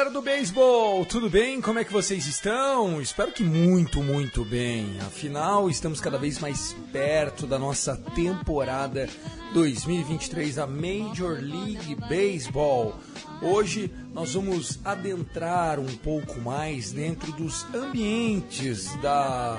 Galera 0.00 0.14
do 0.14 0.22
beisebol, 0.22 1.04
tudo 1.04 1.28
bem? 1.28 1.60
Como 1.60 1.78
é 1.78 1.84
que 1.84 1.92
vocês 1.92 2.26
estão? 2.26 3.02
Espero 3.02 3.32
que 3.32 3.44
muito, 3.44 4.02
muito 4.02 4.42
bem. 4.46 4.98
Afinal, 5.00 5.68
estamos 5.68 6.00
cada 6.00 6.16
vez 6.16 6.38
mais 6.38 6.74
perto 6.90 7.46
da 7.46 7.58
nossa 7.58 7.98
temporada 8.14 9.06
2023 9.52 10.54
da 10.54 10.66
Major 10.66 11.38
League 11.42 11.94
Baseball. 12.08 12.94
Hoje 13.42 13.90
nós 14.14 14.32
vamos 14.32 14.78
adentrar 14.82 15.78
um 15.78 15.94
pouco 15.98 16.40
mais 16.40 16.92
dentro 16.92 17.30
dos 17.32 17.66
ambientes 17.74 18.96
da 19.02 19.58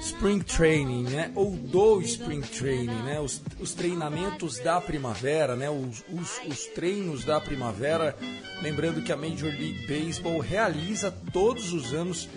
Spring 0.00 0.40
Training, 0.40 1.04
né? 1.04 1.32
Ou 1.34 1.50
do 1.50 2.00
Spring 2.02 2.40
Training, 2.40 3.02
né? 3.02 3.20
Os, 3.20 3.40
os 3.58 3.74
treinamentos 3.74 4.58
da 4.58 4.80
primavera, 4.80 5.56
né? 5.56 5.70
Os, 5.70 6.04
os, 6.12 6.40
os 6.46 6.66
treinos 6.66 7.24
da 7.24 7.40
primavera. 7.40 8.16
Lembrando 8.62 9.02
que 9.02 9.12
a 9.12 9.16
Major 9.16 9.50
League 9.50 9.86
Baseball 9.86 10.38
realiza 10.38 11.10
todos 11.32 11.72
os 11.72 11.92
anos 11.92 12.28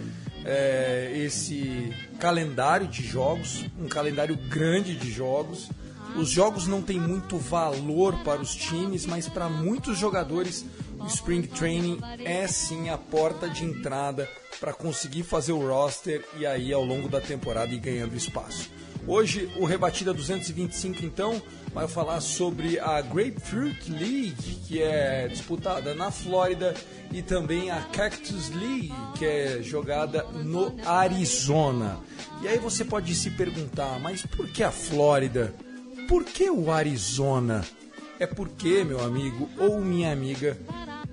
é, 0.45 1.11
esse 1.15 1.93
calendário 2.19 2.87
de 2.87 3.03
jogos, 3.03 3.65
um 3.79 3.87
calendário 3.87 4.35
grande 4.49 4.95
de 4.95 5.11
jogos. 5.11 5.69
Os 6.15 6.29
jogos 6.29 6.65
não 6.65 6.81
têm 6.81 6.99
muito 6.99 7.37
valor 7.37 8.17
para 8.23 8.41
os 8.41 8.55
times, 8.55 9.05
mas 9.05 9.29
para 9.29 9.47
muitos 9.47 9.97
jogadores 9.97 10.65
o 10.99 11.05
Spring 11.07 11.43
Training 11.43 11.99
é 12.23 12.47
sim 12.47 12.89
a 12.89 12.97
porta 12.97 13.49
de 13.49 13.63
entrada 13.63 14.29
para 14.59 14.73
conseguir 14.73 15.23
fazer 15.23 15.53
o 15.53 15.67
roster 15.67 16.23
e 16.37 16.45
aí 16.45 16.73
ao 16.73 16.83
longo 16.83 17.07
da 17.07 17.21
temporada 17.21 17.73
ir 17.73 17.79
ganhando 17.79 18.15
espaço. 18.15 18.69
Hoje 19.07 19.49
o 19.57 19.65
Rebatida 19.65 20.13
225 20.13 21.05
então 21.05 21.41
vai 21.73 21.87
falar 21.87 22.19
sobre 22.21 22.79
a 22.79 23.01
Grapefruit 23.01 23.89
League, 23.91 24.59
que 24.67 24.81
é 24.81 25.27
disputada 25.27 25.95
na 25.95 26.11
Flórida, 26.11 26.75
e 27.11 27.21
também 27.21 27.71
a 27.71 27.81
Cactus 27.81 28.49
League, 28.49 28.93
que 29.17 29.25
é 29.25 29.61
jogada 29.61 30.23
no 30.23 30.75
Arizona. 30.85 31.99
E 32.41 32.47
aí 32.47 32.57
você 32.57 32.83
pode 32.83 33.15
se 33.15 33.31
perguntar, 33.31 33.99
mas 33.99 34.25
por 34.25 34.47
que 34.47 34.63
a 34.63 34.71
Flórida? 34.71 35.53
Por 36.07 36.23
que 36.23 36.49
o 36.49 36.71
Arizona? 36.71 37.63
É 38.19 38.27
porque, 38.27 38.83
meu 38.83 38.99
amigo 38.99 39.49
ou 39.57 39.79
minha 39.79 40.11
amiga, 40.11 40.57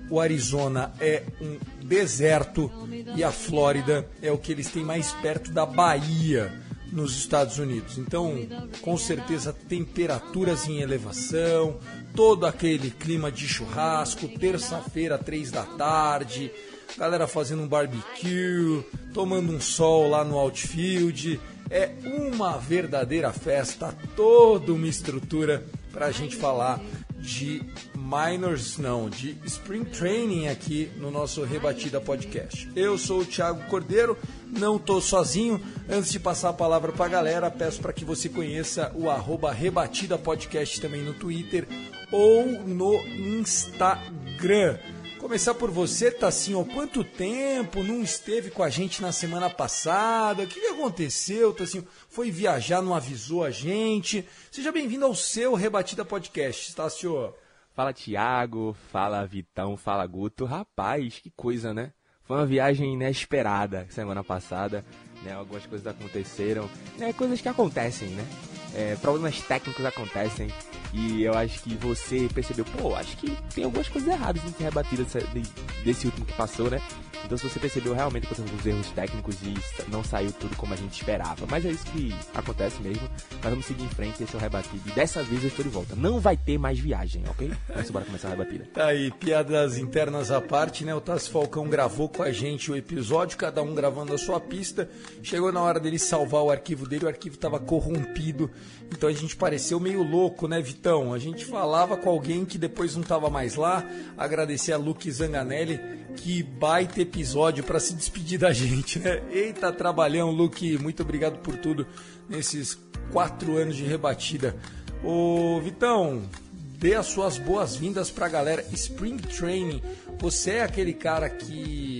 o 0.09 0.19
Arizona 0.19 0.93
é 0.99 1.23
um 1.41 1.57
deserto 1.85 2.71
e 3.15 3.23
a 3.23 3.31
Flórida 3.31 4.07
é 4.21 4.31
o 4.31 4.37
que 4.37 4.51
eles 4.51 4.69
têm 4.69 4.83
mais 4.83 5.11
perto 5.13 5.51
da 5.51 5.65
Bahia 5.65 6.51
nos 6.91 7.17
Estados 7.17 7.57
Unidos. 7.59 7.97
Então, 7.97 8.35
com 8.81 8.97
certeza, 8.97 9.53
temperaturas 9.53 10.67
em 10.67 10.79
elevação, 10.79 11.79
todo 12.15 12.45
aquele 12.45 12.91
clima 12.91 13.31
de 13.31 13.47
churrasco, 13.47 14.27
terça-feira, 14.27 15.17
três 15.17 15.51
da 15.51 15.63
tarde, 15.63 16.51
galera 16.97 17.27
fazendo 17.27 17.63
um 17.63 17.67
barbecue, 17.67 18.83
tomando 19.13 19.53
um 19.53 19.59
sol 19.59 20.09
lá 20.09 20.23
no 20.23 20.37
outfield. 20.37 21.39
É 21.69 21.91
uma 22.05 22.57
verdadeira 22.57 23.33
festa, 23.33 23.93
toda 24.15 24.71
uma 24.71 24.87
estrutura 24.87 25.65
para 25.91 26.05
a 26.05 26.11
gente 26.11 26.35
falar 26.37 26.79
de 27.19 27.61
minors, 28.07 28.77
não, 28.77 29.09
de 29.09 29.37
spring 29.43 29.83
training 29.83 30.47
aqui 30.47 30.89
no 30.95 31.11
nosso 31.11 31.43
Rebatida 31.43 31.99
Podcast. 31.99 32.71
Eu 32.73 32.97
sou 32.97 33.19
o 33.19 33.25
Thiago 33.25 33.67
Cordeiro, 33.67 34.17
não 34.45 34.77
estou 34.77 35.01
sozinho. 35.01 35.61
Antes 35.89 36.13
de 36.13 36.17
passar 36.17 36.49
a 36.49 36.53
palavra 36.53 36.93
para 36.93 37.05
a 37.05 37.09
galera, 37.09 37.51
peço 37.51 37.81
para 37.81 37.91
que 37.91 38.05
você 38.05 38.29
conheça 38.29 38.93
o 38.95 39.09
arroba 39.09 39.51
Rebatida 39.51 40.17
Podcast 40.17 40.79
também 40.79 41.03
no 41.03 41.15
Twitter 41.15 41.67
ou 42.09 42.45
no 42.45 42.95
Instagram. 43.05 44.79
Começar 45.19 45.55
por 45.55 45.69
você, 45.69 46.09
Tassinho. 46.09 46.63
Quanto 46.63 47.03
tempo 47.03 47.83
não 47.83 48.01
esteve 48.01 48.49
com 48.49 48.63
a 48.63 48.69
gente 48.69 49.01
na 49.01 49.11
semana 49.11 49.49
passada? 49.49 50.43
O 50.43 50.47
que, 50.47 50.65
aconteceu, 50.67 51.51
Tassinho? 51.51 51.85
Foi 52.07 52.31
viajar, 52.31 52.81
não 52.81 52.95
avisou 52.95 53.43
a 53.43 53.51
gente? 53.51 54.25
Seja 54.49 54.71
bem-vindo 54.71 55.03
ao 55.03 55.13
seu 55.13 55.55
Rebatida 55.55 56.05
Podcast, 56.05 56.73
Tassio. 56.73 57.33
Fala 57.77 57.93
Tiago, 57.93 58.75
fala 58.91 59.23
Vitão, 59.27 59.77
fala 59.77 60.03
Guto. 60.07 60.45
Rapaz, 60.45 61.19
que 61.19 61.29
coisa, 61.29 61.75
né? 61.75 61.93
Foi 62.23 62.35
uma 62.35 62.45
viagem 62.47 62.95
inesperada 62.95 63.85
semana 63.91 64.23
passada, 64.23 64.83
né? 65.21 65.33
Algumas 65.33 65.63
coisas 65.67 65.85
aconteceram, 65.85 66.67
né? 66.97 67.13
Coisas 67.13 67.39
que 67.39 67.47
acontecem, 67.47 68.09
né? 68.09 68.25
É, 68.73 68.95
problemas 68.95 69.39
técnicos 69.43 69.85
acontecem 69.85 70.47
e 70.93 71.23
eu 71.23 71.33
acho 71.33 71.61
que 71.61 71.75
você 71.75 72.29
percebeu, 72.33 72.65
pô, 72.65 72.95
acho 72.95 73.17
que 73.17 73.35
tem 73.53 73.63
algumas 73.63 73.87
coisas 73.87 74.09
erradas 74.09 74.43
nesse 74.43 74.63
rebatido 74.63 75.03
desse, 75.03 75.51
desse 75.83 76.05
último 76.07 76.25
que 76.25 76.33
passou, 76.33 76.69
né? 76.69 76.81
Então 77.25 77.37
se 77.37 77.49
você 77.49 77.59
percebeu 77.59 77.93
realmente 77.93 78.27
que 78.27 78.39
alguns 78.39 78.65
erros 78.65 78.89
técnicos 78.91 79.35
e 79.41 79.53
não 79.89 80.03
saiu 80.03 80.31
tudo 80.31 80.55
como 80.55 80.73
a 80.73 80.77
gente 80.77 80.93
esperava. 80.93 81.45
Mas 81.49 81.65
é 81.65 81.69
isso 81.69 81.85
que 81.87 82.15
acontece 82.33 82.81
mesmo. 82.81 83.09
Mas 83.43 83.49
vamos 83.49 83.65
seguir 83.65 83.83
em 83.83 83.89
frente, 83.89 84.23
esse 84.23 84.33
é 84.33 84.37
o 84.37 84.41
rebatido. 84.41 84.81
E 84.85 84.91
dessa 84.91 85.23
vez 85.23 85.41
eu 85.43 85.49
estou 85.49 85.63
de 85.63 85.69
volta. 85.69 85.95
Não 85.95 86.19
vai 86.19 86.37
ter 86.37 86.57
mais 86.57 86.79
viagem, 86.79 87.23
ok? 87.27 87.51
Vamos 87.69 87.89
embora 87.89 88.05
começar 88.05 88.27
a 88.29 88.31
rebatida. 88.31 88.65
Tá 88.73 88.87
aí, 88.87 89.11
piadas 89.11 89.77
internas 89.77 90.31
à 90.31 90.39
parte, 90.39 90.85
né? 90.85 90.95
O 90.95 91.01
Tassi 91.01 91.29
Falcão 91.29 91.67
gravou 91.67 92.07
com 92.07 92.23
a 92.23 92.31
gente 92.31 92.71
o 92.71 92.75
episódio, 92.75 93.37
cada 93.37 93.61
um 93.61 93.73
gravando 93.75 94.13
a 94.13 94.17
sua 94.17 94.39
pista. 94.39 94.89
Chegou 95.21 95.51
na 95.51 95.61
hora 95.61 95.79
dele 95.79 95.99
salvar 95.99 96.43
o 96.43 96.51
arquivo 96.51 96.87
dele, 96.87 97.05
o 97.05 97.09
arquivo 97.09 97.35
estava 97.35 97.59
corrompido. 97.59 98.49
Então 98.91 99.09
a 99.09 99.13
gente 99.13 99.35
pareceu 99.35 99.79
meio 99.79 100.01
louco, 100.01 100.47
né, 100.47 100.61
Vitão? 100.77 101.11
A 101.11 101.17
gente 101.17 101.43
falava 101.43 101.97
com 101.97 102.07
alguém 102.07 102.45
que 102.45 102.57
depois 102.57 102.93
não 102.93 103.01
estava 103.01 103.31
mais 103.31 103.55
lá. 103.55 103.83
Agradecer 104.15 104.71
a 104.71 104.77
Luke 104.77 105.11
Zanganelli, 105.11 105.79
que 106.15 106.43
baita 106.43 107.01
episódio 107.01 107.63
para 107.63 107.79
se 107.79 107.95
despedir 107.95 108.39
da 108.39 108.53
gente, 108.53 108.99
né? 108.99 109.23
Eita, 109.31 109.73
trabalhão, 109.73 110.29
Luke, 110.29 110.77
muito 110.77 111.01
obrigado 111.01 111.39
por 111.39 111.57
tudo 111.57 111.87
nesses 112.29 112.77
quatro 113.11 113.57
anos 113.57 113.75
de 113.75 113.83
rebatida. 113.83 114.55
Ô, 115.03 115.59
Vitão, 115.59 116.29
dê 116.77 116.93
as 116.93 117.07
suas 117.07 117.39
boas-vindas 117.39 118.11
pra 118.11 118.29
galera. 118.29 118.63
Spring 118.71 119.17
Training, 119.17 119.81
você 120.19 120.51
é 120.51 120.63
aquele 120.63 120.93
cara 120.93 121.27
que 121.27 121.96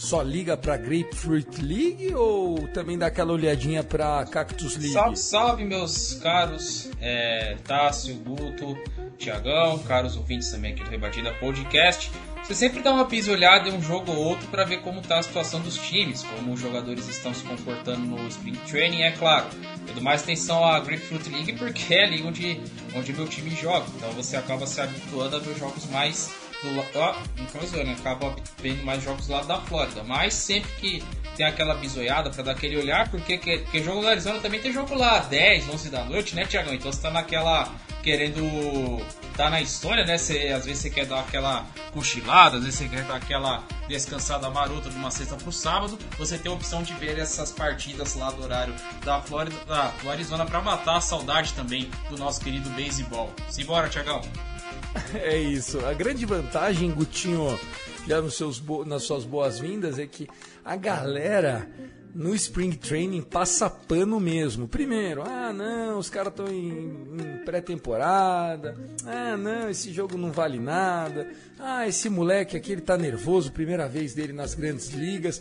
só 0.00 0.22
liga 0.22 0.56
pra 0.56 0.78
Grapefruit 0.78 1.60
League 1.60 2.14
ou 2.14 2.66
também 2.68 2.96
dá 2.96 3.06
aquela 3.06 3.34
olhadinha 3.34 3.84
pra 3.84 4.24
Cactus 4.24 4.76
League? 4.76 4.94
Salve, 4.94 5.16
salve, 5.16 5.64
meus 5.64 6.14
caros 6.14 6.90
é, 6.98 7.56
Tássio, 7.64 8.14
Guto, 8.16 8.78
Tiagão, 9.18 9.78
caros 9.80 10.16
ouvintes 10.16 10.50
também 10.50 10.72
aqui 10.72 10.82
do 10.82 10.88
Rebatida 10.88 11.34
Podcast. 11.34 12.10
Você 12.42 12.54
sempre 12.54 12.80
dá 12.82 12.94
uma 12.94 13.04
pisolhada 13.04 13.68
em 13.68 13.72
um 13.74 13.82
jogo 13.82 14.10
ou 14.10 14.16
outro 14.16 14.48
para 14.48 14.64
ver 14.64 14.80
como 14.80 15.00
está 15.00 15.18
a 15.18 15.22
situação 15.22 15.60
dos 15.60 15.76
times, 15.76 16.22
como 16.22 16.54
os 16.54 16.60
jogadores 16.60 17.06
estão 17.06 17.34
se 17.34 17.44
comportando 17.44 18.00
no 18.00 18.26
Spring 18.28 18.58
Training, 18.66 19.02
é 19.02 19.12
claro. 19.12 19.48
Tudo 19.86 20.00
mais 20.00 20.22
atenção 20.22 20.64
à 20.64 20.80
Grapefruit 20.80 21.28
League 21.28 21.52
porque 21.52 21.94
é 21.94 22.04
ali 22.04 22.22
onde, 22.22 22.58
onde 22.96 23.12
meu 23.12 23.28
time 23.28 23.50
joga. 23.50 23.84
Então 23.98 24.10
você 24.12 24.38
acaba 24.38 24.66
se 24.66 24.80
habituando 24.80 25.36
a 25.36 25.38
ver 25.38 25.58
jogos 25.58 25.84
mais 25.90 26.30
do 26.62 26.76
lado. 26.76 27.18
no 27.36 27.46
caso, 27.46 27.76
né? 27.76 27.96
Acaba 27.98 28.34
vendo 28.58 28.84
mais 28.84 29.02
jogos 29.02 29.28
lado 29.28 29.46
da 29.46 29.60
Flórida. 29.60 30.02
Mas 30.04 30.34
sempre 30.34 30.70
que 30.72 31.04
tem 31.36 31.46
aquela 31.46 31.74
bisoiada 31.74 32.30
para 32.30 32.42
dar 32.42 32.52
aquele 32.52 32.76
olhar, 32.76 33.08
porque, 33.10 33.38
porque 33.38 33.82
jogo 33.82 34.02
da 34.02 34.10
Arizona 34.10 34.40
também 34.40 34.60
tem 34.60 34.72
jogo 34.72 34.94
lá 34.94 35.20
10, 35.20 35.68
11 35.68 35.90
da 35.90 36.04
noite, 36.04 36.34
né, 36.34 36.44
Tiagão? 36.44 36.74
Então 36.74 36.92
você 36.92 37.00
tá 37.00 37.10
naquela. 37.10 37.72
querendo 38.02 38.40
tá 39.36 39.48
na 39.48 39.60
história, 39.60 40.04
né? 40.04 40.18
Você, 40.18 40.48
às 40.48 40.66
vezes 40.66 40.82
você 40.82 40.90
quer 40.90 41.06
dar 41.06 41.20
aquela 41.20 41.64
cochilada, 41.92 42.58
às 42.58 42.64
vezes 42.64 42.78
você 42.78 42.88
quer 42.88 43.04
dar 43.04 43.16
aquela 43.16 43.64
descansada 43.88 44.50
marota 44.50 44.90
de 44.90 44.96
uma 44.96 45.10
sexta 45.10 45.36
pro 45.36 45.50
sábado. 45.50 45.98
Você 46.18 46.36
tem 46.38 46.50
a 46.50 46.54
opção 46.54 46.82
de 46.82 46.92
ver 46.94 47.18
essas 47.18 47.50
partidas 47.50 48.14
lá 48.14 48.30
do 48.30 48.42
horário 48.42 48.74
da 49.04 49.20
Flórida, 49.20 49.56
da, 49.66 49.88
do 50.02 50.10
Arizona, 50.10 50.44
para 50.44 50.60
matar 50.60 50.96
a 50.96 51.00
saudade 51.00 51.54
também 51.54 51.90
do 52.08 52.18
nosso 52.18 52.40
querido 52.40 52.68
beisebol. 52.70 53.32
Simbora, 53.48 53.88
Tiagão! 53.88 54.20
É 55.14 55.38
isso. 55.38 55.84
A 55.86 55.92
grande 55.92 56.24
vantagem, 56.26 56.90
Gutinho, 56.90 57.58
já 58.06 58.20
nos 58.20 58.34
seus 58.34 58.62
nas 58.86 59.02
suas 59.04 59.24
boas-vindas, 59.24 59.98
é 59.98 60.06
que 60.06 60.28
a 60.64 60.76
galera 60.76 61.68
no 62.14 62.34
Spring 62.34 62.72
Training 62.72 63.22
passa 63.22 63.70
pano 63.70 64.18
mesmo. 64.18 64.66
Primeiro, 64.66 65.22
ah 65.22 65.52
não, 65.52 65.98
os 65.98 66.10
caras 66.10 66.32
estão 66.32 66.48
em, 66.48 66.68
em 66.68 67.44
pré-temporada. 67.44 68.76
Ah 69.06 69.36
não, 69.36 69.70
esse 69.70 69.92
jogo 69.92 70.16
não 70.16 70.32
vale 70.32 70.58
nada. 70.58 71.28
Ah, 71.58 71.86
esse 71.86 72.08
moleque 72.08 72.56
aqui 72.56 72.72
ele 72.72 72.80
tá 72.80 72.96
nervoso, 72.96 73.52
primeira 73.52 73.88
vez 73.88 74.14
dele 74.14 74.32
nas 74.32 74.54
grandes 74.54 74.90
ligas. 74.90 75.40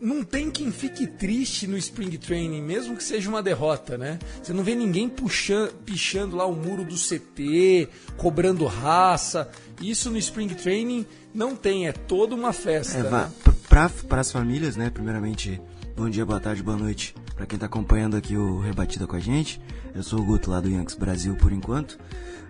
Não 0.00 0.22
tem 0.22 0.50
quem 0.50 0.70
fique 0.70 1.06
triste 1.06 1.66
no 1.66 1.76
Spring 1.76 2.16
Training, 2.18 2.62
mesmo 2.62 2.96
que 2.96 3.02
seja 3.02 3.28
uma 3.28 3.42
derrota, 3.42 3.96
né? 3.96 4.18
Você 4.42 4.52
não 4.52 4.62
vê 4.62 4.74
ninguém 4.74 5.08
puxando, 5.08 5.72
pichando 5.84 6.36
lá 6.36 6.46
o 6.46 6.54
muro 6.54 6.84
do 6.84 6.96
CT, 6.96 7.88
cobrando 8.16 8.66
raça. 8.66 9.48
Isso 9.80 10.10
no 10.10 10.18
Spring 10.18 10.48
Training 10.48 11.06
não 11.34 11.56
tem, 11.56 11.86
é 11.88 11.92
toda 11.92 12.34
uma 12.34 12.52
festa. 12.52 12.98
É, 12.98 13.02
né? 13.10 13.30
para 13.68 14.20
as 14.20 14.30
famílias, 14.30 14.76
né? 14.76 14.90
Primeiramente, 14.90 15.60
Bom 15.96 16.10
dia, 16.10 16.26
boa 16.26 16.38
tarde, 16.38 16.62
boa 16.62 16.76
noite 16.76 17.14
para 17.36 17.46
quem 17.46 17.58
tá 17.58 17.66
acompanhando 17.66 18.16
aqui 18.16 18.36
o 18.36 18.58
Rebatida 18.60 19.06
com 19.06 19.14
a 19.14 19.20
gente. 19.20 19.60
Eu 19.94 20.02
sou 20.02 20.20
o 20.20 20.24
Guto 20.24 20.50
lá 20.50 20.58
do 20.58 20.68
Yankees 20.68 20.96
Brasil 20.96 21.36
por 21.36 21.52
enquanto. 21.52 21.98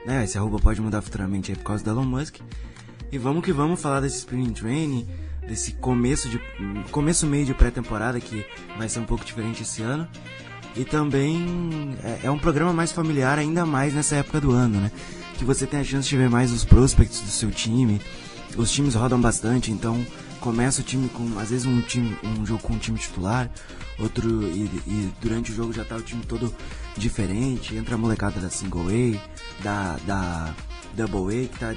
Né, 0.06 0.22
esse 0.24 0.38
arroba 0.38 0.58
pode 0.58 0.80
mudar 0.80 1.02
futuramente 1.02 1.50
aí 1.50 1.56
por 1.56 1.64
causa 1.64 1.82
do 1.82 1.90
Elon 1.90 2.04
Musk. 2.04 2.36
E 3.10 3.18
vamos 3.18 3.44
que 3.44 3.52
vamos 3.52 3.80
falar 3.80 4.00
desse 4.00 4.18
Spring 4.18 4.52
Training, 4.52 5.06
desse 5.46 5.72
começo 5.72 6.28
de 6.28 6.40
começo 6.90 7.26
meio 7.26 7.46
de 7.46 7.54
pré-temporada 7.54 8.20
que 8.20 8.44
vai 8.76 8.88
ser 8.88 9.00
um 9.00 9.04
pouco 9.04 9.24
diferente 9.24 9.62
esse 9.62 9.82
ano. 9.82 10.08
E 10.76 10.84
também 10.84 11.96
é, 12.02 12.26
é 12.26 12.30
um 12.30 12.38
programa 12.38 12.72
mais 12.72 12.92
familiar 12.92 13.38
ainda 13.38 13.64
mais 13.64 13.94
nessa 13.94 14.16
época 14.16 14.40
do 14.40 14.52
ano, 14.52 14.78
né? 14.78 14.92
Que 15.38 15.44
você 15.44 15.66
tem 15.66 15.80
a 15.80 15.84
chance 15.84 16.08
de 16.08 16.16
ver 16.16 16.28
mais 16.28 16.52
os 16.52 16.64
prospects 16.64 17.20
do 17.20 17.30
seu 17.30 17.50
time. 17.50 18.00
Os 18.56 18.70
times 18.70 18.94
rodam 18.94 19.20
bastante, 19.20 19.70
então 19.70 20.04
começa 20.40 20.80
o 20.80 20.84
time 20.84 21.08
com, 21.08 21.38
às 21.38 21.50
vezes, 21.50 21.66
um, 21.66 21.80
time, 21.80 22.16
um 22.22 22.44
jogo 22.44 22.62
com 22.62 22.74
um 22.74 22.78
time 22.78 22.98
titular, 22.98 23.50
outro, 23.98 24.42
e, 24.42 24.64
e 24.86 25.12
durante 25.20 25.50
o 25.50 25.54
jogo 25.54 25.72
já 25.72 25.84
tá 25.84 25.96
o 25.96 26.02
time 26.02 26.24
todo 26.24 26.54
diferente, 26.96 27.74
entra 27.74 27.96
a 27.96 27.98
molecada 27.98 28.40
da 28.40 28.48
Single 28.48 28.86
A, 28.88 29.62
da, 29.62 29.96
da 30.06 30.54
Double 30.94 31.44
A, 31.44 31.48
que 31.48 31.58
tá 31.58 31.74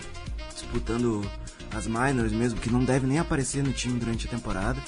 disputando 0.54 1.25
as 1.74 1.88
minors 1.88 2.31
mesmo, 2.31 2.60
que 2.60 2.69
não 2.69 2.83
deve 2.83 3.07
nem 3.07 3.19
aparecer 3.19 3.63
no 3.63 3.71
time 3.71 4.00
durante 4.00 4.27
a 4.27 4.30
temporada. 4.30 4.80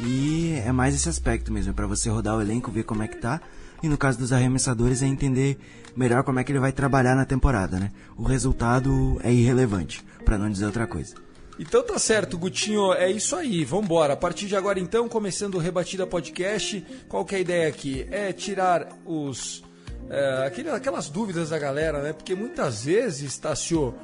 E 0.00 0.60
é 0.64 0.72
mais 0.72 0.94
esse 0.94 1.08
aspecto 1.08 1.52
mesmo, 1.52 1.70
é 1.70 1.74
para 1.74 1.86
você 1.86 2.08
rodar 2.08 2.36
o 2.36 2.40
elenco, 2.40 2.70
ver 2.70 2.84
como 2.84 3.02
é 3.02 3.08
que 3.08 3.16
tá. 3.16 3.40
E 3.82 3.88
no 3.88 3.98
caso 3.98 4.18
dos 4.18 4.32
arremessadores 4.32 5.02
é 5.02 5.06
entender 5.06 5.58
melhor 5.94 6.24
como 6.24 6.40
é 6.40 6.44
que 6.44 6.50
ele 6.50 6.58
vai 6.58 6.72
trabalhar 6.72 7.14
na 7.14 7.24
temporada, 7.24 7.78
né? 7.78 7.92
O 8.16 8.24
resultado 8.24 9.20
é 9.22 9.32
irrelevante, 9.32 10.04
para 10.24 10.38
não 10.38 10.50
dizer 10.50 10.66
outra 10.66 10.86
coisa. 10.86 11.14
Então 11.58 11.84
tá 11.84 11.98
certo, 11.98 12.36
Gutinho, 12.36 12.92
é 12.94 13.10
isso 13.10 13.36
aí, 13.36 13.64
vambora. 13.64 14.14
A 14.14 14.16
partir 14.16 14.46
de 14.46 14.56
agora 14.56 14.80
então, 14.80 15.08
começando 15.08 15.54
o 15.54 15.58
Rebatida 15.58 16.06
Podcast, 16.06 16.84
qual 17.08 17.24
que 17.24 17.34
é 17.34 17.38
a 17.38 17.40
ideia 17.40 17.68
aqui? 17.68 18.06
É 18.10 18.32
tirar 18.32 18.88
os... 19.04 19.62
É, 20.10 20.50
aquelas 20.74 21.08
dúvidas 21.08 21.50
da 21.50 21.58
galera, 21.58 22.02
né? 22.02 22.12
Porque 22.12 22.34
muitas 22.34 22.84
vezes, 22.84 23.38
Tassio, 23.38 23.94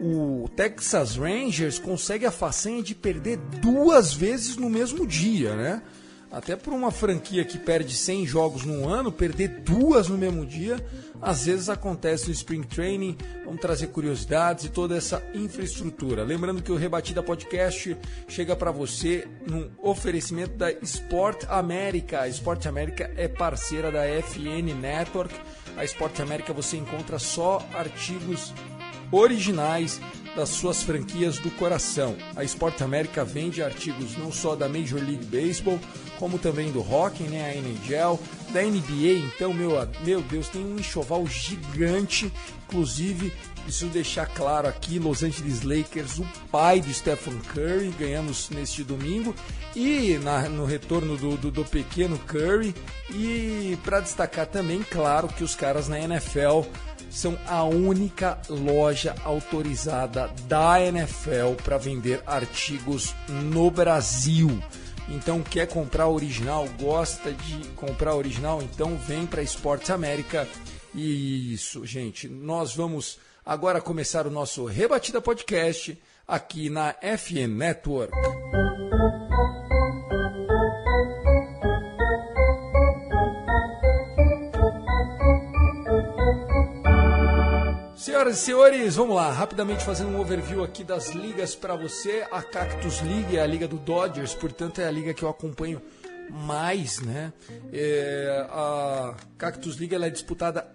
o 0.00 0.48
Texas 0.54 1.16
Rangers 1.16 1.78
consegue 1.78 2.26
a 2.26 2.30
façanha 2.30 2.82
de 2.82 2.94
perder 2.94 3.38
duas 3.60 4.12
vezes 4.12 4.56
no 4.56 4.68
mesmo 4.68 5.06
dia, 5.06 5.54
né? 5.56 5.82
Até 6.30 6.56
por 6.56 6.72
uma 6.72 6.90
franquia 6.90 7.44
que 7.44 7.56
perde 7.56 7.94
100 7.94 8.26
jogos 8.26 8.64
num 8.64 8.88
ano, 8.88 9.12
perder 9.12 9.60
duas 9.60 10.08
no 10.08 10.18
mesmo 10.18 10.44
dia, 10.44 10.84
às 11.22 11.46
vezes 11.46 11.68
acontece 11.68 12.26
no 12.26 12.32
Spring 12.32 12.62
Training. 12.64 13.16
Vamos 13.44 13.60
trazer 13.60 13.86
curiosidades 13.86 14.64
e 14.64 14.68
toda 14.68 14.96
essa 14.96 15.22
infraestrutura. 15.32 16.24
Lembrando 16.24 16.62
que 16.62 16.72
o 16.72 16.76
Rebatida 16.76 17.22
Podcast 17.22 17.96
chega 18.28 18.56
para 18.56 18.72
você 18.72 19.26
num 19.48 19.70
oferecimento 19.78 20.56
da 20.56 20.70
Sport 20.72 21.44
América. 21.48 22.22
A 22.22 22.28
Sport 22.28 22.66
América 22.66 23.10
é 23.16 23.28
parceira 23.28 23.90
da 23.90 24.04
FN 24.04 24.74
Network. 24.78 25.34
A 25.76 25.84
Sport 25.84 26.20
América 26.20 26.52
você 26.52 26.76
encontra 26.76 27.18
só 27.18 27.66
artigos 27.72 28.52
originais 29.10 30.00
das 30.36 30.50
suas 30.50 30.82
franquias 30.82 31.38
do 31.38 31.50
coração. 31.52 32.14
A 32.36 32.44
Sport 32.44 32.82
América 32.82 33.24
vende 33.24 33.62
artigos 33.62 34.16
não 34.18 34.30
só 34.30 34.54
da 34.54 34.68
Major 34.68 35.00
League 35.00 35.24
Baseball, 35.24 35.80
como 36.18 36.38
também 36.38 36.70
do 36.70 36.80
hockey, 36.80 37.24
né, 37.24 37.50
a 37.50 37.54
NHL, 37.56 38.20
da 38.52 38.62
NBA. 38.62 39.26
Então, 39.34 39.52
meu, 39.52 39.72
meu 40.04 40.20
Deus, 40.22 40.48
tem 40.48 40.64
um 40.64 40.78
enxoval 40.78 41.26
gigante. 41.26 42.30
Inclusive, 42.66 43.32
preciso 43.62 43.90
deixar 43.90 44.26
claro 44.26 44.68
aqui, 44.68 44.98
Los 44.98 45.22
Angeles 45.22 45.62
Lakers, 45.62 46.18
o 46.18 46.26
pai 46.50 46.80
do 46.80 46.92
Stephen 46.92 47.38
Curry, 47.52 47.94
ganhamos 47.98 48.50
neste 48.50 48.84
domingo. 48.84 49.34
E 49.74 50.18
na, 50.22 50.48
no 50.48 50.64
retorno 50.64 51.16
do, 51.16 51.36
do, 51.36 51.50
do 51.50 51.64
pequeno 51.64 52.18
Curry. 52.18 52.74
E 53.10 53.78
para 53.84 54.00
destacar 54.00 54.46
também, 54.46 54.82
claro, 54.82 55.28
que 55.28 55.44
os 55.44 55.54
caras 55.54 55.88
na 55.88 55.98
NFL 55.98 56.62
são 57.16 57.38
a 57.46 57.64
única 57.64 58.38
loja 58.46 59.14
autorizada 59.24 60.30
da 60.46 60.78
NFL 60.82 61.54
para 61.64 61.78
vender 61.78 62.22
artigos 62.26 63.14
no 63.26 63.70
Brasil. 63.70 64.62
Então, 65.08 65.42
quer 65.42 65.66
comprar 65.66 66.08
original, 66.08 66.68
gosta 66.78 67.32
de 67.32 67.66
comprar 67.68 68.14
original, 68.14 68.60
então 68.60 68.98
vem 68.98 69.24
para 69.24 69.40
Esportes 69.40 69.88
América. 69.88 70.46
E 70.94 71.54
isso, 71.54 71.86
gente, 71.86 72.28
nós 72.28 72.76
vamos 72.76 73.18
agora 73.46 73.80
começar 73.80 74.26
o 74.26 74.30
nosso 74.30 74.66
Rebatida 74.66 75.18
Podcast 75.18 75.98
aqui 76.28 76.68
na 76.68 76.94
FN 77.00 77.48
Network. 77.48 78.12
Senhoras 88.26 88.38
e 88.38 88.44
senhores, 88.44 88.96
vamos 88.96 89.14
lá, 89.14 89.30
rapidamente 89.30 89.84
fazendo 89.84 90.10
um 90.10 90.20
overview 90.20 90.64
aqui 90.64 90.82
das 90.82 91.10
ligas 91.10 91.54
para 91.54 91.76
você. 91.76 92.26
A 92.32 92.42
Cactus 92.42 93.00
League 93.00 93.36
é 93.36 93.40
a 93.40 93.46
liga 93.46 93.68
do 93.68 93.76
Dodgers, 93.76 94.34
portanto 94.34 94.80
é 94.80 94.86
a 94.86 94.90
liga 94.90 95.14
que 95.14 95.22
eu 95.22 95.28
acompanho 95.28 95.80
mais, 96.28 97.00
né? 97.00 97.32
É, 97.72 98.44
a 98.50 99.14
Cactus 99.38 99.78
League 99.78 99.94
ela 99.94 100.06
é 100.06 100.10
disputada 100.10 100.66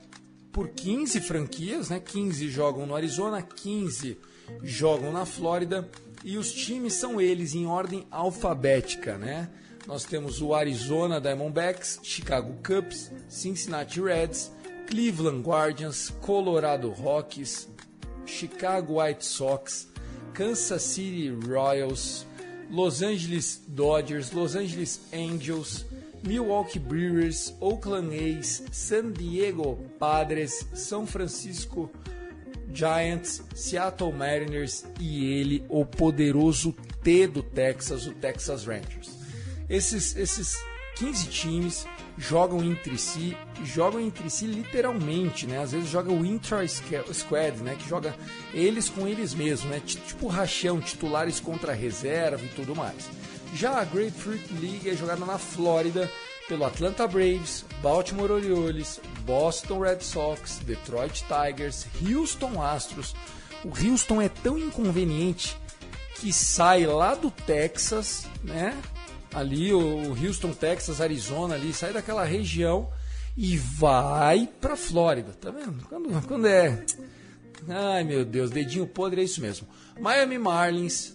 por 0.51 0.69
15 0.69 1.19
franquias, 1.19 1.89
né? 1.89 1.99
15 1.99 2.47
jogam 2.47 2.85
no 2.85 2.95
Arizona, 2.95 3.41
15 3.41 4.17
jogam 4.63 5.11
na 5.11 5.25
Flórida 5.25 5.89
e 6.23 6.37
os 6.37 6.53
times 6.53 6.93
são 6.93 7.19
eles 7.19 7.53
em 7.53 7.65
ordem 7.65 8.07
alfabética, 8.09 9.17
né? 9.17 9.49
Nós 9.85 10.05
temos 10.05 10.41
o 10.41 10.53
Arizona 10.53 11.19
Diamondbacks, 11.19 11.99
Chicago 12.01 12.55
Cubs, 12.63 13.11
Cincinnati 13.27 13.99
Reds, 13.99 14.51
Cleveland 14.91 15.45
Guardians, 15.45 16.11
Colorado 16.21 16.89
Rockies, 16.91 17.69
Chicago 18.25 18.95
White 18.95 19.23
Sox, 19.23 19.87
Kansas 20.33 20.83
City 20.83 21.31
Royals, 21.31 22.25
Los 22.69 23.01
Angeles 23.01 23.55
Dodgers, 23.55 24.33
Los 24.33 24.57
Angeles 24.57 24.99
Angels, 25.13 25.85
Milwaukee 26.23 26.77
Brewers, 26.77 27.53
Oakland 27.61 28.11
A's, 28.11 28.63
San 28.73 29.13
Diego 29.13 29.75
Padres, 29.97 30.65
São 30.73 31.07
Francisco 31.07 31.89
Giants, 32.73 33.41
Seattle 33.55 34.11
Mariners 34.11 34.85
e 34.99 35.25
ele, 35.25 35.65
o 35.69 35.85
poderoso 35.85 36.75
T 37.01 37.27
do 37.27 37.41
Texas, 37.41 38.07
o 38.07 38.13
Texas 38.13 38.65
Rangers. 38.65 39.17
Esses, 39.69 40.17
esses 40.17 40.61
15 41.01 41.27
times 41.29 41.87
jogam 42.15 42.63
entre 42.63 42.95
si, 42.95 43.35
jogam 43.63 43.99
entre 43.99 44.29
si 44.29 44.45
literalmente, 44.45 45.47
né? 45.47 45.57
Às 45.57 45.71
vezes 45.71 45.89
joga 45.89 46.11
o 46.11 46.23
intra 46.23 46.63
squad, 46.67 47.57
né? 47.63 47.75
Que 47.75 47.89
joga 47.89 48.15
eles 48.53 48.87
com 48.87 49.07
eles 49.07 49.33
mesmos, 49.33 49.71
né? 49.71 49.81
Tipo 49.83 50.27
rachão, 50.27 50.79
titulares 50.79 51.39
contra 51.39 51.73
reserva 51.73 52.45
e 52.45 52.49
tudo 52.49 52.75
mais. 52.75 53.09
Já 53.55 53.81
a 53.81 53.83
Grapefruit 53.83 54.45
League 54.61 54.87
é 54.87 54.95
jogada 54.95 55.25
na 55.25 55.39
Flórida 55.39 56.07
pelo 56.47 56.65
Atlanta 56.65 57.07
Braves, 57.07 57.65
Baltimore 57.81 58.31
Orioles, 58.31 59.01
Boston 59.25 59.79
Red 59.79 60.01
Sox, 60.01 60.59
Detroit 60.59 61.23
Tigers, 61.23 61.87
Houston 62.07 62.61
Astros. 62.61 63.15
O 63.65 63.69
Houston 63.69 64.21
é 64.21 64.29
tão 64.29 64.55
inconveniente 64.55 65.57
que 66.19 66.31
sai 66.31 66.85
lá 66.85 67.15
do 67.15 67.31
Texas, 67.31 68.27
né? 68.43 68.77
Ali 69.33 69.73
o 69.73 70.11
Houston, 70.11 70.53
Texas, 70.53 71.01
Arizona, 71.01 71.55
ali, 71.55 71.73
sai 71.73 71.93
daquela 71.93 72.23
região 72.23 72.89
e 73.37 73.57
vai 73.57 74.49
para 74.59 74.75
Flórida, 74.75 75.33
tá 75.33 75.51
vendo? 75.51 75.85
Quando, 75.87 76.27
quando 76.27 76.47
é. 76.47 76.83
Ai 77.67 78.03
meu 78.03 78.25
Deus, 78.25 78.49
dedinho 78.49 78.87
podre 78.87 79.21
é 79.21 79.23
isso 79.23 79.41
mesmo. 79.41 79.67
Miami 79.99 80.37
Marlins, 80.37 81.13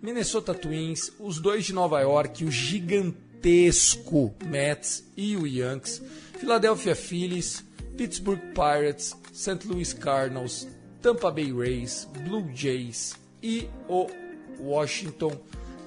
Minnesota 0.00 0.54
Twins, 0.54 1.12
os 1.18 1.38
dois 1.38 1.64
de 1.64 1.72
Nova 1.72 2.00
York, 2.00 2.44
o 2.44 2.50
gigantesco 2.50 4.34
Mets 4.44 5.04
e 5.16 5.36
o 5.36 5.46
Yankees, 5.46 6.02
Philadelphia 6.38 6.94
Phillies, 6.96 7.64
Pittsburgh 7.96 8.40
Pirates, 8.54 9.14
St. 9.32 9.66
Louis 9.66 9.92
Cardinals, 9.92 10.66
Tampa 11.02 11.30
Bay 11.30 11.52
Rays, 11.52 12.08
Blue 12.24 12.50
Jays 12.54 13.14
e 13.42 13.68
o 13.88 14.06
Washington 14.58 15.38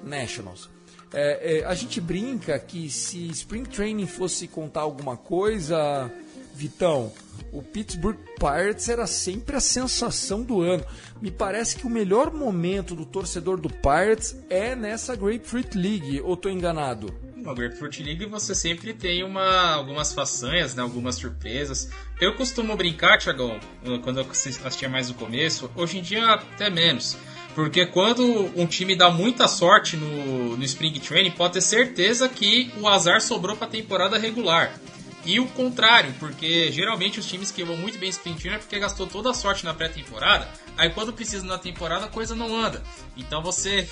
Nationals. 0.03 0.69
É, 1.13 1.59
é, 1.59 1.65
a 1.65 1.73
gente 1.73 1.99
brinca 1.99 2.57
que 2.59 2.89
se 2.89 3.27
Spring 3.29 3.63
Training 3.63 4.05
fosse 4.05 4.47
contar 4.47 4.81
alguma 4.81 5.17
coisa, 5.17 6.11
Vitão, 6.53 7.11
o 7.51 7.63
Pittsburgh 7.63 8.17
Pirates 8.37 8.89
era 8.89 9.07
sempre 9.07 9.55
a 9.55 9.59
sensação 9.59 10.43
do 10.43 10.61
ano. 10.61 10.83
Me 11.21 11.31
parece 11.31 11.77
que 11.77 11.87
o 11.87 11.89
melhor 11.89 12.31
momento 12.31 12.95
do 12.95 13.05
torcedor 13.05 13.59
do 13.59 13.69
Pirates 13.69 14.35
é 14.49 14.75
nessa 14.75 15.15
Grapefruit 15.15 15.75
League, 15.75 16.21
ou 16.21 16.33
estou 16.33 16.51
enganado? 16.51 17.13
Na 17.37 17.53
Grapefruit 17.53 18.03
League 18.03 18.25
você 18.25 18.53
sempre 18.53 18.93
tem 18.93 19.23
uma, 19.23 19.71
algumas 19.71 20.13
façanhas, 20.13 20.75
né, 20.75 20.83
algumas 20.83 21.15
surpresas. 21.15 21.89
Eu 22.19 22.35
costumo 22.35 22.75
brincar, 22.75 23.17
Tiagão, 23.17 23.59
quando 24.03 24.19
eu 24.19 24.29
assistia 24.29 24.89
mais 24.89 25.09
no 25.09 25.15
começo, 25.15 25.71
hoje 25.75 25.97
em 25.97 26.01
dia 26.01 26.33
até 26.33 26.69
menos. 26.69 27.17
Porque 27.55 27.85
quando 27.85 28.23
um 28.55 28.65
time 28.65 28.95
dá 28.95 29.09
muita 29.09 29.47
sorte 29.47 29.97
no, 29.97 30.55
no 30.55 30.63
Spring 30.63 30.99
Training, 30.99 31.31
pode 31.31 31.53
ter 31.53 31.61
certeza 31.61 32.29
que 32.29 32.71
o 32.79 32.87
azar 32.87 33.21
sobrou 33.21 33.55
para 33.55 33.67
a 33.67 33.69
temporada 33.69 34.17
regular. 34.17 34.73
E 35.25 35.39
o 35.39 35.47
contrário, 35.47 36.13
porque 36.19 36.71
geralmente 36.71 37.19
os 37.19 37.25
times 37.25 37.51
que 37.51 37.63
vão 37.63 37.75
muito 37.75 37.97
bem 37.97 38.09
Spring 38.09 38.35
Training 38.35 38.57
é 38.57 38.59
porque 38.59 38.79
gastou 38.79 39.05
toda 39.05 39.31
a 39.31 39.33
sorte 39.33 39.65
na 39.65 39.73
pré-temporada, 39.73 40.47
aí 40.77 40.89
quando 40.89 41.11
precisa 41.11 41.45
na 41.45 41.57
temporada 41.57 42.05
a 42.05 42.09
coisa 42.09 42.33
não 42.33 42.55
anda. 42.55 42.81
Então 43.17 43.41
você 43.41 43.87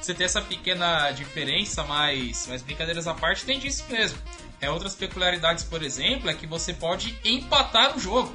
você 0.00 0.14
tem 0.14 0.24
essa 0.24 0.40
pequena 0.40 1.10
diferença, 1.10 1.84
mas, 1.84 2.46
mas 2.48 2.62
brincadeiras 2.62 3.06
à 3.06 3.12
parte 3.12 3.44
tem 3.44 3.58
disso 3.58 3.84
mesmo. 3.90 4.18
É, 4.58 4.70
outras 4.70 4.94
peculiaridades, 4.94 5.62
por 5.64 5.82
exemplo, 5.82 6.30
é 6.30 6.34
que 6.34 6.46
você 6.46 6.72
pode 6.72 7.18
empatar 7.22 7.94
o 7.94 8.00
jogo 8.00 8.34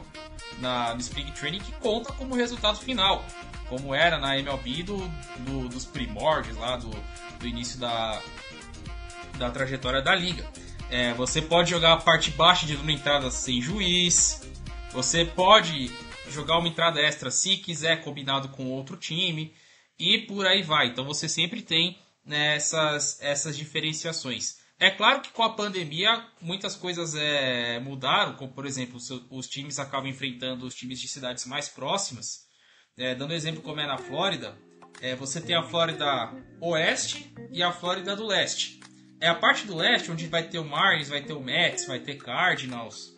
na, 0.59 0.93
no 0.93 0.99
Spring 0.99 1.31
Training 1.31 1.59
que 1.59 1.71
conta 1.73 2.13
como 2.13 2.35
resultado 2.35 2.77
final 2.77 3.25
como 3.67 3.93
era 3.93 4.17
na 4.17 4.37
MLB 4.37 4.83
do, 4.83 4.97
do, 5.39 5.69
dos 5.69 5.85
primórdios 5.85 6.57
lá, 6.57 6.77
do, 6.77 6.89
do 7.39 7.47
início 7.47 7.79
da, 7.79 8.21
da 9.37 9.49
trajetória 9.49 10.01
da 10.01 10.15
liga. 10.15 10.49
É, 10.89 11.13
você 11.13 11.41
pode 11.41 11.69
jogar 11.69 11.93
a 11.93 11.97
parte 11.97 12.31
baixa 12.31 12.65
de 12.65 12.75
uma 12.75 12.91
entrada 12.91 13.31
sem 13.31 13.61
juiz, 13.61 14.47
você 14.91 15.25
pode 15.25 15.91
jogar 16.29 16.57
uma 16.57 16.67
entrada 16.67 17.01
extra 17.01 17.31
se 17.31 17.57
quiser 17.57 18.03
combinado 18.03 18.49
com 18.49 18.71
outro 18.71 18.95
time 18.97 19.53
e 19.97 20.19
por 20.19 20.45
aí 20.45 20.61
vai. 20.61 20.87
Então 20.87 21.03
você 21.03 21.27
sempre 21.27 21.61
tem 21.61 21.97
né, 22.23 22.55
essas, 22.55 23.19
essas 23.21 23.57
diferenciações. 23.57 24.57
É 24.77 24.91
claro 24.91 25.21
que 25.21 25.29
com 25.29 25.41
a 25.41 25.53
pandemia 25.53 26.25
muitas 26.41 26.75
coisas 26.75 27.15
é, 27.15 27.79
mudaram, 27.79 28.35
como 28.35 28.51
por 28.51 28.65
exemplo 28.65 28.97
os, 28.97 29.09
os 29.29 29.47
times 29.47 29.79
acabam 29.79 30.09
enfrentando 30.09 30.65
os 30.65 30.75
times 30.75 30.99
de 30.99 31.07
cidades 31.07 31.45
mais 31.45 31.69
próximas 31.69 32.44
é, 32.97 33.13
dando 33.13 33.33
exemplo 33.33 33.61
como 33.61 33.79
é 33.79 33.87
na 33.87 33.97
Flórida, 33.97 34.55
é, 35.01 35.15
você 35.15 35.41
tem 35.41 35.55
a 35.55 35.63
Flórida 35.63 36.31
Oeste 36.61 37.33
e 37.51 37.61
a 37.61 37.71
Flórida 37.71 38.15
do 38.15 38.25
Leste. 38.25 38.79
É 39.19 39.27
a 39.27 39.35
parte 39.35 39.65
do 39.65 39.75
leste 39.75 40.11
onde 40.11 40.27
vai 40.27 40.43
ter 40.43 40.59
o 40.59 40.65
Marlins, 40.65 41.07
vai 41.07 41.21
ter 41.21 41.33
o 41.33 41.39
Mets, 41.39 41.87
vai 41.87 41.99
ter 41.99 42.15
Cardinals. 42.15 43.15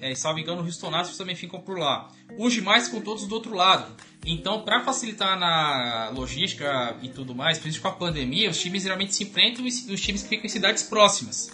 É, 0.00 0.10
e 0.10 0.16
salvo 0.16 0.38
engano, 0.38 0.62
o 0.62 0.64
Houston 0.64 0.94
Astros 0.94 1.18
também 1.18 1.36
ficam 1.36 1.60
por 1.60 1.78
lá. 1.78 2.10
Os 2.38 2.54
demais 2.54 2.86
ficam 2.86 3.02
todos 3.02 3.26
do 3.26 3.34
outro 3.34 3.54
lado. 3.54 3.94
Então, 4.24 4.62
para 4.62 4.80
facilitar 4.80 5.38
na 5.38 6.10
logística 6.14 6.96
e 7.02 7.10
tudo 7.10 7.34
mais, 7.34 7.58
principalmente 7.58 7.98
com 7.98 8.04
a 8.04 8.08
pandemia, 8.08 8.50
os 8.50 8.58
times 8.58 8.82
geralmente 8.82 9.14
se 9.14 9.24
enfrentam 9.24 9.64
os 9.64 10.00
times 10.00 10.22
que 10.22 10.28
ficam 10.28 10.46
em 10.46 10.48
cidades 10.48 10.82
próximas. 10.82 11.50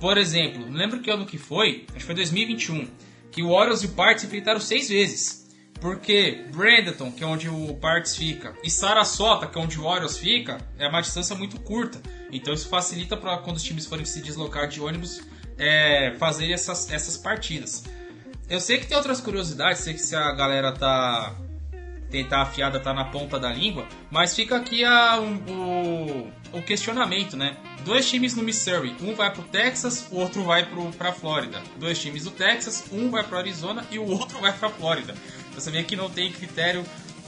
Por 0.00 0.16
exemplo, 0.16 0.64
lembro 0.70 1.00
que 1.00 1.10
ano 1.10 1.26
que 1.26 1.38
foi, 1.38 1.86
acho 1.88 1.98
que 1.98 2.04
foi 2.04 2.14
2021, 2.14 2.88
que 3.32 3.42
o 3.42 3.50
Orioles 3.50 3.82
e 3.82 3.86
o 3.86 3.90
Pirates 3.90 4.20
se 4.20 4.26
enfrentaram 4.26 4.60
seis 4.60 4.88
vezes. 4.88 5.47
Porque 5.80 6.44
Bradenton, 6.50 7.12
que 7.12 7.22
é 7.22 7.26
onde 7.26 7.48
o 7.48 7.74
Parts 7.74 8.16
fica, 8.16 8.54
e 8.64 8.70
Sarasota, 8.70 9.46
que 9.46 9.58
é 9.58 9.62
onde 9.62 9.78
o 9.78 9.84
Orioles 9.84 10.18
fica, 10.18 10.58
é 10.78 10.88
uma 10.88 11.00
distância 11.00 11.36
muito 11.36 11.60
curta. 11.60 12.00
Então 12.32 12.52
isso 12.52 12.68
facilita 12.68 13.16
para 13.16 13.38
quando 13.38 13.56
os 13.56 13.62
times 13.62 13.86
forem 13.86 14.04
se 14.04 14.20
deslocar 14.20 14.66
de 14.68 14.80
ônibus 14.80 15.20
é, 15.56 16.14
fazer 16.18 16.50
essas, 16.50 16.90
essas 16.90 17.16
partidas. 17.16 17.84
Eu 18.48 18.60
sei 18.60 18.78
que 18.78 18.86
tem 18.86 18.96
outras 18.96 19.20
curiosidades, 19.20 19.82
sei 19.82 19.94
que 19.94 20.00
se 20.00 20.16
a 20.16 20.32
galera 20.32 20.72
tá 20.72 21.34
tentar 22.10 22.42
afiada 22.42 22.80
tá 22.80 22.94
na 22.94 23.04
ponta 23.04 23.38
da 23.38 23.52
língua, 23.52 23.86
mas 24.10 24.34
fica 24.34 24.56
aqui 24.56 24.82
a, 24.82 25.20
um, 25.20 26.32
o, 26.52 26.58
o 26.58 26.62
questionamento, 26.62 27.36
né? 27.36 27.56
Dois 27.84 28.08
times 28.08 28.34
no 28.34 28.42
Missouri, 28.42 28.96
um 29.02 29.14
vai 29.14 29.30
pro 29.30 29.42
Texas, 29.42 30.08
o 30.10 30.16
outro 30.16 30.42
vai 30.42 30.64
pro, 30.64 30.90
pra 30.92 31.12
Flórida. 31.12 31.60
Dois 31.76 31.98
times 31.98 32.24
do 32.24 32.30
Texas, 32.30 32.86
um 32.90 33.10
vai 33.10 33.22
pro 33.22 33.36
Arizona 33.36 33.84
e 33.90 33.98
o 33.98 34.06
outro 34.06 34.40
vai 34.40 34.52
pra 34.52 34.70
Flórida. 34.70 35.14
Você 35.60 35.70
vê 35.70 35.82
que 35.82 35.96
não 35.96 36.10
tem 36.10 36.32
critério 36.32 36.84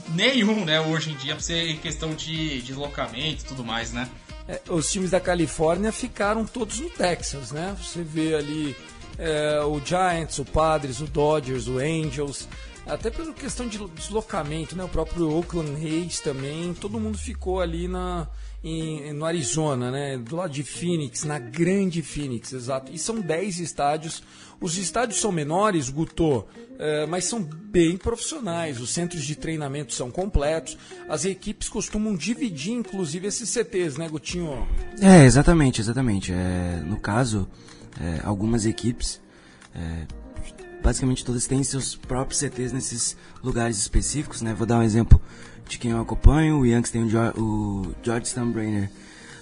nenhum, 0.09 0.65
né, 0.65 0.79
hoje 0.81 1.11
em 1.11 1.15
dia, 1.15 1.33
pra 1.35 1.43
ser 1.43 1.77
questão 1.77 2.13
de 2.13 2.61
deslocamento 2.61 3.43
e 3.43 3.47
tudo 3.47 3.63
mais, 3.63 3.93
né? 3.93 4.09
É, 4.47 4.61
os 4.69 4.91
times 4.91 5.11
da 5.11 5.19
Califórnia 5.19 5.91
ficaram 5.91 6.45
todos 6.45 6.79
no 6.79 6.89
Texas, 6.89 7.51
né? 7.51 7.75
Você 7.81 8.03
vê 8.03 8.35
ali 8.35 8.75
é, 9.17 9.61
o 9.63 9.79
Giants, 9.79 10.39
o 10.39 10.45
Padres, 10.45 10.99
o 10.99 11.05
Dodgers, 11.05 11.67
o 11.67 11.77
Angels, 11.77 12.47
até 12.85 13.09
pela 13.09 13.31
questão 13.33 13.67
de 13.67 13.77
deslocamento, 13.89 14.75
né? 14.75 14.83
O 14.83 14.89
próprio 14.89 15.29
Oakland 15.29 15.73
Rays 15.73 16.19
também, 16.19 16.73
todo 16.73 16.99
mundo 16.99 17.17
ficou 17.17 17.61
ali 17.61 17.87
na, 17.87 18.27
em, 18.63 19.13
no 19.13 19.25
Arizona, 19.25 19.91
né? 19.91 20.17
Do 20.17 20.35
lado 20.35 20.51
de 20.51 20.63
Phoenix, 20.63 21.23
na 21.23 21.37
grande 21.37 22.01
Phoenix, 22.01 22.51
exato. 22.51 22.91
E 22.91 22.97
são 22.97 23.21
10 23.21 23.59
estádios. 23.59 24.23
Os 24.61 24.77
estádios 24.77 25.19
são 25.19 25.31
menores, 25.31 25.89
Guto, 25.89 26.45
é, 26.77 27.07
mas 27.07 27.25
são 27.25 27.41
bem 27.41 27.97
profissionais. 27.97 28.79
Os 28.79 28.91
centros 28.91 29.23
de 29.23 29.35
treinamento 29.35 29.91
são 29.91 30.11
completos. 30.11 30.77
As 31.09 31.25
equipes 31.25 31.67
costumam 31.67 32.15
dividir, 32.15 32.73
inclusive, 32.73 33.25
esses 33.25 33.49
CTs, 33.49 33.97
né, 33.97 34.07
Gutinho? 34.07 34.67
É, 35.01 35.25
exatamente, 35.25 35.81
exatamente. 35.81 36.31
É, 36.31 36.79
no 36.85 36.99
caso, 36.99 37.49
é, 37.99 38.21
algumas 38.23 38.67
equipes, 38.67 39.19
é, 39.73 40.05
basicamente 40.83 41.25
todas 41.25 41.47
têm 41.47 41.63
seus 41.63 41.95
próprios 41.95 42.39
CTs 42.39 42.71
nesses 42.71 43.17
lugares 43.43 43.79
específicos, 43.79 44.43
né? 44.43 44.53
Vou 44.53 44.67
dar 44.67 44.77
um 44.77 44.83
exemplo 44.83 45.19
de 45.67 45.79
quem 45.79 45.89
eu 45.89 45.99
acompanho. 45.99 46.59
O 46.59 46.65
Yankees 46.67 46.91
tem 46.91 47.03
o, 47.03 47.09
jo 47.09 47.17
o 47.35 47.95
George 48.03 48.27
Steinbrenner 48.27 48.91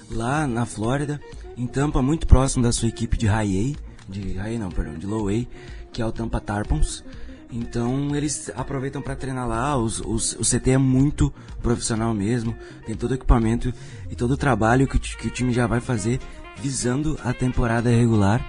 lá 0.09 0.47
na 0.47 0.65
Flórida, 0.65 1.19
em 1.57 1.67
Tampa, 1.67 2.01
muito 2.01 2.25
próximo 2.25 2.63
da 2.63 2.71
sua 2.71 2.87
equipe 2.87 3.17
de 3.17 3.27
High 3.27 3.75
A 3.75 3.88
de 4.09 4.33
high 4.33 4.57
não, 4.57 4.69
perdão, 4.69 4.95
de 4.95 5.05
low 5.05 5.27
que 5.91 6.01
é 6.01 6.05
o 6.05 6.11
Tampa 6.11 6.39
Tarpons. 6.39 7.03
Então 7.51 8.15
eles 8.15 8.51
aproveitam 8.55 9.01
para 9.01 9.15
treinar 9.15 9.47
lá. 9.47 9.75
Os, 9.75 9.99
os, 9.99 10.33
o 10.33 10.41
CT 10.41 10.71
é 10.71 10.77
muito 10.77 11.33
profissional 11.61 12.13
mesmo, 12.13 12.55
tem 12.85 12.95
todo 12.95 13.11
o 13.11 13.15
equipamento 13.15 13.73
e 14.09 14.15
todo 14.15 14.31
o 14.31 14.37
trabalho 14.37 14.87
que, 14.87 14.99
que 14.99 15.27
o 15.27 15.31
time 15.31 15.51
já 15.51 15.65
vai 15.65 15.79
fazer 15.79 16.19
visando 16.61 17.17
a 17.23 17.33
temporada 17.33 17.89
regular. 17.89 18.45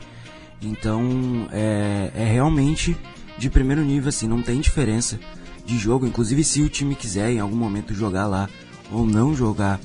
Então 0.61 1.49
é, 1.51 2.11
é 2.15 2.25
realmente 2.25 2.97
de 3.39 3.49
primeiro 3.49 3.83
nível, 3.83 4.11
assim, 4.11 4.29
não 4.29 4.43
tem 4.43 4.61
diferença 4.61 5.19
de 5.65 5.79
jogo. 5.79 6.07
Inclusive, 6.07 6.45
se 6.45 6.61
o 6.61 6.69
time 6.69 6.95
quiser 6.95 7.31
em 7.31 7.41
algum 7.41 7.57
momento 7.57 7.95
jogar 7.95 8.27
lá 8.27 8.51
ou 8.93 9.07
não 9.07 9.35
jogar 9.35 9.81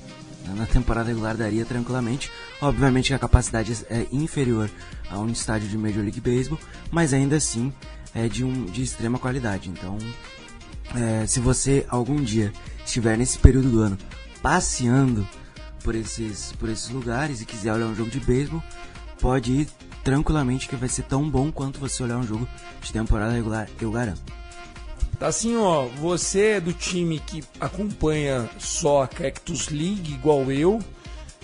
na 0.53 0.65
temporada 0.65 1.09
regular, 1.09 1.35
daria 1.35 1.65
tranquilamente. 1.65 2.31
Obviamente 2.61 3.07
que 3.07 3.13
a 3.13 3.19
capacidade 3.19 3.85
é 3.89 4.07
inferior 4.11 4.69
a 5.09 5.19
um 5.19 5.27
estádio 5.27 5.67
de 5.67 5.77
Major 5.77 6.01
League 6.01 6.21
Baseball, 6.21 6.59
mas 6.91 7.13
ainda 7.13 7.37
assim 7.37 7.73
é 8.13 8.27
de, 8.27 8.43
um, 8.43 8.65
de 8.65 8.83
extrema 8.83 9.17
qualidade. 9.17 9.69
Então, 9.69 9.97
é, 10.95 11.25
se 11.27 11.39
você 11.39 11.85
algum 11.89 12.21
dia 12.21 12.53
estiver 12.85 13.17
nesse 13.17 13.37
período 13.39 13.69
do 13.69 13.81
ano 13.81 13.97
passeando 14.41 15.27
por 15.83 15.95
esses, 15.95 16.51
por 16.53 16.69
esses 16.69 16.89
lugares 16.89 17.41
e 17.41 17.45
quiser 17.45 17.73
olhar 17.73 17.87
um 17.87 17.95
jogo 17.95 18.09
de 18.09 18.19
beisebol, 18.19 18.63
pode 19.19 19.51
ir 19.51 19.67
tranquilamente 20.03 20.67
que 20.67 20.75
vai 20.75 20.87
ser 20.87 21.03
tão 21.03 21.27
bom 21.29 21.51
quanto 21.51 21.79
você 21.79 22.03
olhar 22.03 22.17
um 22.17 22.23
jogo 22.23 22.47
de 22.81 22.93
temporada 22.93 23.33
regular, 23.33 23.67
eu 23.81 23.91
garanto. 23.91 24.21
Tá 25.19 25.27
assim, 25.27 25.55
ó, 25.55 25.85
você 25.85 26.41
é 26.41 26.59
do 26.59 26.73
time 26.73 27.19
que 27.19 27.41
acompanha 27.59 28.49
só 28.59 29.03
a 29.03 29.07
Cactus 29.07 29.69
League, 29.69 30.13
igual 30.13 30.51
eu, 30.51 30.79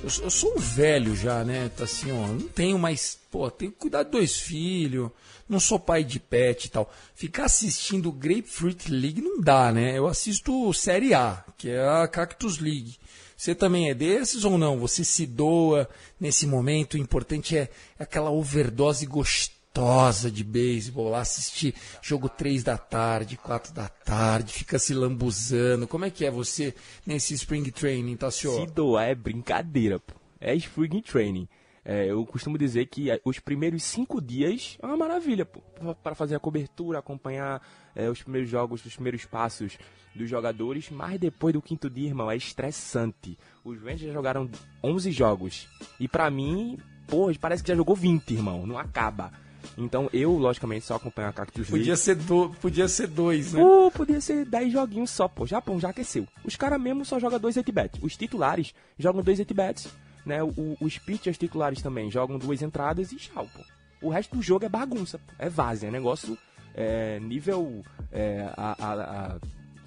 eu, 0.04 0.10
eu, 0.24 0.30
sou 0.30 0.56
um 0.56 0.60
velho 0.60 1.16
já, 1.16 1.44
né? 1.46 1.70
Tá 1.70 1.86
assim, 1.86 2.12
ó, 2.12 2.28
não 2.28 2.48
tenho 2.50 2.78
mais. 2.78 3.18
Pô, 3.32 3.50
tenho 3.50 3.72
que 3.72 3.78
cuidar 3.78 4.04
de 4.04 4.12
dois 4.12 4.38
filhos, 4.38 5.10
não 5.48 5.58
sou 5.58 5.80
pai 5.80 6.04
de 6.04 6.20
pet 6.20 6.66
e 6.66 6.70
tal. 6.70 6.92
Ficar 7.16 7.46
assistindo 7.46 8.12
Grapefruit 8.12 8.92
League 8.92 9.22
não 9.22 9.40
dá, 9.40 9.72
né? 9.72 9.98
Eu 9.98 10.06
assisto 10.06 10.74
Série 10.74 11.14
A, 11.14 11.42
que 11.58 11.70
é 11.70 11.82
a 11.82 12.06
Cactus 12.10 12.60
League. 12.60 12.98
Você 13.38 13.56
também 13.56 13.90
é 13.90 13.94
desses 13.94 14.44
ou 14.44 14.58
não? 14.58 14.80
Você 14.80 15.06
se 15.06 15.26
doa 15.26 15.90
nesse 16.20 16.46
momento? 16.46 16.96
O 16.96 17.00
importante 17.00 17.58
é 17.58 17.70
aquela 17.98 18.30
overdose 18.30 19.06
gostosa 19.06 19.61
gostosa 19.72 20.30
de 20.30 20.44
beisebol 20.44 21.10
lá, 21.10 21.22
assistir 21.22 21.74
jogo 22.02 22.28
3 22.28 22.64
da 22.64 22.78
tarde, 22.78 23.38
4 23.38 23.74
da 23.74 23.88
tarde, 23.88 24.54
fica 24.54 24.78
se 24.78 24.94
lambuzando. 24.94 25.88
Como 25.88 26.04
é 26.04 26.10
que 26.10 26.26
é 26.26 26.32
você 26.32 26.76
nesse 27.06 27.34
spring 27.34 27.64
training, 27.72 28.18
tá, 28.18 28.30
senhor? 28.30 28.60
Se 28.60 28.74
doar 28.74 29.08
é 29.08 29.16
brincadeira, 29.16 30.00
pô. 30.00 30.14
É 30.40 30.54
spring 30.56 31.02
training. 31.02 31.48
É, 31.84 32.12
eu 32.12 32.24
costumo 32.26 32.58
dizer 32.58 32.86
que 32.88 33.10
é, 33.10 33.20
os 33.26 33.40
primeiros 33.40 33.84
cinco 33.84 34.22
dias 34.22 34.78
é 34.82 34.86
uma 34.86 34.98
maravilha, 34.98 35.46
pô, 35.46 35.62
para 36.04 36.14
fazer 36.14 36.36
a 36.36 36.40
cobertura, 36.40 37.00
acompanhar 37.00 37.62
é, 37.96 38.10
os 38.10 38.22
primeiros 38.22 38.50
jogos, 38.50 38.86
os 38.86 38.94
primeiros 38.94 39.26
passos 39.26 39.80
dos 40.14 40.30
jogadores, 40.30 40.90
mas 40.92 41.20
depois 41.20 41.54
do 41.54 41.62
quinto 41.62 41.90
dia, 41.90 42.10
irmão, 42.10 42.30
é 42.30 42.36
estressante. 42.36 43.38
Os 43.64 43.80
Rangers 43.80 44.02
já 44.02 44.14
jogaram 44.14 44.50
11 44.84 45.12
jogos 45.12 45.68
e 46.00 46.08
para 46.08 46.30
mim, 46.30 46.78
pô, 47.08 47.32
parece 47.40 47.64
que 47.64 47.70
já 47.70 47.76
jogou 47.76 47.96
20, 47.96 48.32
irmão, 48.32 48.68
não 48.68 48.78
acaba. 48.78 49.32
Então 49.78 50.10
eu, 50.12 50.32
logicamente, 50.38 50.86
só 50.86 50.96
acompanho 50.96 51.30
a 51.30 51.34
Cactus 51.34 51.70
League. 51.70 51.80
Podia 51.80 51.96
ser, 51.96 52.16
do, 52.16 52.50
podia 52.62 52.88
ser 52.88 53.08
dois, 53.08 53.54
né? 53.54 53.62
Pô, 53.62 53.92
podia 53.92 54.22
ser 54.22 54.46
10 54.46 54.74
joguinhos 54.74 55.10
só, 55.10 55.28
pô. 55.28 55.46
Japão 55.46 55.80
já 55.80 55.90
aqueceu. 55.90 56.28
Os 56.44 56.56
caras 56.56 56.82
mesmo 56.82 57.06
só 57.06 57.20
jogam 57.20 57.40
dois 57.40 57.58
8 57.58 57.72
bets. 57.72 58.00
Os 58.04 58.16
titulares 58.18 58.74
jogam 58.98 59.22
dois 59.22 59.40
8 59.40 59.54
bets 59.54 59.90
né? 60.26 60.42
O, 60.44 60.78
os 60.80 60.98
pitchers 60.98 61.38
titulares 61.38 61.82
também 61.82 62.10
jogam 62.10 62.38
duas 62.38 62.62
entradas 62.62 63.12
e 63.12 63.16
tchau, 63.16 63.48
pô. 63.54 63.64
O 64.02 64.10
resto 64.10 64.36
do 64.36 64.42
jogo 64.42 64.66
é 64.66 64.70
bagunça, 64.70 65.20
pô. 65.20 65.34
é 65.38 65.50
vaza, 65.50 65.88
é 65.88 65.92
negócio 65.92 66.38
é, 66.74 67.20
nível 67.20 67.84
é, 68.12 68.52
a, 68.58 68.76
a, 68.80 68.94
a, 68.94 69.40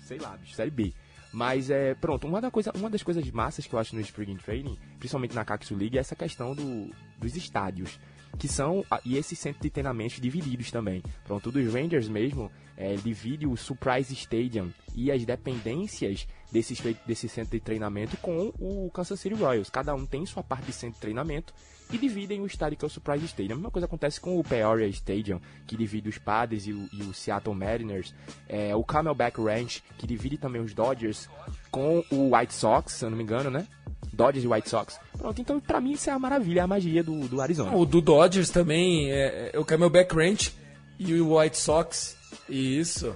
sei 0.04 0.18
lá, 0.18 0.36
bicho, 0.36 0.54
série 0.54 0.70
B. 0.70 0.92
Mas 1.32 1.68
é 1.68 1.94
pronto, 1.94 2.28
uma, 2.28 2.40
da 2.40 2.50
coisa, 2.50 2.70
uma 2.76 2.88
das 2.88 3.02
coisas 3.02 3.28
massas 3.32 3.66
que 3.66 3.74
eu 3.74 3.78
acho 3.78 3.94
no 3.94 4.00
Spring 4.00 4.36
Training, 4.36 4.78
principalmente 5.00 5.34
na 5.34 5.44
Cactus 5.44 5.76
League, 5.76 5.96
é 5.96 6.00
essa 6.00 6.14
questão 6.14 6.54
do, 6.54 6.90
dos 7.18 7.34
estádios 7.34 7.98
que 8.38 8.48
são 8.48 8.84
e 9.04 9.16
esses 9.16 9.38
centros 9.38 9.62
de 9.62 9.70
treinamento 9.70 10.20
divididos 10.20 10.70
também. 10.70 11.02
Pronto, 11.24 11.50
dos 11.50 11.72
Rangers 11.72 12.08
mesmo 12.08 12.50
é, 12.76 12.94
divide 12.94 13.46
o 13.46 13.56
Surprise 13.56 14.12
Stadium 14.12 14.70
e 14.94 15.10
as 15.10 15.24
dependências 15.24 16.26
desse, 16.54 16.96
desse 17.04 17.28
centro 17.28 17.50
de 17.50 17.60
treinamento 17.60 18.16
com 18.18 18.52
o 18.60 18.88
Kansas 18.94 19.18
City 19.18 19.34
Royals. 19.34 19.68
Cada 19.68 19.92
um 19.92 20.06
tem 20.06 20.24
sua 20.24 20.44
parte 20.44 20.66
de 20.66 20.72
centro 20.72 20.94
de 20.94 21.00
treinamento 21.00 21.52
e 21.92 21.98
dividem 21.98 22.40
o 22.40 22.46
estádio 22.46 22.78
que 22.78 22.84
é 22.84 22.86
o 22.86 22.90
Surprise 22.90 23.24
Stadium. 23.24 23.54
A 23.54 23.56
mesma 23.56 23.70
coisa 23.72 23.86
acontece 23.86 24.20
com 24.20 24.38
o 24.38 24.44
Peoria 24.44 24.86
Stadium, 24.86 25.40
que 25.66 25.76
divide 25.76 26.08
os 26.08 26.16
Padres 26.16 26.66
e 26.68 26.72
o, 26.72 26.88
e 26.92 27.02
o 27.02 27.12
Seattle 27.12 27.56
Mariners. 27.56 28.14
É, 28.48 28.74
o 28.74 28.84
Camelback 28.84 29.40
Ranch, 29.40 29.82
que 29.98 30.06
divide 30.06 30.38
também 30.38 30.62
os 30.62 30.72
Dodgers 30.72 31.28
com 31.72 32.04
o 32.08 32.36
White 32.36 32.54
Sox, 32.54 32.92
se 32.92 33.04
eu 33.04 33.10
não 33.10 33.16
me 33.16 33.24
engano, 33.24 33.50
né? 33.50 33.66
Dodgers 34.12 34.44
e 34.44 34.48
White 34.48 34.70
Sox. 34.70 35.00
Pronto, 35.18 35.40
então 35.40 35.58
pra 35.58 35.80
mim 35.80 35.92
isso 35.92 36.08
é 36.08 36.12
a 36.12 36.18
maravilha, 36.20 36.60
é 36.60 36.62
a 36.62 36.68
magia 36.68 37.02
do, 37.02 37.26
do 37.26 37.40
Arizona. 37.40 37.76
O 37.76 37.84
do 37.84 38.00
Dodgers 38.00 38.48
também 38.48 39.10
é, 39.10 39.50
é 39.52 39.58
o 39.58 39.64
Camelback 39.64 40.14
Ranch 40.14 40.54
e 41.00 41.14
o 41.14 41.36
White 41.36 41.58
Sox. 41.58 42.16
Isso. 42.48 43.12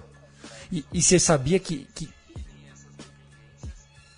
E, 0.72 0.84
e 0.92 1.00
você 1.00 1.20
sabia 1.20 1.60
que. 1.60 1.86
que 1.94 2.17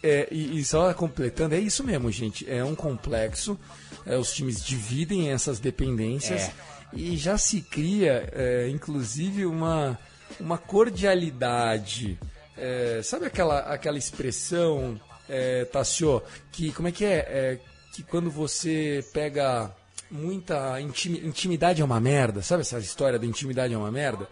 é, 0.03 0.29
e, 0.31 0.59
e, 0.59 0.65
só 0.65 0.93
completando, 0.95 1.55
é 1.55 1.59
isso 1.59 1.85
mesmo, 1.85 2.11
gente. 2.11 2.51
É 2.51 2.65
um 2.65 2.75
complexo. 2.75 3.59
É, 4.07 4.17
os 4.17 4.33
times 4.33 4.65
dividem 4.65 5.31
essas 5.31 5.61
dependências 5.61 6.43
é. 6.43 6.53
e 6.95 7.17
já 7.17 7.37
se 7.37 7.61
cria, 7.61 8.29
é, 8.33 8.69
inclusive, 8.69 9.45
uma, 9.45 9.99
uma 10.39 10.57
cordialidade. 10.57 12.19
É, 12.57 13.01
sabe 13.05 13.27
aquela, 13.27 13.61
aquela 13.61 13.99
expressão 13.99 14.99
é, 15.29 15.67
Tassio, 15.67 16.23
que 16.51 16.73
como 16.73 16.89
é 16.89 16.93
que 16.93 17.05
é? 17.05 17.17
é? 17.19 17.59
Que 17.93 18.03
quando 18.03 18.31
você 18.31 19.05
pega 19.13 19.71
muita 20.11 20.81
intimidade 20.81 21.83
é 21.83 21.85
uma 21.85 22.01
merda, 22.01 22.43
sabe 22.43 22.63
essa 22.63 22.79
história 22.79 23.19
da 23.19 23.27
intimidade 23.27 23.75
é 23.75 23.79
uma 23.79 23.91
merda? 23.91 24.29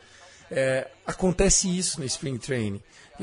Acontece 1.06 1.76
isso 1.76 2.00
no 2.00 2.06
Spring 2.06 2.38
Training. 2.38 2.80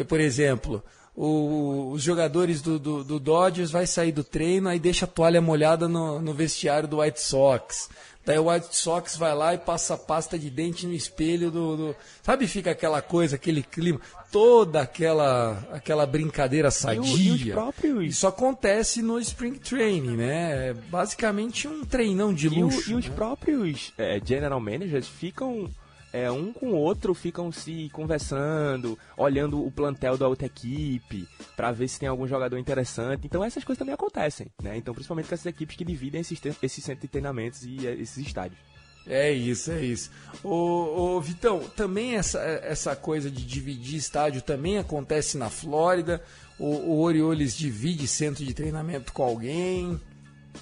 Por 0.07 0.19
exemplo, 0.19 0.83
o, 1.15 1.91
os 1.91 2.03
jogadores 2.03 2.62
do, 2.62 2.77
do, 2.77 3.03
do, 3.03 3.19
Dodgers 3.19 3.72
vai 3.72 3.88
sair 3.88 4.12
do 4.12 4.24
treino, 4.24 4.67
aí 4.67 4.79
deixa 4.79 5.05
a 5.05 5.07
toalha 5.07 5.41
molhada 5.41 5.88
no, 5.88 6.22
no 6.22 6.34
vestiário 6.34 6.88
do 6.88 7.00
White 7.00 7.22
Sox. 7.22 7.89
Daí 8.25 8.39
o 8.39 8.50
White 8.50 8.75
Sox 8.75 9.15
vai 9.15 9.36
lá 9.36 9.53
e 9.53 9.57
passa 9.60 9.95
pasta 9.95 10.38
de 10.38 10.50
dente 10.50 10.88
no 10.88 10.93
espelho 10.93 11.51
do, 11.51 11.77
do, 11.77 11.95
Sabe, 12.24 12.48
fica 12.48 12.72
aquela 12.72 13.00
coisa, 13.00 13.36
aquele 13.36 13.62
clima, 13.62 14.01
toda 14.31 14.81
aquela 14.81 15.63
aquela 15.72 16.07
brincadeira 16.07 16.72
sadia. 16.72 17.01
E, 17.01 17.31
o, 17.31 17.36
e 17.36 17.51
próprios... 17.51 18.15
Isso 18.15 18.25
acontece 18.25 19.03
no 19.03 19.19
Spring 19.19 19.60
Training, 19.60 20.17
né? 20.17 20.69
É 20.69 20.74
basicamente 20.74 21.67
um 21.67 21.86
treinão 21.86 22.34
de 22.34 22.50
luxo. 22.50 22.89
E, 22.89 22.93
o, 22.93 22.98
e 22.98 23.00
os 23.00 23.07
né? 23.07 23.15
próprios 23.15 23.93
é, 23.95 24.19
General 24.25 24.60
Managers 24.60 25.07
ficam 25.07 25.69
é, 26.15 26.31
um 26.31 26.53
com 26.53 26.67
o 26.67 26.75
outro 26.75 27.13
ficam 27.13 27.51
se 27.51 27.89
conversando, 27.91 28.98
olhando 29.17 29.62
o 29.62 29.69
plantel 29.69 30.17
da 30.17 30.29
outra 30.29 30.45
equipe, 30.45 31.27
para 31.57 31.74
ver 31.74 31.89
se 31.89 32.00
tem 32.00 32.07
algum 32.07 32.25
jogador 32.25 32.57
interessante. 32.57 33.25
Então 33.25 33.43
essas 33.43 33.66
coisas 33.66 33.77
também 33.77 33.94
acontecem, 33.94 34.48
né? 34.63 34.77
Então, 34.77 34.94
principalmente 34.94 35.27
com 35.27 35.35
essas 35.35 35.46
equipes 35.46 35.75
que 35.75 35.83
dividem 35.83 36.22
esses, 36.22 36.39
esses 36.63 36.81
centros 36.81 37.01
de 37.01 37.09
treinamentos 37.09 37.66
e 37.66 37.85
é, 37.85 37.94
esses 37.96 38.25
estádios. 38.25 38.57
É 39.05 39.29
isso, 39.29 39.72
é 39.72 39.81
isso. 39.83 40.09
Ô, 40.42 41.20
Vitão, 41.20 41.59
também 41.75 42.16
essa, 42.16 42.39
essa 42.39 42.96
coisa 42.96 43.29
de 43.29 43.46
dividir 43.46 43.98
estádio 43.98 44.42
também 44.42 44.77
acontece 44.77 45.37
na 45.37 45.50
Flórida. 45.50 46.24
O, 46.57 46.66
o 46.66 47.01
Orioles 47.01 47.57
divide 47.57 48.07
centro 48.07 48.44
de 48.46 48.53
treinamento 48.53 49.11
com 49.11 49.22
alguém. 49.22 50.00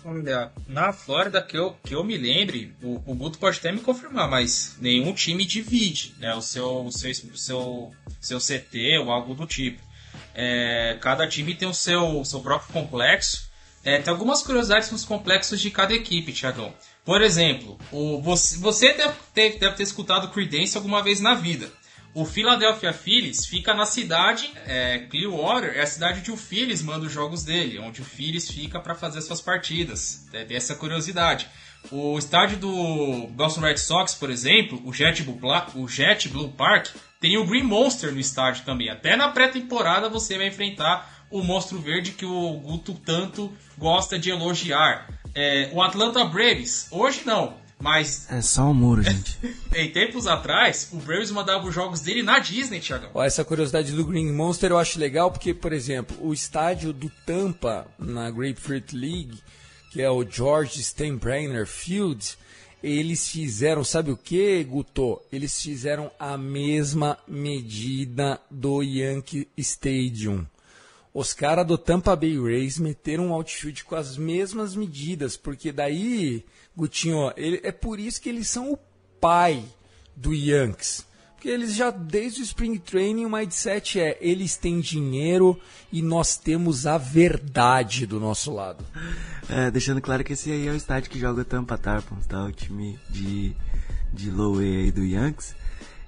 Olha, 0.06 0.52
na 0.68 0.92
Flórida, 0.92 1.42
que 1.42 1.58
eu, 1.58 1.76
que 1.84 1.96
eu 1.96 2.04
me 2.04 2.18
lembre, 2.18 2.76
o, 2.82 2.96
o 3.06 3.16
Guto 3.16 3.38
pode 3.38 3.60
até 3.60 3.72
me 3.72 3.80
confirmar, 3.80 4.30
mas 4.30 4.76
nenhum 4.80 5.14
time 5.14 5.46
divide 5.46 6.14
né, 6.20 6.34
o 6.36 6.42
seu, 6.42 6.86
o 6.86 6.92
seu, 6.92 7.12
o 7.12 7.38
seu, 7.38 7.92
seu 8.20 8.40
CT 8.40 9.00
ou 9.00 9.12
algo 9.12 9.34
do 9.34 9.46
tipo. 9.46 9.82
É, 10.34 10.98
cada 11.02 11.28
time 11.28 11.56
tem 11.56 11.68
o 11.68 11.74
seu, 11.74 12.24
seu 12.26 12.40
próprio 12.40 12.74
complexo. 12.74 13.52
É, 13.84 14.02
tem 14.02 14.12
algumas 14.12 14.42
curiosidades 14.42 14.92
nos 14.92 15.04
complexos 15.04 15.60
de 15.60 15.70
cada 15.70 15.94
equipe, 15.94 16.32
Tiagão. 16.32 16.74
Por 17.04 17.22
exemplo, 17.22 17.78
o, 17.92 18.22
você, 18.22 18.58
você 18.58 18.94
deve, 18.94 19.16
ter, 19.34 19.60
deve 19.60 19.76
ter 19.76 19.84
escutado 19.84 20.30
Creedence 20.30 20.78
alguma 20.78 21.04
vez 21.04 21.20
na 21.20 21.34
vida. 21.34 21.70
O 22.16 22.26
Philadelphia 22.26 22.94
Phillies 22.94 23.46
fica 23.46 23.74
na 23.74 23.88
cidade, 23.88 24.52
é, 24.68 25.00
Clearwater 25.10 25.76
é 25.76 25.82
a 25.82 25.88
cidade 25.88 26.20
onde 26.20 26.32
o 26.32 26.38
Phillies 26.38 26.84
manda 26.84 27.08
os 27.08 27.12
jogos 27.12 27.44
dele, 27.44 27.80
onde 27.80 28.02
o 28.02 28.06
Phillies 28.06 28.50
fica 28.52 28.80
para 28.80 28.94
fazer 28.94 29.20
suas 29.22 29.42
partidas. 29.42 30.28
É, 30.32 30.46
tem 30.46 30.56
essa 30.56 30.76
curiosidade. 30.76 31.48
O 31.92 32.18
estádio 32.20 32.58
do 32.58 33.28
Boston 33.32 33.62
Red 33.62 33.78
Sox, 33.78 34.14
por 34.14 34.30
exemplo, 34.30 34.80
o 34.86 34.94
Jet 34.94 35.24
Blue, 35.24 35.40
o 35.76 35.88
Jet 35.88 36.30
Blue 36.30 36.50
Park, 36.50 36.90
tem 37.20 37.36
o 37.38 37.46
Green 37.46 37.64
Monster 37.64 38.12
no 38.12 38.20
estádio 38.20 38.64
também. 38.64 38.90
Até 38.90 39.16
na 39.16 39.30
pré-temporada 39.30 40.08
você 40.08 40.38
vai 40.38 40.48
enfrentar 40.48 41.26
o 41.32 41.42
monstro 41.42 41.80
verde 41.80 42.12
que 42.12 42.26
o 42.26 42.54
Guto 42.60 42.94
tanto 42.94 43.52
gosta 43.76 44.20
de 44.20 44.30
elogiar. 44.30 45.10
É, 45.34 45.72
o 45.74 45.82
Atlanta 45.82 46.24
Braves, 46.26 46.88
hoje 46.92 47.24
não, 47.26 47.58
mas. 47.84 48.26
É 48.32 48.42
só 48.42 48.70
um 48.70 48.74
muro, 48.74 49.04
gente. 49.04 49.38
em 49.76 49.92
tempos 49.92 50.26
atrás, 50.26 50.88
o 50.94 50.96
Braves 50.96 51.30
mandava 51.30 51.68
os 51.68 51.76
jogos 51.76 52.00
dele 52.00 52.24
na 52.24 52.40
Disney, 52.40 52.80
Thiago. 52.80 53.22
Essa 53.22 53.44
curiosidade 53.44 53.92
do 53.92 54.06
Green 54.06 54.32
Monster 54.32 54.72
eu 54.72 54.78
acho 54.78 54.98
legal 54.98 55.30
porque, 55.30 55.54
por 55.54 55.74
exemplo, 55.74 56.16
o 56.22 56.34
estádio 56.34 56.94
do 56.94 57.12
Tampa 57.26 57.86
na 58.00 58.32
Grapefruit 58.32 58.96
League, 58.96 59.38
que 59.92 60.02
é 60.02 60.10
o 60.10 60.26
George 60.28 60.82
Steinbrenner 60.82 61.68
Field, 61.68 62.38
eles 62.82 63.28
fizeram, 63.28 63.84
sabe 63.84 64.12
o 64.12 64.18
que, 64.18 64.64
Guto? 64.64 65.22
Eles 65.30 65.62
fizeram 65.62 66.10
a 66.18 66.38
mesma 66.38 67.18
medida 67.28 68.40
do 68.50 68.82
Yankee 68.82 69.48
Stadium. 69.58 70.46
Os 71.14 71.34
caras 71.34 71.66
do 71.68 71.78
Tampa 71.78 72.16
Bay 72.16 72.40
Rays 72.40 72.80
meteram 72.80 73.28
um 73.28 73.34
outfield 73.34 73.84
com 73.84 73.96
as 73.96 74.18
mesmas 74.18 74.76
medidas, 74.76 75.38
porque 75.38 75.72
daí 75.72 76.44
Gutinho, 76.76 77.32
ele, 77.38 77.62
é 77.64 77.72
por 77.72 78.00
isso 78.00 78.20
que 78.20 78.30
eles 78.30 78.48
são 78.48 78.74
o 78.74 78.80
pai 79.22 79.64
do 80.16 80.34
Yankees. 80.34 81.06
Porque 81.34 81.50
eles 81.50 81.76
já, 81.76 81.92
desde 81.92 82.42
o 82.42 82.44
Spring 82.44 82.78
Training, 82.78 83.26
o 83.26 83.30
mindset 83.30 84.00
é: 84.00 84.18
eles 84.22 84.56
têm 84.56 84.80
dinheiro 84.80 85.60
e 85.92 86.02
nós 86.02 86.38
temos 86.38 86.88
a 86.88 86.98
verdade 86.98 88.06
do 88.06 88.20
nosso 88.20 88.52
lado. 88.52 88.84
É, 89.50 89.70
deixando 89.70 90.02
claro 90.02 90.24
que 90.24 90.34
esse 90.34 90.52
aí 90.52 90.68
é 90.68 90.72
o 90.72 90.76
estádio 90.76 91.12
que 91.12 91.20
joga 91.20 91.44
Tampa 91.44 91.78
Tarpons, 91.78 92.26
tá? 92.26 92.46
O 92.46 92.52
time 92.52 92.98
de, 93.10 93.54
de 94.14 94.32
low 94.32 94.58
A 94.58 94.62
aí 94.62 94.92
do 94.92 95.04
Yankees. 95.04 95.54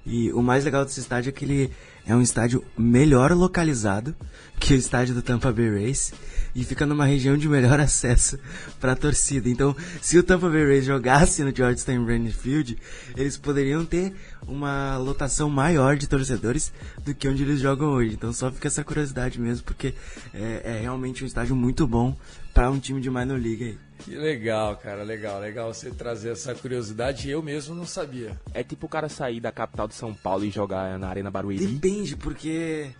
E 0.06 0.32
o 0.32 0.40
mais 0.40 0.64
legal 0.64 0.84
desse 0.84 1.00
estádio 1.00 1.28
é 1.28 1.32
que 1.32 1.44
ele 1.44 1.70
é 2.06 2.14
um 2.14 2.22
estádio 2.22 2.64
melhor 2.78 3.32
localizado 3.32 4.14
que 4.58 4.72
o 4.72 4.76
estádio 4.76 5.14
do 5.14 5.22
Tampa 5.22 5.52
Bay 5.52 5.68
Rays 5.68 6.12
e 6.54 6.64
fica 6.64 6.86
numa 6.86 7.04
região 7.04 7.36
de 7.36 7.48
melhor 7.48 7.78
acesso 7.80 8.38
para 8.80 8.92
a 8.92 8.96
torcida. 8.96 9.48
Então, 9.48 9.76
se 10.00 10.16
o 10.18 10.22
Tampa 10.22 10.48
Bay 10.48 10.64
Rays 10.64 10.84
jogasse 10.84 11.44
no 11.44 11.54
George 11.54 11.80
Steinbrenner 11.80 12.32
Field, 12.32 12.78
eles 13.16 13.36
poderiam 13.36 13.84
ter 13.84 14.14
uma 14.46 14.96
lotação 14.96 15.50
maior 15.50 15.96
de 15.96 16.06
torcedores 16.06 16.72
do 17.04 17.14
que 17.14 17.28
onde 17.28 17.42
eles 17.42 17.60
jogam 17.60 17.88
hoje. 17.90 18.14
Então, 18.14 18.32
só 18.32 18.50
fica 18.50 18.68
essa 18.68 18.84
curiosidade 18.84 19.38
mesmo, 19.40 19.64
porque 19.64 19.92
é, 20.32 20.62
é 20.64 20.80
realmente 20.80 21.24
um 21.24 21.26
estádio 21.26 21.54
muito 21.54 21.86
bom 21.86 22.16
para 22.54 22.70
um 22.70 22.78
time 22.78 23.00
de 23.00 23.10
minor 23.10 23.38
league 23.38 23.64
aí. 23.64 23.85
Que 23.98 24.14
legal, 24.14 24.76
cara, 24.76 25.02
legal, 25.02 25.40
legal 25.40 25.72
você 25.72 25.90
trazer 25.90 26.32
essa 26.32 26.54
curiosidade. 26.54 27.28
Eu 27.28 27.42
mesmo 27.42 27.74
não 27.74 27.86
sabia. 27.86 28.38
É 28.52 28.62
tipo 28.62 28.86
o 28.86 28.88
cara 28.88 29.08
sair 29.08 29.40
da 29.40 29.50
capital 29.50 29.88
de 29.88 29.94
São 29.94 30.14
Paulo 30.14 30.44
e 30.44 30.50
jogar 30.50 30.98
na 30.98 31.08
Arena 31.08 31.30
Barueri? 31.30 31.66
Depende, 31.66 32.16
porque. 32.16 32.90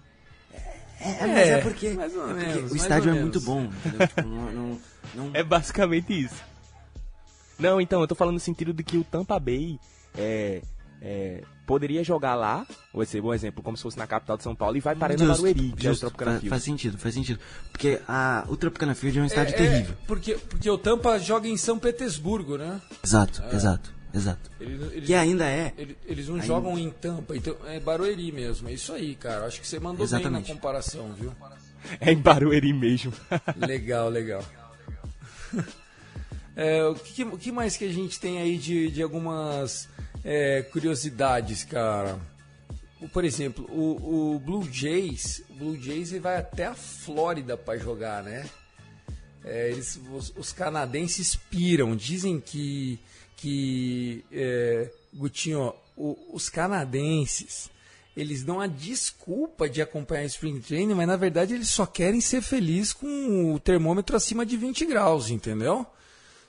É, 0.98 1.10
é 1.10 1.26
mas 1.26 1.48
é 1.48 1.60
porque, 1.60 1.90
mais 1.90 2.16
ou 2.16 2.22
é 2.22 2.34
porque 2.34 2.46
menos, 2.46 2.72
o 2.72 2.76
estádio 2.76 3.14
é 3.14 3.20
muito 3.20 3.40
bom, 3.42 3.64
entendeu? 3.64 4.08
tipo, 4.08 4.22
não, 4.22 4.52
não, 4.52 4.80
não... 5.14 5.30
É 5.34 5.42
basicamente 5.42 6.18
isso. 6.18 6.42
Não, 7.58 7.80
então, 7.80 8.00
eu 8.00 8.06
tô 8.06 8.14
falando 8.14 8.34
no 8.34 8.40
sentido 8.40 8.72
de 8.72 8.82
que 8.82 8.96
o 8.96 9.04
Tampa 9.04 9.38
Bay 9.38 9.78
é, 10.16 10.62
é, 11.08 11.40
poderia 11.64 12.02
jogar 12.02 12.34
lá, 12.34 12.66
vou 12.92 13.04
ser 13.06 13.22
um 13.22 13.32
exemplo, 13.32 13.62
como 13.62 13.76
se 13.76 13.82
fosse 13.84 13.96
na 13.96 14.08
capital 14.08 14.36
de 14.36 14.42
São 14.42 14.56
Paulo, 14.56 14.76
e 14.76 14.80
vai 14.80 14.96
para 14.96 15.14
Arena 15.14 15.24
Justo, 15.26 15.42
Barueri, 15.44 15.72
que 15.76 15.86
é 15.86 15.90
o 15.92 15.96
Tropicana 15.96 16.32
Field. 16.32 16.48
Faz 16.48 16.62
sentido, 16.64 16.98
faz 16.98 17.14
sentido. 17.14 17.38
Porque 17.70 18.00
a, 18.08 18.44
o 18.48 18.56
Tropicana 18.56 18.92
Field 18.94 19.18
é 19.18 19.22
um 19.22 19.26
estádio 19.26 19.54
É, 19.54 19.56
terrível. 19.56 19.92
é, 19.94 20.06
porque, 20.06 20.34
porque 20.34 20.68
o 20.68 20.76
Tampa 20.76 21.16
joga 21.20 21.46
em 21.46 21.56
São 21.56 21.78
Petersburgo, 21.78 22.56
né? 22.58 22.80
Exato, 23.04 23.40
exato, 23.52 23.94
exato. 24.12 24.50
Eles, 24.60 24.92
eles- 24.92 25.06
Que 25.06 25.14
ainda 25.14 25.44
é. 25.46 25.72
eles- 25.78 25.96
eles 26.06 26.26
não 26.28 26.34
ainda- 26.36 26.46
jogam 26.48 26.76
em 26.76 26.90
Tampa, 26.90 27.36
então 27.36 27.54
é 27.66 27.78
Barueri 27.78 28.32
mesmo. 28.32 28.68
É 28.68 28.72
isso 28.72 28.92
aí, 28.92 29.14
cara. 29.14 29.46
Acho 29.46 29.60
que 29.60 29.66
você 29.68 29.78
mandou 29.78 29.98
bem 29.98 30.04
Exatamente. 30.06 30.48
na 30.48 30.54
comparação, 30.54 31.12
viu? 31.12 31.32
É 32.00 32.10
em 32.12 32.18
Barueri 32.18 32.72
mesmo. 32.72 33.12
Legal, 33.64 34.08
legal. 34.08 34.42
É, 36.58 36.82
o, 36.86 36.94
que, 36.94 37.22
o 37.22 37.36
que 37.36 37.52
mais 37.52 37.76
que 37.76 37.84
a 37.84 37.92
gente 37.92 38.18
tem 38.18 38.38
aí 38.38 38.56
de, 38.56 38.90
de 38.90 39.02
algumas 39.02 39.86
é, 40.28 40.62
curiosidades, 40.62 41.62
cara? 41.62 42.18
O- 43.00 43.08
Por 43.08 43.24
exemplo, 43.24 43.64
o, 43.70 44.34
o 44.34 44.38
Blue 44.40 44.66
Jays, 44.70 45.42
o 45.50 45.54
Blue 45.54 45.80
Jays 45.80 46.10
vai 46.12 46.36
até 46.38 46.66
a 46.66 46.74
Flórida 46.74 47.56
para 47.56 47.78
jogar, 47.78 48.22
né? 48.24 48.44
É, 49.44 49.70
eles, 49.70 50.00
os, 50.12 50.32
os 50.36 50.52
canadenses 50.52 51.36
piram, 51.36 51.94
dizem 51.94 52.40
que, 52.40 52.98
que 53.36 54.24
é, 54.32 54.90
Gutinho, 55.14 55.72
o- 55.96 56.18
os 56.32 56.48
canadenses 56.48 57.70
eles 58.16 58.42
dão 58.42 58.60
a 58.60 58.66
desculpa 58.66 59.68
de 59.68 59.82
acompanhar 59.82 60.24
Spring 60.24 60.58
Training, 60.58 60.94
mas 60.94 61.06
na 61.06 61.16
verdade 61.16 61.52
eles 61.54 61.68
só 61.68 61.84
querem 61.84 62.18
ser 62.20 62.40
felizes 62.40 62.94
com 62.94 63.52
o 63.54 63.60
termômetro 63.60 64.16
acima 64.16 64.44
de 64.46 64.56
20 64.56 64.86
graus, 64.86 65.28
entendeu? 65.28 65.86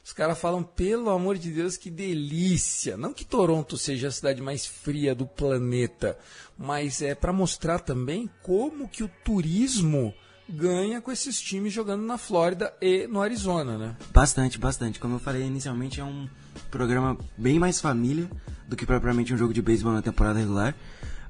Os 0.08 0.14
caras 0.14 0.40
falam, 0.40 0.64
pelo 0.64 1.10
amor 1.10 1.38
de 1.38 1.52
Deus, 1.52 1.76
que 1.76 1.92
delícia. 1.92 2.96
Não 2.96 3.14
que 3.14 3.26
Toronto 3.26 3.78
seja 3.78 4.08
a 4.08 4.12
cidade 4.12 4.42
mais 4.42 4.66
fria 4.66 5.14
do 5.14 5.28
planeta, 5.28 6.18
mas 6.58 7.02
é 7.02 7.14
para 7.14 7.34
mostrar 7.34 7.80
também 7.80 8.30
como 8.42 8.88
que 8.88 9.04
o 9.04 9.12
turismo 9.26 10.14
ganha 10.48 11.02
com 11.02 11.12
esses 11.12 11.42
times 11.42 11.74
jogando 11.74 12.04
na 12.04 12.18
Flórida 12.18 12.74
e 12.82 13.06
no 13.06 13.22
Arizona, 13.22 13.78
né? 13.78 13.98
Bastante, 14.14 14.58
bastante. 14.58 14.98
Como 14.98 15.16
eu 15.16 15.20
falei 15.20 15.44
inicialmente, 15.44 16.00
é 16.00 16.06
um 16.06 16.30
programa 16.72 17.18
bem 17.38 17.60
mais 17.60 17.82
família 17.82 18.32
do 18.66 18.78
que 18.78 18.86
propriamente 18.86 19.34
um 19.34 19.38
jogo 19.38 19.54
de 19.54 19.62
beisebol 19.62 19.92
na 19.92 20.02
temporada 20.02 20.40
regular. 20.40 20.74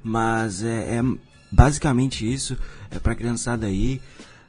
Mas 0.04 0.62
é, 0.62 0.98
é 0.98 1.02
basicamente 1.52 2.32
isso. 2.32 2.56
É 2.92 3.00
pra 3.00 3.16
criançada 3.16 3.66
aí, 3.66 4.00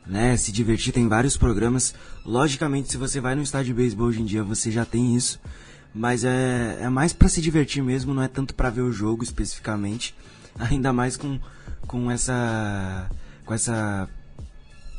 né? 0.09 0.37
Se 0.37 0.51
divertir. 0.51 0.93
Tem 0.93 1.07
vários 1.07 1.37
programas. 1.37 1.95
Logicamente, 2.25 2.91
se 2.91 2.97
você 2.97 3.21
vai 3.21 3.35
no 3.35 3.43
estádio 3.43 3.67
de 3.67 3.75
beisebol 3.75 4.09
hoje 4.09 4.23
em 4.23 4.25
dia, 4.25 4.43
você 4.43 4.71
já 4.71 4.85
tem 4.85 5.15
isso. 5.15 5.39
Mas 5.95 6.25
é, 6.25 6.79
é 6.81 6.89
mais 6.89 7.13
pra 7.13 7.29
se 7.29 7.41
divertir 7.41 7.83
mesmo, 7.83 8.15
não 8.15 8.23
é 8.23 8.29
tanto 8.29 8.55
pra 8.55 8.71
ver 8.71 8.83
o 8.83 8.93
jogo 8.93 9.23
especificamente. 9.23 10.15
Ainda 10.59 10.93
mais 10.93 11.17
com, 11.17 11.39
com 11.87 12.11
essa. 12.11 13.11
Com 13.45 13.55
essa 13.55 14.09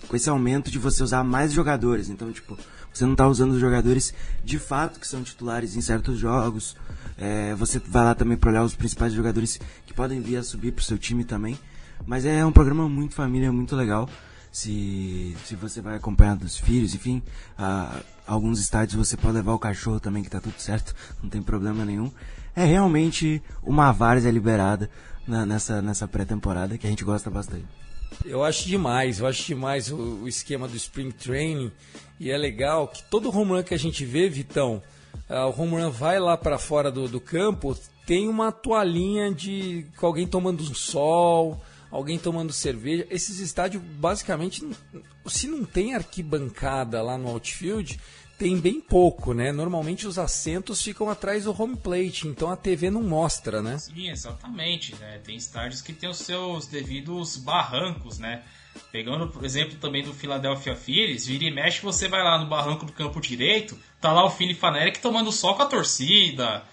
com 0.08 0.16
esse 0.16 0.30
aumento 0.30 0.72
de 0.72 0.80
você 0.80 1.04
usar 1.04 1.24
mais 1.24 1.54
jogadores. 1.54 2.10
Então, 2.10 2.32
tipo, 2.32 2.58
você 2.92 3.06
não 3.06 3.16
tá 3.16 3.28
usando 3.28 3.52
os 3.52 3.60
jogadores 3.60 4.14
de 4.44 4.58
fato 4.58 5.00
que 5.00 5.08
são 5.08 5.22
titulares 5.22 5.76
em 5.76 5.82
certos 5.82 6.18
jogos. 6.18 6.76
É, 7.16 7.54
você 7.56 7.80
vai 7.80 8.04
lá 8.04 8.16
também 8.16 8.36
pra 8.36 8.50
olhar 8.50 8.64
os 8.64 8.74
principais 8.74 9.14
jogadores 9.14 9.60
que 9.86 9.94
podem 9.94 10.20
vir 10.20 10.38
a 10.38 10.44
subir 10.44 10.72
pro 10.72 10.84
seu 10.84 10.98
time 10.98 11.24
também. 11.24 11.60
Mas 12.08 12.26
é 12.26 12.44
um 12.44 12.52
programa 12.52 12.90
muito 12.90 13.14
família, 13.14 13.52
muito 13.52 13.76
legal. 13.76 14.10
Se, 14.52 15.36
se 15.46 15.56
você 15.56 15.80
vai 15.82 15.96
acompanhando 15.96 16.44
os 16.44 16.58
filhos, 16.58 16.96
enfim, 16.96 17.22
a, 17.58 18.02
alguns 18.26 18.60
estádios 18.60 18.96
você 19.08 19.16
pode 19.16 19.36
levar 19.36 19.54
o 19.54 19.60
cachorro 19.60 20.00
também, 20.00 20.24
que 20.24 20.30
tá 20.30 20.40
tudo 20.42 20.60
certo, 20.60 20.96
não 21.22 21.30
tem 21.30 21.42
problema 21.42 21.86
nenhum. 21.86 22.12
É 22.56 22.66
realmente 22.66 23.42
uma 23.64 23.92
várzea 23.92 24.32
liberada 24.32 24.90
na- 25.28 25.46
nessa, 25.46 25.82
nessa 25.82 26.08
pré-temporada 26.08 26.78
que 26.78 26.88
a 26.88 26.90
gente 26.90 27.04
gosta 27.04 27.30
bastante. 27.30 27.66
Eu 28.26 28.44
acho 28.44 28.68
demais, 28.68 29.20
eu 29.20 29.28
acho 29.28 29.46
demais 29.46 29.92
o, 29.92 29.96
o 30.24 30.28
esquema 30.28 30.68
do 30.68 30.76
Spring 30.76 31.12
Training. 31.12 31.72
E 32.20 32.32
é 32.32 32.38
legal 32.38 32.88
que 32.88 33.04
todo 33.04 33.30
home 33.30 33.52
run 33.52 33.64
que 33.64 33.74
a 33.74 33.80
gente 33.80 34.04
vê, 34.04 34.28
Vitão, 34.28 34.82
ah, 35.30 35.46
o 35.46 35.62
home 35.62 35.80
run 35.80 35.92
vai 35.92 36.20
lá 36.20 36.36
para 36.36 36.58
fora 36.58 36.92
do, 36.92 37.08
do 37.08 37.22
campo, 37.22 37.78
tem 38.06 38.28
uma 38.28 38.52
toalhinha 38.52 39.32
de 39.32 39.86
com 39.96 40.08
alguém 40.08 40.26
tomando 40.26 40.64
um 40.64 40.74
sol, 40.74 41.62
alguém 41.92 42.18
tomando 42.18 42.54
cerveja. 42.54 43.08
Esses 43.10 43.40
estádios, 43.40 43.82
basicamente, 43.84 44.68
se 45.26 45.48
não 45.48 45.66
tem 45.66 45.96
arquibancada 45.96 47.02
lá 47.02 47.18
no 47.18 47.30
outfield, 47.30 48.00
tem 48.40 48.58
bem 48.58 48.80
pouco, 48.80 49.34
né? 49.34 49.52
Normalmente 49.52 50.08
os 50.08 50.18
assentos 50.18 50.82
ficam 50.82 51.10
atrás 51.10 51.44
do 51.44 51.62
home 51.62 51.76
plate, 51.76 52.26
então 52.26 52.50
a 52.50 52.56
TV 52.56 52.90
não 52.90 53.04
mostra, 53.04 53.62
né? 53.62 53.78
Sim, 53.78 54.10
exatamente. 54.10 54.96
Né? 54.96 55.20
Tem 55.24 55.36
estádios 55.36 55.82
que 55.82 55.92
têm 55.92 56.10
os 56.10 56.20
seus 56.20 56.66
devidos 56.66 57.36
barrancos, 57.36 58.18
né? 58.18 58.44
Pegando, 58.94 59.28
por 59.28 59.44
exemplo, 59.44 59.78
também 59.78 60.04
do 60.04 60.14
Philadelphia 60.14 60.74
Phillies, 60.74 61.28
vira 61.28 61.44
e 61.44 61.52
mexe, 61.52 61.82
você 61.82 62.08
vai 62.08 62.24
lá 62.24 62.38
no 62.40 62.48
barranco 62.48 62.86
do 62.86 62.94
campo 62.94 63.20
direito, 63.20 63.78
tá 64.00 64.14
lá 64.14 64.24
o 64.24 64.30
Philly 64.30 64.54
Faneric 64.54 65.00
tomando 65.00 65.34
sol 65.34 65.56
com 65.56 65.64
a 65.64 65.66
torcida, 65.66 66.64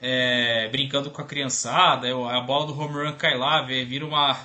é, 0.00 0.68
brincando 0.70 1.10
com 1.10 1.20
a 1.20 1.24
criançada, 1.24 2.06
a 2.08 2.40
bola 2.40 2.66
do 2.66 2.78
home 2.78 2.94
run 2.94 3.12
cai 3.14 3.36
lá, 3.36 3.62
vira 3.62 4.06
uma, 4.06 4.38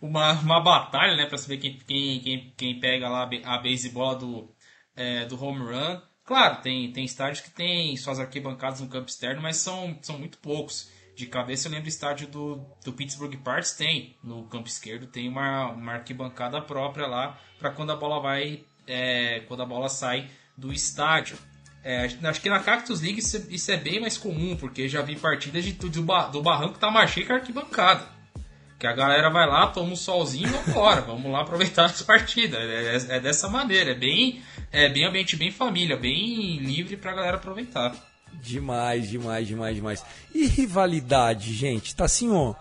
uma, 0.00 0.32
uma 0.32 0.60
batalha, 0.60 1.16
né, 1.16 1.26
pra 1.26 1.38
saber 1.38 1.58
quem, 1.58 1.78
quem, 1.78 2.20
quem, 2.20 2.54
quem 2.56 2.80
pega 2.80 3.08
lá 3.08 3.22
a 3.22 3.26
be- 3.26 3.42
a 3.44 3.58
base 3.58 3.90
bola 3.90 4.16
do, 4.16 4.54
é, 4.94 5.24
do 5.24 5.42
home 5.42 5.60
run. 5.60 6.00
Claro, 6.24 6.60
tem, 6.60 6.92
tem 6.92 7.04
estádios 7.04 7.40
que 7.40 7.50
tem 7.50 7.96
suas 7.96 8.18
arquibancadas 8.18 8.80
no 8.80 8.88
campo 8.88 9.08
externo, 9.08 9.40
mas 9.40 9.58
são, 9.58 9.96
são 10.02 10.18
muito 10.18 10.38
poucos. 10.38 10.90
De 11.14 11.26
cabeça 11.26 11.68
eu 11.68 11.72
lembro 11.72 11.88
estádio 11.88 12.28
do, 12.28 12.56
do 12.84 12.92
Pittsburgh 12.92 13.34
Pirates, 13.36 13.72
tem 13.72 14.16
no 14.22 14.44
campo 14.48 14.68
esquerdo, 14.68 15.06
tem 15.06 15.28
uma, 15.28 15.68
uma 15.70 15.92
arquibancada 15.94 16.60
própria 16.60 17.06
lá 17.06 17.38
para 17.58 17.70
quando 17.70 17.90
a 17.90 17.96
bola 17.96 18.20
vai, 18.20 18.64
é, 18.86 19.40
quando 19.48 19.62
a 19.62 19.66
bola 19.66 19.88
sai 19.88 20.28
do 20.58 20.72
estádio. 20.72 21.38
É, 21.82 22.04
acho 22.04 22.40
que 22.42 22.50
na 22.50 22.60
Cactus 22.60 23.00
League 23.00 23.20
isso, 23.20 23.46
isso 23.48 23.70
é 23.70 23.76
bem 23.76 24.00
mais 24.00 24.18
comum, 24.18 24.56
porque 24.56 24.88
já 24.88 25.00
vi 25.00 25.16
partidas 25.16 25.64
de, 25.64 25.72
do, 25.72 25.88
do 25.88 26.42
barranco 26.42 26.78
tá 26.78 26.90
mais 26.90 27.10
cheio 27.10 27.24
que 27.24 27.32
a 27.32 27.36
arquibancada. 27.36 28.15
Que 28.78 28.86
a 28.86 28.92
galera 28.92 29.30
vai 29.30 29.46
lá, 29.48 29.66
toma 29.68 29.92
um 29.92 29.96
solzinho 29.96 30.48
e 30.48 30.50
vambora. 30.50 31.00
Vamos 31.00 31.30
lá 31.32 31.40
aproveitar 31.40 31.86
as 31.86 32.02
partidas. 32.02 32.60
É, 32.60 32.96
é- 32.96 33.16
é 33.16 33.20
dessa 33.20 33.48
maneira. 33.48 33.92
É 33.92 33.94
bem, 33.94 34.42
é 34.70 34.88
bem 34.88 35.04
ambiente, 35.06 35.34
bem 35.36 35.50
família, 35.50 35.96
bem 35.96 36.58
livre 36.58 36.96
pra 36.96 37.14
galera 37.14 37.36
aproveitar. 37.36 37.94
Demais, 38.42 39.08
demais, 39.08 39.46
demais, 39.48 39.76
demais. 39.76 40.04
E 40.34 40.46
rivalidade, 40.46 41.54
gente? 41.54 41.96
Tá 41.96 42.04
assim, 42.04 42.30
ó. 42.30 42.54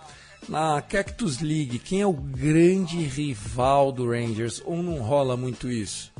Na 0.48 0.82
Cactus 0.82 1.40
League, 1.42 1.80
quem 1.80 2.02
é 2.02 2.08
o 2.08 2.14
grande 2.14 2.98
rival 3.04 3.92
do 3.92 4.10
Rangers? 4.10 4.62
Ou 4.64 4.82
não 4.82 5.00
rola 5.02 5.36
muito 5.36 5.70
isso? 5.70 6.14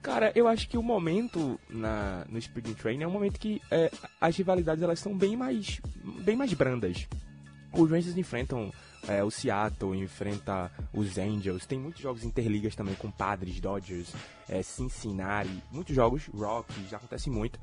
Cara, 0.00 0.30
eu 0.34 0.46
acho 0.46 0.68
que 0.68 0.78
o 0.78 0.82
momento 0.82 1.58
na, 1.68 2.24
no 2.30 2.38
Spring 2.38 2.72
Training 2.74 3.02
é 3.04 3.06
um 3.06 3.10
momento 3.10 3.38
que 3.40 3.60
é, 3.70 3.90
as 4.20 4.36
rivalidades 4.36 4.82
elas 4.82 5.00
são 5.00 5.16
bem 5.16 5.36
mais, 5.36 5.80
bem 6.22 6.36
mais 6.36 6.52
brandas. 6.54 7.06
Os 7.72 7.90
Rangers 7.90 8.16
enfrentam 8.16 8.70
é, 9.08 9.22
o 9.22 9.30
Seattle, 9.30 9.98
enfrenta 9.98 10.70
os 10.92 11.18
Angels, 11.18 11.66
tem 11.66 11.78
muitos 11.78 12.02
jogos 12.02 12.24
interligas 12.24 12.74
também 12.74 12.94
com 12.94 13.10
Padres, 13.10 13.60
Dodgers, 13.60 14.12
é, 14.48 14.62
Cincinnati, 14.62 15.62
muitos 15.70 15.94
jogos, 15.94 16.26
Rockies, 16.26 16.92
acontece 16.92 17.30
muito. 17.30 17.58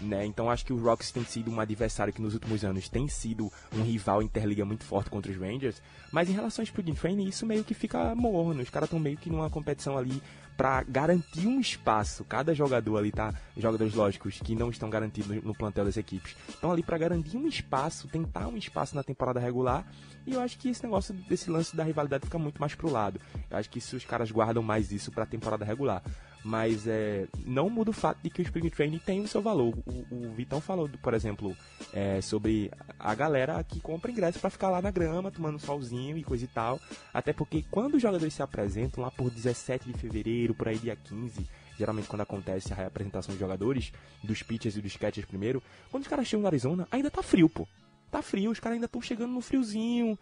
Né? 0.00 0.26
Então 0.26 0.50
acho 0.50 0.66
que 0.66 0.72
os 0.72 0.82
Rockies 0.82 1.12
tem 1.12 1.24
sido 1.24 1.50
um 1.50 1.60
adversário 1.60 2.12
que 2.12 2.20
nos 2.20 2.34
últimos 2.34 2.64
anos 2.64 2.88
tem 2.88 3.06
sido 3.06 3.52
um 3.72 3.82
rival 3.82 4.20
interliga 4.20 4.64
muito 4.64 4.84
forte 4.84 5.08
contra 5.08 5.30
os 5.30 5.38
Rangers, 5.38 5.80
mas 6.10 6.28
em 6.28 6.32
relação 6.32 6.62
ao 6.62 6.64
Spring 6.64 6.92
Training 6.92 7.28
isso 7.28 7.46
meio 7.46 7.62
que 7.62 7.72
fica 7.72 8.12
morno, 8.14 8.62
os 8.62 8.70
caras 8.70 8.88
estão 8.88 8.98
meio 8.98 9.16
que 9.16 9.30
numa 9.30 9.48
competição 9.48 9.96
ali 9.96 10.20
para 10.56 10.82
garantir 10.84 11.46
um 11.46 11.60
espaço. 11.60 12.24
Cada 12.24 12.54
jogador 12.54 12.96
ali 12.96 13.12
tá, 13.12 13.34
jogadores 13.56 13.94
lógicos 13.94 14.40
que 14.40 14.54
não 14.54 14.70
estão 14.70 14.88
garantidos 14.88 15.42
no, 15.42 15.54
plantel 15.54 15.84
das 15.84 15.96
equipes, 15.96 16.34
estão 16.48 16.72
ali 16.72 16.82
para 16.82 16.98
garantir 16.98 17.36
um 17.36 17.46
espaço, 17.46 18.08
tentar 18.08 18.48
um 18.48 18.56
espaço 18.56 18.94
na 18.94 19.02
temporada 19.02 19.38
regular. 19.38 19.86
E 20.26 20.32
eu 20.32 20.40
acho 20.40 20.58
que 20.58 20.68
esse 20.68 20.82
negócio 20.82 21.14
desse 21.14 21.50
lance 21.50 21.76
da 21.76 21.84
rivalidade 21.84 22.24
fica 22.24 22.38
muito 22.38 22.60
mais 22.60 22.74
pro 22.74 22.90
lado. 22.90 23.20
Eu 23.50 23.56
acho 23.56 23.70
que 23.70 23.80
se 23.80 23.94
os 23.94 24.04
caras 24.04 24.30
guardam 24.30 24.62
mais 24.62 24.90
isso 24.90 25.12
para 25.12 25.24
a 25.24 25.26
temporada 25.26 25.64
regular. 25.64 26.02
Mas 26.46 26.86
é, 26.86 27.26
não 27.44 27.68
muda 27.68 27.90
o 27.90 27.92
fato 27.92 28.22
de 28.22 28.30
que 28.30 28.40
o 28.40 28.44
Spring 28.44 28.70
Training 28.70 29.00
tem 29.00 29.20
o 29.20 29.26
seu 29.26 29.42
valor. 29.42 29.76
O, 29.84 30.28
o 30.28 30.32
Vitão 30.32 30.60
falou, 30.60 30.88
por 31.02 31.12
exemplo, 31.12 31.56
é, 31.92 32.20
sobre 32.20 32.70
a 33.00 33.12
galera 33.16 33.60
que 33.64 33.80
compra 33.80 34.12
ingresso 34.12 34.38
para 34.38 34.48
ficar 34.48 34.70
lá 34.70 34.80
na 34.80 34.92
grama, 34.92 35.32
tomando 35.32 35.58
solzinho 35.58 36.16
e 36.16 36.22
coisa 36.22 36.44
e 36.44 36.46
tal. 36.46 36.78
Até 37.12 37.32
porque 37.32 37.64
quando 37.68 37.96
os 37.96 38.02
jogadores 38.02 38.32
se 38.32 38.42
apresentam 38.42 39.02
lá 39.02 39.10
por 39.10 39.28
17 39.28 39.90
de 39.90 39.98
fevereiro, 39.98 40.54
por 40.54 40.68
aí 40.68 40.78
dia 40.78 40.94
15, 40.94 41.48
geralmente 41.76 42.06
quando 42.06 42.20
acontece 42.20 42.72
a 42.72 42.76
reapresentação 42.76 43.32
dos 43.32 43.40
jogadores, 43.40 43.92
dos 44.22 44.40
pitchers 44.40 44.76
e 44.76 44.80
dos 44.80 44.96
catchers 44.96 45.26
primeiro, 45.26 45.60
quando 45.90 46.04
os 46.04 46.08
caras 46.08 46.28
chegam 46.28 46.42
no 46.42 46.46
Arizona, 46.46 46.86
ainda 46.92 47.10
tá 47.10 47.24
frio, 47.24 47.48
pô. 47.48 47.66
Tá 48.08 48.22
frio, 48.22 48.52
os 48.52 48.60
caras 48.60 48.76
ainda 48.76 48.86
estão 48.86 49.02
chegando 49.02 49.32
no 49.32 49.40
friozinho, 49.40 50.16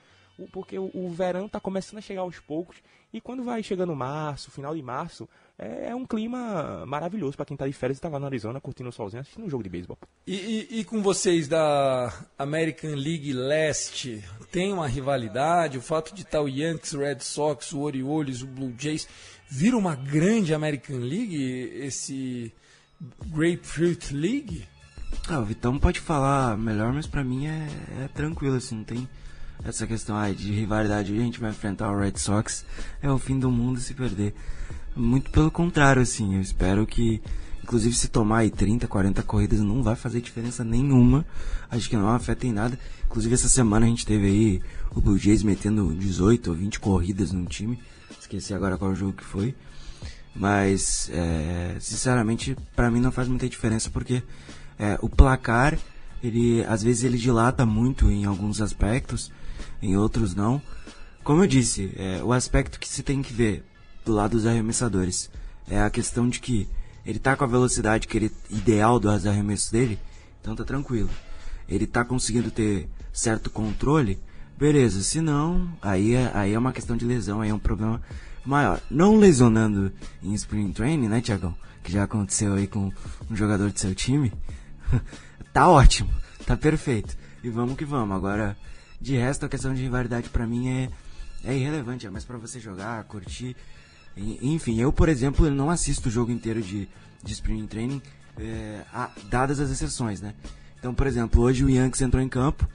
porque 0.51 0.79
o 0.79 1.11
verão 1.11 1.51
tá 1.51 1.61
começando 1.61 1.99
a 1.99 2.01
chegar 2.03 2.23
aos 2.23 2.41
poucos 2.41 2.79
e 3.15 3.21
quando 3.21 3.43
vai 3.45 3.63
chegando 3.63 3.95
março, 3.95 4.51
final 4.51 4.75
de 4.75 4.83
março, 4.83 5.27
é, 5.59 5.91
é 5.91 5.95
um 5.95 6.05
clima 6.05 6.85
maravilhoso 6.85 7.37
pra 7.37 7.47
quem 7.47 7.57
tá 7.57 7.67
de 7.67 7.73
férias 7.73 7.97
e 7.99 8.01
tá 8.01 8.09
lá 8.09 8.19
no 8.19 8.27
Arizona 8.27 8.61
curtindo 8.61 8.89
o 8.89 8.93
solzinho, 8.93 9.21
assistindo 9.21 9.45
um 9.47 9.49
jogo 9.49 9.63
de 9.63 9.69
beisebol. 9.71 9.97
E, 10.27 10.35
e- 10.71 10.81
e 10.81 10.85
com 10.85 11.01
vocês 11.01 11.47
da 11.47 12.13
American 12.37 12.95
League 12.95 13.33
Leste, 13.33 14.23
tem 14.51 14.73
uma 14.73 14.89
rivalidade? 14.89 15.79
O 15.79 15.81
fato 15.83 16.13
de 16.15 16.23
estar 16.23 16.41
o 16.43 16.49
Yankees, 16.49 16.93
o 16.93 16.99
Red 16.99 17.21
Sox, 17.21 17.73
o 17.73 17.81
Orioles, 17.81 18.43
o 18.43 18.47
Blue 18.49 18.75
Jays, 18.77 19.07
vira 19.49 19.77
uma 19.77 19.95
grande 19.95 20.53
American 20.53 20.99
League, 20.99 21.37
esse 21.81 22.53
Grapefruit 23.27 24.13
League? 24.13 24.67
Ah, 25.29 25.39
o 25.39 25.45
Vitão 25.45 25.79
pode 25.79 26.01
falar 26.01 26.57
melhor, 26.59 26.93
mas 26.93 27.07
pra 27.07 27.23
mim 27.23 27.47
é, 27.47 27.69
é 28.05 28.09
tranquilo, 28.09 28.57
assim, 28.57 28.77
não 28.77 28.85
tem 28.85 29.09
essa 29.63 29.87
questão 29.87 30.17
ai, 30.17 30.35
de 30.35 30.51
rivalidade. 30.53 31.13
A 31.13 31.21
gente 31.21 31.41
vai 31.41 31.51
enfrentar 31.51 31.91
o 31.91 31.99
Red 31.99 32.17
Sox, 32.17 32.65
é 33.03 33.11
o 33.11 33.19
fim 33.19 33.39
do 33.39 33.51
mundo 33.51 33.81
se 33.81 33.95
perder. 33.95 34.35
Muito 34.97 35.31
pelo 35.31 35.51
contrário, 35.51 36.01
assim, 36.01 36.37
eu 36.37 36.41
espero 36.41 36.87
que, 36.87 37.21
inclusive, 37.63 37.95
se 37.95 38.09
tomar 38.09 38.39
aí 38.39 38.51
30, 38.51 38.87
40 38.87 39.23
corridas 39.25 39.61
não 39.61 39.83
vai 39.83 39.97
fazer 39.97 40.21
diferença 40.21 40.63
nenhuma. 40.63 41.27
Acho 41.71 41.91
que 41.91 41.97
não 41.97 42.09
afeta 42.09 42.47
em 42.47 42.53
nada. 42.53 42.79
Inclusive, 43.05 43.35
essa 43.35 43.49
semana 43.49 43.87
a 43.87 43.89
gente 43.89 44.07
teve 44.07 44.27
aí 44.27 44.63
o 44.95 45.01
Blue 45.01 45.19
Jays 45.19 45.43
metendo 45.43 45.95
18 45.95 46.49
ou 46.49 46.57
20 46.57 46.81
corridas 46.81 47.33
num 47.33 47.45
time. 47.45 47.79
Esqueci 48.21 48.55
agora 48.55 48.79
qual 48.79 48.95
jogo 48.95 49.13
que 49.13 49.25
foi. 49.25 49.55
Mas, 50.35 51.11
é, 51.13 51.77
sinceramente, 51.79 52.57
pra 52.75 52.91
mim 52.91 53.01
não 53.01 53.13
faz 53.13 53.29
muita 53.29 53.49
diferença 53.49 53.89
porque 53.91 54.23
é, 54.79 54.99
o 55.01 55.09
placar, 55.09 55.79
ele 56.23 56.65
às 56.65 56.83
vezes 56.83 57.05
ele 57.05 57.17
dilata 57.17 57.65
muito 57.65 58.11
em 58.11 58.25
alguns 58.25 58.61
aspectos, 58.61 59.31
em 59.83 59.97
outros 59.97 60.35
não. 60.35 60.61
Como 61.23 61.43
eu 61.43 61.47
disse, 61.47 61.93
é, 61.97 62.23
o 62.23 62.33
aspecto 62.33 62.79
que 62.79 62.89
se 62.89 63.03
tem 63.03 63.23
que 63.23 63.33
ver 63.33 63.65
do 64.05 64.13
lado 64.13 64.33
dos 64.33 64.47
arremessadores 64.47 65.31
é 65.69 65.81
a 65.81 65.91
questão 65.91 66.29
de 66.29 66.41
que 66.41 66.69
ele 67.05 67.19
tá 67.19 67.37
com 67.37 67.45
a 67.45 67.49
velocidade 67.49 68.07
que 68.07 68.17
ele, 68.17 68.33
ideal 68.51 68.99
dos 68.99 69.27
arremessos 69.27 69.71
dele, 69.71 69.99
então 70.41 70.55
tá 70.55 70.65
tranquilo. 70.65 71.11
Ele 71.69 71.87
tá 71.87 72.05
conseguindo 72.05 72.51
ter 72.51 72.89
certo 73.13 73.51
controle, 73.51 74.19
beleza. 74.59 75.03
Se 75.03 75.21
não, 75.21 75.71
aí 75.81 76.15
é, 76.15 76.31
aí 76.35 76.53
é 76.53 76.59
uma 76.59 76.73
questão 76.73 76.97
de 76.97 77.05
lesão, 77.05 77.41
aí 77.41 77.51
é 77.51 77.55
um 77.55 77.59
problema 77.59 78.01
maior. 78.45 78.81
Não 78.91 79.17
lesionando 79.17 79.93
em 80.23 80.35
Spring 80.35 80.73
Training, 80.73 81.09
né, 81.09 81.21
Tiagão? 81.21 81.55
Que 81.83 81.93
já 81.93 82.05
aconteceu 82.05 82.55
aí 82.55 82.67
com 82.67 82.93
um 83.31 83.37
jogador 83.37 83.71
de 83.71 83.81
seu 83.81 83.95
time. 83.95 84.33
tá 85.53 85.69
ótimo, 85.69 86.11
tá 86.47 86.57
perfeito. 86.57 87.17
E 87.43 87.51
vamos 87.51 87.77
que 87.77 87.85
vamos. 87.85 88.17
Agora, 88.17 88.57
de 89.05 89.17
resto, 89.17 89.45
a 89.45 89.49
questão 89.49 89.75
de 89.75 89.83
rivalidade 89.83 90.31
pra 90.31 90.47
mim 90.47 90.69
é, 90.69 90.91
é 91.45 91.55
irrelevante. 91.57 92.07
É 92.07 92.11
mais 92.11 92.25
pra 92.25 92.39
você 92.39 92.59
jogar, 92.59 93.05
curtir. 93.05 93.55
Enfim, 94.17 94.81
eu, 94.81 94.93
por 94.93 95.09
exemplo, 95.09 95.49
não 95.51 95.69
assisto 95.71 96.09
o 96.09 96.11
jogo 96.11 96.33
inteiro 96.33 96.63
de, 96.63 96.89
de 97.23 97.33
Spring 97.33 97.67
Training, 97.67 98.01
é, 98.39 98.83
a- 98.93 99.11
dadas 99.29 99.61
as 99.61 99.71
exceções, 99.71 100.21
né? 100.21 100.35
Então, 100.79 100.95
por 100.95 101.07
exemplo, 101.07 101.43
hoje 101.43 101.65
o 101.65 101.69
Yankees 101.69 102.01
entrou 102.01 102.23
em 102.23 102.29
campo 102.29 102.67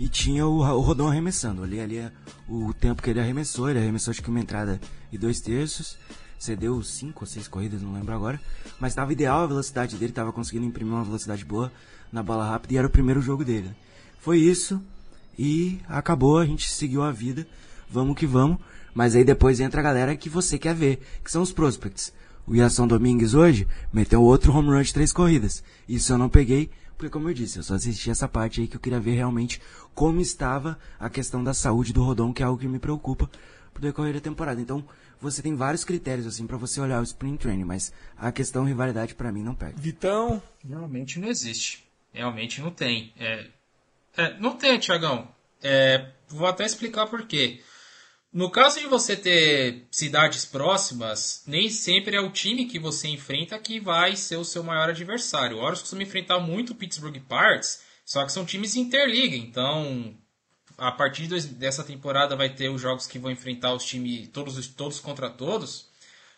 e 0.00 0.08
tinha 0.08 0.46
o, 0.46 0.58
o 0.60 0.80
Rodon 0.80 1.08
arremessando. 1.08 1.62
Ali, 1.62 1.78
ali 1.80 1.98
é 1.98 2.10
o 2.48 2.72
tempo 2.72 3.02
que 3.02 3.10
ele 3.10 3.20
arremessou. 3.20 3.68
Ele 3.68 3.78
arremessou 3.78 4.12
acho 4.12 4.22
que 4.22 4.30
uma 4.30 4.40
entrada 4.40 4.80
e 5.12 5.18
dois 5.18 5.40
terços. 5.40 5.98
Cedeu 6.38 6.82
cinco 6.82 7.20
ou 7.24 7.26
seis 7.26 7.48
corridas, 7.48 7.82
não 7.82 7.92
lembro 7.92 8.14
agora. 8.14 8.40
Mas 8.80 8.92
estava 8.92 9.12
ideal 9.12 9.42
a 9.42 9.46
velocidade 9.46 9.96
dele, 9.96 10.12
estava 10.12 10.32
conseguindo 10.32 10.64
imprimir 10.66 10.92
uma 10.94 11.04
velocidade 11.04 11.44
boa 11.44 11.72
na 12.12 12.22
bola 12.22 12.48
rápida 12.48 12.74
e 12.74 12.76
era 12.78 12.86
o 12.86 12.90
primeiro 12.90 13.20
jogo 13.20 13.44
dele. 13.44 13.70
Foi 14.20 14.38
isso 14.38 14.82
e 15.38 15.80
acabou, 15.88 16.38
a 16.38 16.46
gente 16.46 16.70
seguiu 16.70 17.02
a 17.02 17.12
vida. 17.12 17.46
Vamos 17.88 18.16
que 18.16 18.26
vamos. 18.26 18.58
Mas 18.94 19.14
aí 19.14 19.24
depois 19.24 19.60
entra 19.60 19.80
a 19.80 19.84
galera 19.84 20.16
que 20.16 20.28
você 20.28 20.58
quer 20.58 20.74
ver, 20.74 21.00
que 21.22 21.30
são 21.30 21.42
os 21.42 21.52
prospects. 21.52 22.12
O 22.46 22.54
Iason 22.54 22.86
Domingues 22.86 23.34
hoje 23.34 23.66
meteu 23.92 24.22
outro 24.22 24.56
home 24.56 24.70
run 24.70 24.82
de 24.82 24.94
três 24.94 25.12
corridas. 25.12 25.62
Isso 25.88 26.12
eu 26.12 26.18
não 26.18 26.28
peguei, 26.28 26.70
porque 26.96 27.10
como 27.10 27.28
eu 27.28 27.34
disse, 27.34 27.58
eu 27.58 27.62
só 27.62 27.74
assisti 27.74 28.10
essa 28.10 28.26
parte 28.26 28.60
aí 28.60 28.66
que 28.66 28.76
eu 28.76 28.80
queria 28.80 29.00
ver 29.00 29.14
realmente 29.14 29.60
como 29.94 30.20
estava 30.20 30.78
a 30.98 31.10
questão 31.10 31.44
da 31.44 31.52
saúde 31.52 31.92
do 31.92 32.02
Rodon, 32.02 32.32
que 32.32 32.42
é 32.42 32.46
algo 32.46 32.58
que 32.58 32.68
me 32.68 32.78
preocupa 32.78 33.28
pro 33.74 33.82
decorrer 33.82 34.14
da 34.14 34.20
temporada. 34.20 34.60
Então, 34.60 34.82
você 35.20 35.42
tem 35.42 35.54
vários 35.54 35.84
critérios 35.84 36.26
assim 36.26 36.46
para 36.46 36.56
você 36.56 36.80
olhar 36.80 37.00
o 37.00 37.04
Spring 37.04 37.36
Training, 37.36 37.64
mas 37.64 37.92
a 38.16 38.32
questão 38.32 38.64
rivalidade 38.64 39.14
pra 39.14 39.32
mim 39.32 39.42
não 39.42 39.54
pega. 39.54 39.74
Vitão, 39.76 40.42
Realmente 40.66 41.18
não 41.18 41.28
existe. 41.28 41.84
Realmente 42.12 42.62
não 42.62 42.70
tem. 42.70 43.12
É, 43.16 43.46
é, 44.16 44.38
não 44.38 44.56
tem, 44.56 44.78
Tiagão. 44.78 45.28
É, 45.62 46.06
vou 46.28 46.46
até 46.46 46.64
explicar 46.64 47.06
por 47.06 47.26
quê. 47.26 47.62
No 48.32 48.50
caso 48.50 48.78
de 48.80 48.86
você 48.86 49.16
ter 49.16 49.86
cidades 49.90 50.44
próximas, 50.44 51.42
nem 51.46 51.70
sempre 51.70 52.16
é 52.16 52.20
o 52.20 52.30
time 52.30 52.66
que 52.66 52.78
você 52.78 53.08
enfrenta 53.08 53.58
que 53.58 53.80
vai 53.80 54.14
ser 54.14 54.36
o 54.36 54.44
seu 54.44 54.62
maior 54.62 54.90
adversário. 54.90 55.58
O 55.58 55.68
costuma 55.70 56.02
enfrentar 56.02 56.38
muito 56.38 56.72
o 56.72 56.74
Pittsburgh 56.74 57.18
Pirates, 57.26 57.80
só 58.04 58.24
que 58.24 58.32
são 58.32 58.44
times 58.44 58.76
interliga. 58.76 59.36
Então, 59.36 60.14
a 60.76 60.92
partir 60.92 61.26
dessa 61.28 61.82
temporada 61.82 62.36
vai 62.36 62.50
ter 62.50 62.68
os 62.68 62.80
jogos 62.80 63.06
que 63.06 63.18
vão 63.18 63.30
enfrentar 63.30 63.72
os 63.72 63.84
times 63.86 64.28
todos, 64.28 64.58
os- 64.58 64.68
todos 64.68 65.00
contra 65.00 65.30
todos. 65.30 65.88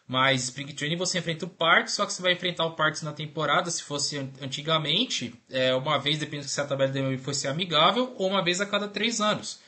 Mas 0.08 0.44
Spring 0.44 0.72
Training 0.72 0.96
você 0.96 1.18
enfrenta 1.18 1.44
o 1.44 1.48
Parks, 1.48 1.92
só 1.92 2.06
que 2.06 2.12
você 2.14 2.22
vai 2.22 2.32
enfrentar 2.32 2.64
o 2.64 2.70
Parks 2.74 3.02
na 3.02 3.12
temporada, 3.12 3.70
se 3.70 3.82
fosse 3.82 4.16
an- 4.16 4.30
antigamente, 4.40 5.34
é, 5.50 5.74
uma 5.74 5.98
vez, 5.98 6.18
depende 6.18 6.48
se 6.48 6.58
a 6.58 6.64
tabela 6.64 6.90
de 6.90 6.98
MLB 6.98 7.22
fosse 7.22 7.46
amigável, 7.46 8.14
ou 8.16 8.28
uma 8.28 8.42
vez 8.42 8.58
a 8.62 8.66
cada 8.66 8.88
três 8.88 9.20
anos. 9.20 9.60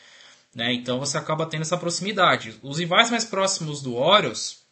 Né? 0.54 0.72
Então 0.72 0.98
você 0.98 1.18
acaba 1.18 1.44
tendo 1.44 1.60
essa 1.60 1.76
proximidade. 1.76 2.58
Os 2.62 2.78
rivais 2.78 3.10
mais 3.10 3.24
próximos 3.24 3.82
do 3.82 3.94
Orioles, 3.96 4.62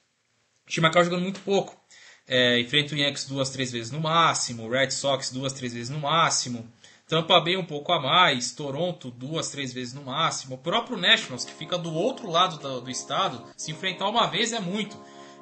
o 0.66 0.70
time 0.70 0.87
acaba 0.87 1.04
jogando 1.04 1.22
muito 1.22 1.40
pouco. 1.40 1.78
É, 2.26 2.59
enfrenta 2.61 2.94
o 2.94 2.98
Yankees 2.98 3.26
duas, 3.26 3.50
três 3.50 3.70
vezes 3.70 3.90
no 3.90 4.00
máximo, 4.00 4.64
o 4.64 4.70
Red 4.70 4.90
Sox 4.90 5.31
duas, 5.31 5.52
três 5.52 5.72
vezes 5.74 5.90
no 5.90 5.98
máximo, 6.00 6.66
Tampa 7.07 7.40
Bay 7.40 7.57
um 7.57 7.64
pouco 7.64 7.90
a 7.92 8.00
mais, 8.00 8.52
Toronto 8.52 9.11
duas, 9.11 9.50
três 9.50 9.72
vezes 9.72 9.94
no 9.94 10.02
máximo, 10.02 10.57
o 10.57 10.59
próprio 10.59 10.98
Nationals, 10.98 11.44
que 11.44 11.52
fica 11.52 11.78
do 11.78 11.92
outro 11.92 12.31
lado 12.31 12.59
do, 12.59 12.83
do 12.83 12.90
estado, 12.90 13.46
se 13.57 13.70
enfrentar 13.70 14.09
uma 14.09 14.26
vez 14.26 14.52
é 14.52 14.61
muito. 14.61 14.98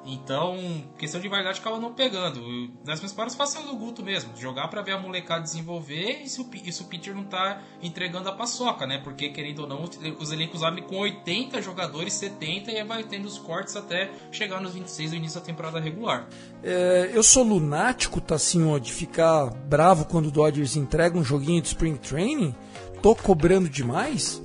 Então, 0.09 0.57
questão 0.97 1.19
de 1.19 1.27
validade 1.27 1.59
acaba 1.59 1.77
não 1.79 1.93
pegando. 1.93 2.41
Nas 2.85 2.99
minhas 2.99 3.11
palavras, 3.11 3.35
façam 3.35 3.65
do 3.65 3.75
Guto 3.75 4.01
mesmo. 4.01 4.31
Jogar 4.37 4.69
pra 4.69 4.81
ver 4.81 4.93
a 4.93 4.97
molecada 4.99 5.41
desenvolver 5.43 6.21
e 6.23 6.29
se 6.29 6.39
o, 6.39 6.49
e 6.63 6.71
se 6.71 6.81
o 6.81 6.85
pitcher 6.85 7.13
não 7.13 7.25
tá 7.25 7.61
entregando 7.83 8.29
a 8.29 8.31
paçoca, 8.31 8.87
né? 8.87 8.99
Porque, 9.03 9.29
querendo 9.29 9.59
ou 9.63 9.67
não, 9.67 9.83
os- 9.83 9.99
os 10.19 10.31
elencos 10.31 10.63
abrem 10.63 10.83
com 10.85 10.95
80 10.97 11.61
jogadores, 11.61 12.13
70 12.13 12.71
e 12.71 12.77
aí 12.77 12.83
vai 12.85 13.03
tendo 13.03 13.25
os 13.25 13.37
cortes 13.37 13.75
até 13.75 14.09
chegar 14.31 14.61
nos 14.61 14.73
26 14.73 15.11
no 15.11 15.17
início 15.17 15.39
da 15.39 15.45
temporada 15.45 15.79
regular. 15.79 16.27
é, 16.63 17.11
eu 17.13 17.21
sou 17.21 17.43
lunático, 17.43 18.21
Tassinho, 18.21 18.79
de 18.79 18.91
ficar 18.93 19.47
bravo 19.49 20.05
quando 20.05 20.27
o 20.27 20.31
Dodgers 20.31 20.75
entrega 20.77 21.17
um 21.17 21.23
joguinho 21.23 21.61
de 21.61 21.67
Spring 21.67 21.95
Training? 21.97 22.55
Tô 23.01 23.13
cobrando 23.15 23.67
demais? 23.69 24.41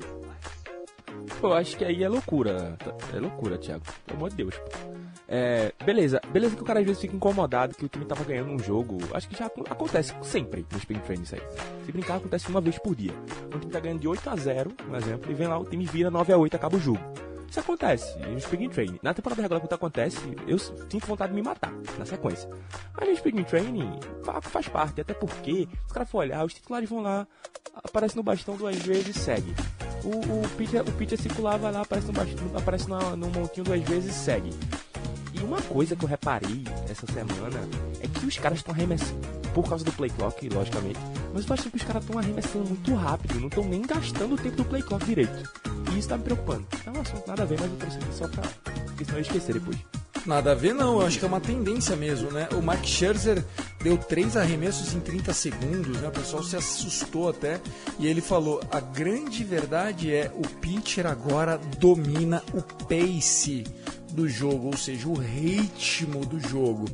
Pô, 1.40 1.48
eu 1.48 1.55
acho 1.55 1.77
que 1.77 1.85
aí 1.85 2.03
é 2.03 2.09
loucura. 2.09 2.77
É 3.14 3.18
loucura, 3.18 3.59
Thiago. 3.59 3.85
Pelo 4.07 4.18
amor 4.18 4.31
de 4.31 4.37
Deus. 4.37 4.55
É, 5.35 5.73
beleza, 5.83 6.21
beleza 6.31 6.55
que 6.55 6.61
o 6.61 6.64
cara 6.64 6.81
às 6.81 6.85
vezes 6.85 7.01
fica 7.01 7.16
incomodado 7.16 7.75
que 7.75 7.87
o 7.87 7.88
time 7.88 8.05
tava 8.05 8.23
ganhando 8.23 8.51
um 8.51 8.59
jogo. 8.59 8.99
Acho 9.14 9.27
que 9.31 9.35
já 9.38 9.47
ac- 9.47 9.62
acontece 9.71 10.12
sempre 10.21 10.66
no 10.71 10.77
Spring 10.77 10.99
Training 10.99 11.23
isso 11.23 11.35
aí. 11.37 11.40
Se 11.87 11.90
brincar, 11.90 12.16
acontece 12.16 12.49
uma 12.49 12.61
vez 12.61 12.79
por 12.79 12.95
dia. 12.95 13.12
O 13.47 13.59
time 13.59 13.73
tá 13.73 13.81
ganhando 13.81 14.01
de 14.01 14.09
8 14.09 14.29
a 14.29 14.37
0 14.37 14.73
um 14.90 14.95
exemplo, 14.95 15.31
e 15.31 15.35
vem 15.35 15.47
lá, 15.49 15.59
o 15.59 15.64
time 15.64 15.87
vira 15.87 16.11
9 16.11 16.33
a 16.35 16.37
8 16.37 16.55
acaba 16.55 16.77
o 16.77 16.81
jogo. 16.81 17.01
Isso 17.49 17.61
acontece 17.61 18.18
no 18.18 18.37
Spring 18.37 18.68
Training. 18.68 18.99
Na 19.03 19.14
temporada 19.14 19.40
regular, 19.40 19.61
quando 19.62 19.73
acontece, 19.73 20.18
eu 20.47 20.59
sinto 20.59 21.07
vontade 21.07 21.33
de 21.33 21.37
me 21.40 21.42
matar 21.42 21.73
na 21.99 22.05
sequência. 22.05 22.49
Mas 22.95 23.09
no 23.09 23.14
Spring 23.14 23.42
Training, 23.45 24.01
fa- 24.25 24.40
faz 24.42 24.68
parte, 24.68 25.01
até 25.01 25.14
porque, 25.14 25.66
se 25.87 25.90
o 25.90 25.95
cara 25.95 26.05
for 26.05 26.18
olhar, 26.18 26.45
os 26.45 26.53
titulares 26.53 26.88
vão 26.90 27.01
lá, 27.01 27.27
aparece 27.83 28.16
no 28.16 28.23
bastão 28.23 28.55
duas 28.57 28.77
vezes 28.77 29.16
e 29.16 29.18
segue. 29.18 29.55
O, 30.05 30.09
o, 30.11 30.49
pitcher, 30.59 30.83
o 30.83 30.92
pitcher 30.92 31.18
circular 31.18 31.59
vai 31.59 31.73
lá, 31.73 31.81
aparece 31.83 32.07
no, 32.09 32.12
bastão, 32.12 32.51
aparece 32.55 32.90
na, 32.90 33.16
no 33.16 33.29
montinho 33.31 33.64
duas 33.64 33.81
vezes 33.83 34.14
e 34.14 34.18
segue. 34.18 34.51
E 35.33 35.40
uma 35.40 35.61
coisa 35.62 35.97
que 35.97 36.05
eu 36.05 36.09
reparei 36.09 36.64
essa 36.88 37.07
semana 37.07 37.61
é 38.01 38.09
que 38.09 38.27
os 38.27 38.37
caras 38.38 38.59
estão 38.59 38.75
arremessando, 38.75 39.21
por 39.55 39.68
causa 39.68 39.85
do 39.85 39.92
play 39.92 40.11
clock, 40.11 40.49
logicamente, 40.49 40.99
mas 41.33 41.47
eu 41.47 41.55
achando 41.55 41.71
que 41.71 41.77
os 41.77 41.85
caras 41.85 42.03
estão 42.03 42.18
arremessando 42.18 42.68
muito 42.68 42.95
rápido, 42.95 43.40
não 43.40 43.49
estão 43.49 43.64
nem 43.64 43.83
gastando 43.83 44.35
o 44.35 44.38
tempo 44.38 44.57
do 44.57 44.64
play 44.64 44.83
clock 44.83 45.05
direito. 45.05 45.51
E 45.92 45.99
isso 45.99 46.09
tá 46.09 46.16
me 46.16 46.25
preocupando. 46.25 46.66
É 46.87 46.90
um 46.90 47.01
assunto 47.01 47.27
nada 47.27 47.42
a 47.42 47.47
ver, 47.47 47.59
mas 47.61 47.71
eu 47.71 47.77
trouxe 47.77 47.97
aqui 47.99 48.14
só 48.14 48.29
pra. 48.29 48.42
Porque 48.87 49.05
senão 49.05 49.18
eu 49.18 49.23
esquecer 49.23 49.55
depois. 49.55 49.79
Nada 50.25 50.53
a 50.53 50.55
ver, 50.55 50.73
não. 50.73 51.01
Eu 51.01 51.07
acho 51.07 51.18
que 51.18 51.25
é 51.25 51.29
uma 51.29 51.40
tendência 51.40 51.97
mesmo, 51.97 52.31
né? 52.31 52.49
O 52.53 52.62
Mike 52.62 52.87
Scherzer 52.87 53.45
deu 53.83 53.99
três 53.99 54.37
arremessos 54.37 54.95
em 54.95 55.01
30 55.01 55.33
segundos, 55.35 56.01
né? 56.01 56.09
O 56.09 56.12
pessoal 56.12 56.42
se 56.42 56.57
assustou 56.57 57.29
até. 57.29 57.61
E 57.99 58.07
ele 58.07 58.21
falou: 58.21 58.61
a 58.71 58.81
grande 58.81 59.42
verdade 59.42 60.12
é 60.12 60.31
o 60.35 60.49
pitcher 60.61 61.07
agora 61.07 61.59
domina 61.79 62.42
o 62.55 62.62
pace 62.62 63.64
do 64.12 64.29
jogo, 64.29 64.68
ou 64.68 64.77
seja, 64.77 65.09
o 65.09 65.14
ritmo 65.14 66.25
do 66.25 66.38
jogo. 66.38 66.87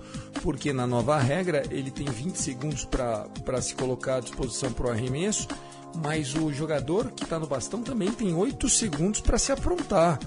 Porque 0.43 0.73
na 0.73 0.87
nova 0.87 1.19
regra 1.19 1.63
ele 1.71 1.91
tem 1.91 2.07
20 2.07 2.37
segundos 2.37 2.85
para 2.85 3.61
se 3.61 3.75
colocar 3.75 4.17
à 4.17 4.21
disposição 4.21 4.73
para 4.73 4.87
o 4.87 4.91
arremesso. 4.91 5.49
Mas 5.97 6.35
o 6.35 6.53
jogador 6.53 7.11
que 7.13 7.25
está 7.25 7.39
no 7.39 7.47
bastão 7.47 7.83
também 7.83 8.11
tem 8.11 8.35
8 8.35 8.69
segundos 8.69 9.21
para 9.21 9.39
se 9.39 9.53
aprontar. 9.53 10.19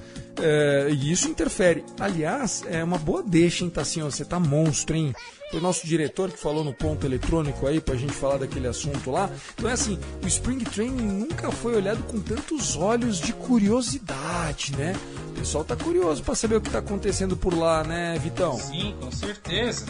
É, 0.42 0.90
e 0.92 1.12
isso 1.12 1.28
interfere. 1.28 1.84
Aliás, 2.00 2.64
é 2.68 2.84
uma 2.84 2.98
boa 2.98 3.22
deixa, 3.24 3.64
hein, 3.64 3.70
Tassinho? 3.70 4.10
Você 4.10 4.26
tá 4.26 4.40
monstro, 4.40 4.96
hein? 4.96 5.14
O 5.54 5.60
nosso 5.60 5.86
diretor 5.86 6.32
que 6.32 6.38
falou 6.38 6.64
no 6.64 6.74
ponto 6.74 7.06
eletrônico 7.06 7.68
aí 7.68 7.82
pra 7.82 7.96
gente 7.96 8.14
falar 8.14 8.38
daquele 8.38 8.68
assunto 8.68 9.12
lá. 9.12 9.30
Então 9.54 9.70
é 9.70 9.74
assim, 9.74 10.00
o 10.24 10.28
Spring 10.28 10.64
Training 10.64 11.02
nunca 11.02 11.52
foi 11.52 11.76
olhado 11.76 12.02
com 12.04 12.22
tantos 12.22 12.78
olhos 12.78 13.20
de 13.20 13.34
curiosidade, 13.34 14.74
né? 14.78 14.96
O 15.32 15.40
pessoal 15.40 15.66
tá 15.66 15.76
curioso 15.76 16.24
para 16.24 16.36
saber 16.36 16.56
o 16.56 16.62
que 16.62 16.70
tá 16.70 16.80
acontecendo 16.80 17.36
por 17.36 17.54
lá, 17.54 17.84
né, 17.84 18.18
Vitão? 18.20 18.58
Sim, 18.58 18.96
com 19.02 19.12
certeza. 19.12 19.86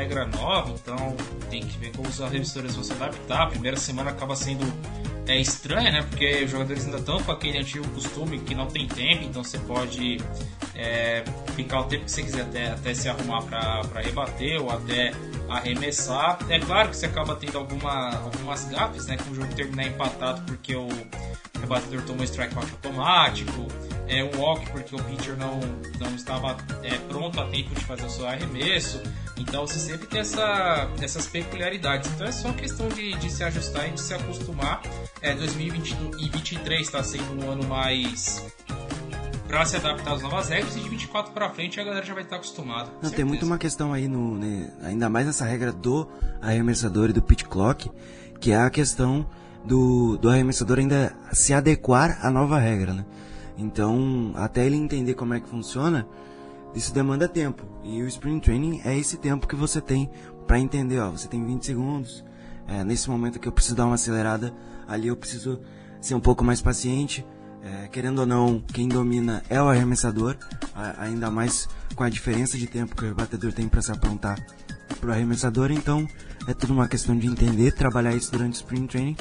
Regra 0.00 0.26
nova, 0.26 0.70
então 0.70 1.14
tem 1.50 1.60
que 1.60 1.76
ver 1.76 1.92
como 1.94 2.08
os 2.08 2.18
revisores 2.18 2.74
vão 2.74 2.82
se 2.82 2.92
adaptar. 2.92 3.42
A 3.42 3.46
primeira 3.48 3.76
semana 3.76 4.10
acaba 4.10 4.34
sendo 4.34 4.64
é 5.26 5.38
estranha, 5.38 5.90
né? 5.92 6.02
Porque 6.08 6.42
os 6.42 6.50
jogadores 6.50 6.86
ainda 6.86 6.96
estão 6.96 7.22
com 7.22 7.30
aquele 7.30 7.58
antigo 7.58 7.86
costume 7.90 8.38
que 8.38 8.54
não 8.54 8.66
tem 8.66 8.88
tempo, 8.88 9.24
então 9.24 9.44
você 9.44 9.58
pode 9.58 10.16
é, 10.74 11.22
ficar 11.54 11.80
o 11.80 11.84
tempo 11.84 12.06
que 12.06 12.10
você 12.10 12.22
quiser 12.22 12.42
até, 12.42 12.68
até 12.68 12.94
se 12.94 13.10
arrumar 13.10 13.42
para 13.42 14.00
rebater 14.00 14.58
ou 14.60 14.70
até 14.70 15.12
arremessar. 15.50 16.38
É 16.48 16.58
claro 16.58 16.88
que 16.88 16.96
você 16.96 17.04
acaba 17.04 17.36
tendo 17.36 17.58
alguma, 17.58 18.16
algumas 18.16 18.64
gafes, 18.70 19.06
né? 19.06 19.18
Com 19.18 19.32
o 19.32 19.34
jogo 19.34 19.54
terminar 19.54 19.86
empatado 19.86 20.40
porque 20.46 20.74
o 20.74 20.88
rebatedor 21.60 22.02
tomou 22.06 22.24
strikeout 22.24 22.70
automático, 22.72 23.68
é 24.10 24.24
um 24.24 24.40
walk 24.40 24.68
porque 24.70 24.94
o 24.94 25.02
pitcher 25.04 25.36
não, 25.36 25.60
não 26.00 26.14
estava 26.14 26.56
é, 26.82 26.98
pronto 27.08 27.40
a 27.40 27.46
tempo 27.46 27.74
de 27.74 27.84
fazer 27.84 28.04
o 28.04 28.10
seu 28.10 28.26
arremesso. 28.26 29.00
Então 29.38 29.66
você 29.66 29.78
sempre 29.78 30.06
tem 30.06 30.20
essa, 30.20 30.90
essas 31.00 31.26
peculiaridades. 31.28 32.10
Então 32.12 32.26
é 32.26 32.32
só 32.32 32.52
questão 32.52 32.88
de, 32.88 33.12
de 33.14 33.30
se 33.30 33.44
ajustar 33.44 33.88
e 33.88 33.92
de 33.92 34.00
se 34.00 34.12
acostumar. 34.12 34.82
É, 35.22 35.34
2023 35.34 36.80
está 36.80 37.02
sendo 37.02 37.44
um 37.44 37.50
ano 37.50 37.66
mais 37.66 38.44
para 39.46 39.64
se 39.64 39.76
adaptar 39.76 40.12
às 40.12 40.22
novas 40.22 40.48
regras 40.48 40.76
e 40.76 40.80
de 40.80 40.88
24 40.88 41.32
para 41.32 41.50
frente 41.50 41.80
a 41.80 41.84
galera 41.84 42.04
já 42.04 42.14
vai 42.14 42.22
estar 42.22 42.36
acostumada. 42.36 42.90
Não, 43.02 43.10
tem 43.10 43.24
muito 43.24 43.44
uma 43.44 43.58
questão 43.58 43.92
aí 43.92 44.06
no, 44.06 44.36
né, 44.38 44.72
ainda 44.82 45.08
mais 45.08 45.26
nessa 45.26 45.44
regra 45.44 45.72
do 45.72 46.08
arremessador 46.40 47.10
e 47.10 47.12
do 47.12 47.20
pitch 47.20 47.44
clock, 47.44 47.90
que 48.38 48.52
é 48.52 48.56
a 48.56 48.70
questão 48.70 49.26
do, 49.64 50.16
do 50.18 50.28
arremessador 50.28 50.78
ainda 50.78 51.12
se 51.32 51.52
adequar 51.52 52.24
à 52.24 52.30
nova 52.30 52.58
regra, 52.58 52.94
né? 52.94 53.04
Então, 53.60 54.32
até 54.36 54.64
ele 54.64 54.76
entender 54.76 55.14
como 55.14 55.34
é 55.34 55.40
que 55.40 55.48
funciona, 55.48 56.06
isso 56.74 56.94
demanda 56.94 57.28
tempo. 57.28 57.62
E 57.84 58.02
o 58.02 58.08
Spring 58.08 58.40
Training 58.40 58.80
é 58.84 58.98
esse 58.98 59.18
tempo 59.18 59.46
que 59.46 59.54
você 59.54 59.80
tem 59.80 60.10
para 60.46 60.58
entender, 60.58 60.98
ó, 60.98 61.10
você 61.10 61.28
tem 61.28 61.44
20 61.44 61.66
segundos, 61.66 62.24
é, 62.66 62.82
nesse 62.82 63.10
momento 63.10 63.38
que 63.38 63.46
eu 63.46 63.52
preciso 63.52 63.76
dar 63.76 63.84
uma 63.84 63.96
acelerada, 63.96 64.54
ali 64.88 65.08
eu 65.08 65.16
preciso 65.16 65.60
ser 66.00 66.14
um 66.14 66.20
pouco 66.20 66.42
mais 66.42 66.62
paciente. 66.62 67.24
É, 67.62 67.88
querendo 67.88 68.20
ou 68.20 68.26
não, 68.26 68.58
quem 68.72 68.88
domina 68.88 69.42
é 69.50 69.60
o 69.60 69.68
arremessador, 69.68 70.34
ainda 70.96 71.30
mais 71.30 71.68
com 71.94 72.02
a 72.02 72.08
diferença 72.08 72.56
de 72.56 72.66
tempo 72.66 72.96
que 72.96 73.04
o 73.04 73.14
batedor 73.14 73.52
tem 73.52 73.68
para 73.68 73.82
se 73.82 73.92
aprontar 73.92 74.42
para 74.98 75.10
o 75.10 75.12
arremessador. 75.12 75.70
Então, 75.70 76.08
é 76.46 76.54
tudo 76.54 76.72
uma 76.72 76.88
questão 76.88 77.18
de 77.18 77.26
entender, 77.26 77.72
trabalhar 77.72 78.14
isso 78.14 78.32
durante 78.32 78.54
o 78.54 78.56
Spring 78.56 78.86
Training 78.86 79.16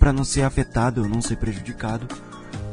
para 0.00 0.12
não 0.12 0.24
ser 0.24 0.42
afetado 0.42 1.02
ou 1.02 1.08
não 1.08 1.22
ser 1.22 1.36
prejudicado 1.36 2.08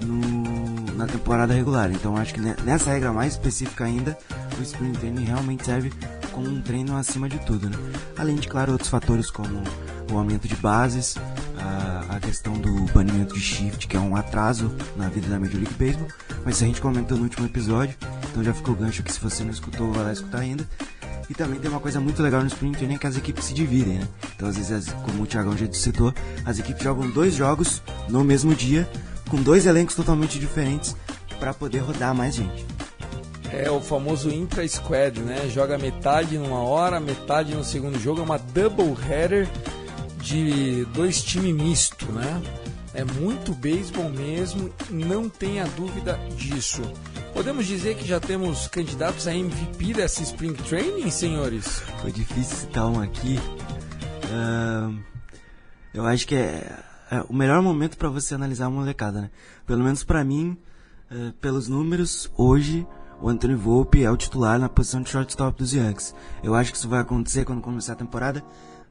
no, 0.05 0.95
na 0.95 1.07
temporada 1.07 1.53
regular. 1.53 1.91
Então 1.91 2.15
acho 2.17 2.33
que 2.33 2.41
nessa 2.41 2.91
regra 2.91 3.11
mais 3.11 3.33
específica 3.33 3.85
ainda, 3.85 4.17
o 4.59 4.61
Spring 4.61 4.93
Training 4.93 5.25
realmente 5.25 5.65
serve 5.65 5.91
como 6.31 6.49
um 6.49 6.61
treino 6.61 6.95
acima 6.95 7.29
de 7.29 7.39
tudo. 7.39 7.69
Né? 7.69 7.77
Além 8.17 8.35
de, 8.35 8.47
claro, 8.47 8.71
outros 8.71 8.89
fatores 8.89 9.29
como 9.29 9.61
o 10.11 10.17
aumento 10.17 10.47
de 10.47 10.55
bases, 10.55 11.15
a, 11.57 12.15
a, 12.15 12.19
questão 12.19 12.53
do 12.53 12.85
banimento 12.93 13.33
de 13.33 13.39
shift, 13.39 13.87
que 13.87 13.95
é 13.95 13.99
um 13.99 14.15
atraso 14.15 14.75
na 14.97 15.07
vida 15.09 15.27
da 15.27 15.39
Major 15.39 15.57
League 15.57 15.73
Baseball. 15.73 16.07
Mas 16.43 16.61
a 16.61 16.65
gente 16.65 16.81
comentou 16.81 17.17
no 17.17 17.23
último 17.23 17.45
episódio, 17.45 17.95
então 18.29 18.43
já 18.43 18.53
ficou 18.53 18.75
gancho 18.75 19.03
que 19.03 19.11
se 19.11 19.19
você 19.19 19.43
não 19.43 19.51
escutou, 19.51 19.91
vai 19.91 20.05
lá 20.05 20.13
escutar 20.13 20.39
ainda. 20.39 20.67
E 21.29 21.33
também 21.33 21.59
tem 21.59 21.71
uma 21.71 21.79
coisa 21.79 21.99
muito 22.01 22.21
legal 22.21 22.41
no 22.41 22.47
Spring 22.47 22.73
Training 22.73 22.97
que 22.97 23.07
as 23.07 23.15
equipes 23.15 23.45
se 23.45 23.53
dividem, 23.53 23.99
né? 23.99 24.07
Então 24.35 24.49
às 24.49 24.57
vezes, 24.57 24.91
como 25.05 25.23
o 25.23 25.25
Thiagão 25.25 25.55
já 25.55 25.71
citou, 25.71 26.13
as 26.45 26.59
equipes 26.59 26.83
jogam 26.83 27.09
dois 27.09 27.33
jogos 27.33 27.81
no 28.09 28.21
mesmo 28.23 28.53
dia, 28.53 28.89
com 29.31 29.41
dois 29.41 29.65
elencos 29.65 29.95
totalmente 29.95 30.37
diferentes, 30.37 30.93
para 31.39 31.53
poder 31.53 31.79
rodar 31.79 32.13
mais 32.13 32.35
gente. 32.35 32.65
É 33.49 33.71
o 33.71 33.79
famoso 33.79 34.29
intra 34.29 34.67
squad, 34.67 35.21
né? 35.21 35.49
Joga 35.49 35.77
metade 35.77 36.37
numa 36.37 36.59
hora, 36.59 36.99
metade 36.99 37.55
no 37.55 37.63
segundo 37.63 37.97
jogo, 37.97 38.19
é 38.19 38.23
uma 38.23 38.37
double 38.37 38.93
header 39.09 39.47
de 40.17 40.85
dois 40.93 41.23
times 41.23 41.55
misto, 41.55 42.11
né? 42.11 42.41
É 42.93 43.05
muito 43.05 43.53
beisebol 43.53 44.09
mesmo, 44.09 44.69
não 44.89 45.29
tenha 45.29 45.63
dúvida 45.77 46.19
disso. 46.35 46.81
Podemos 47.33 47.65
dizer 47.65 47.95
que 47.95 48.05
já 48.05 48.19
temos 48.19 48.67
candidatos 48.67 49.29
a 49.29 49.33
MVP 49.33 49.93
dessa 49.93 50.21
Spring 50.23 50.53
Training, 50.55 51.09
senhores? 51.09 51.81
Foi 52.01 52.11
difícil 52.11 52.57
citar 52.57 52.85
um 52.87 52.99
aqui. 52.99 53.39
Uh, 54.25 54.99
eu 55.93 56.05
acho 56.05 56.27
que 56.27 56.35
é, 56.35 56.69
é, 57.11 57.21
o 57.29 57.33
melhor 57.33 57.61
momento 57.61 57.97
para 57.97 58.09
você 58.09 58.33
analisar 58.33 58.65
a 58.65 58.69
molecada, 58.69 59.21
né? 59.21 59.29
Pelo 59.67 59.83
menos 59.83 60.03
para 60.03 60.23
mim, 60.23 60.57
uh, 61.11 61.33
pelos 61.33 61.67
números, 61.67 62.31
hoje 62.37 62.87
o 63.21 63.29
Anthony 63.29 63.53
Volpe 63.53 64.03
é 64.03 64.09
o 64.09 64.15
titular 64.15 64.57
na 64.57 64.69
posição 64.69 65.01
de 65.01 65.09
shortstop 65.09 65.57
dos 65.59 65.73
Yankees. 65.73 66.15
Eu 66.41 66.55
acho 66.55 66.71
que 66.71 66.77
isso 66.77 66.87
vai 66.89 67.01
acontecer 67.01 67.45
quando 67.45 67.61
começar 67.61 67.93
a 67.93 67.97
temporada? 67.97 68.43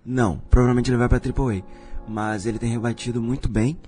Não, 0.05 0.39
provavelmente 0.51 0.91
ele 0.91 0.99
vai 0.99 1.09
para 1.09 1.19
AAA. 1.19 1.63
Mas 2.07 2.47
ele 2.47 2.59
tem 2.59 2.71
rebatido 2.71 3.23
muito 3.23 3.49
bem 3.49 3.81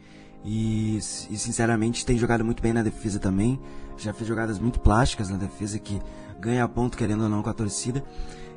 e, 0.44 0.96
e 0.96 1.36
sinceramente 1.36 2.04
tem 2.04 2.18
jogado 2.18 2.44
muito 2.44 2.62
bem 2.62 2.72
na 2.72 2.82
defesa 2.82 3.18
também 3.18 3.60
já 3.96 4.12
fez 4.12 4.26
jogadas 4.26 4.58
muito 4.58 4.80
plásticas 4.80 5.28
na 5.28 5.36
defesa 5.36 5.78
que 5.78 6.00
ganha 6.40 6.66
ponto 6.68 6.96
querendo 6.96 7.22
ou 7.24 7.28
não 7.28 7.42
com 7.42 7.50
a 7.50 7.54
torcida 7.54 8.02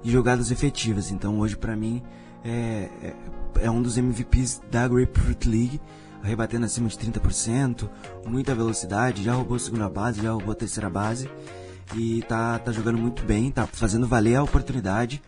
e 0.04 0.10
jogadas 0.10 0.52
efetivas. 0.52 1.12
Então 1.12 1.40
hoje 1.40 1.56
para 1.56 1.76
mim 1.76 2.02
é, 2.46 2.90
é, 3.02 3.14
é, 3.62 3.72
um 3.72 3.82
dos 3.82 3.98
MVPs 3.98 4.62
da 4.70 4.88
Grapefruit 4.88 5.50
League, 5.50 5.82
rebatendo 6.22 6.66
acima 6.66 6.88
de 6.88 6.98
30%, 6.98 7.90
muita 8.26 8.54
velocidade, 8.54 9.24
já 9.24 9.34
roubou 9.34 9.58
a 9.58 9.60
segunda 9.60 9.90
base, 9.90 10.22
já 10.22 10.32
roubou 10.32 10.52
a 10.52 10.56
terceira 10.56 10.90
base 10.90 11.30
e 11.96 12.22
tá, 12.24 12.60
tá 12.60 12.72
jogando 12.72 12.98
muito 12.98 13.24
bem, 13.24 13.52
tá 13.52 13.68
fazendo 13.68 14.08
valer 14.08 14.36
a 14.36 14.44
oportunidade 14.44 15.22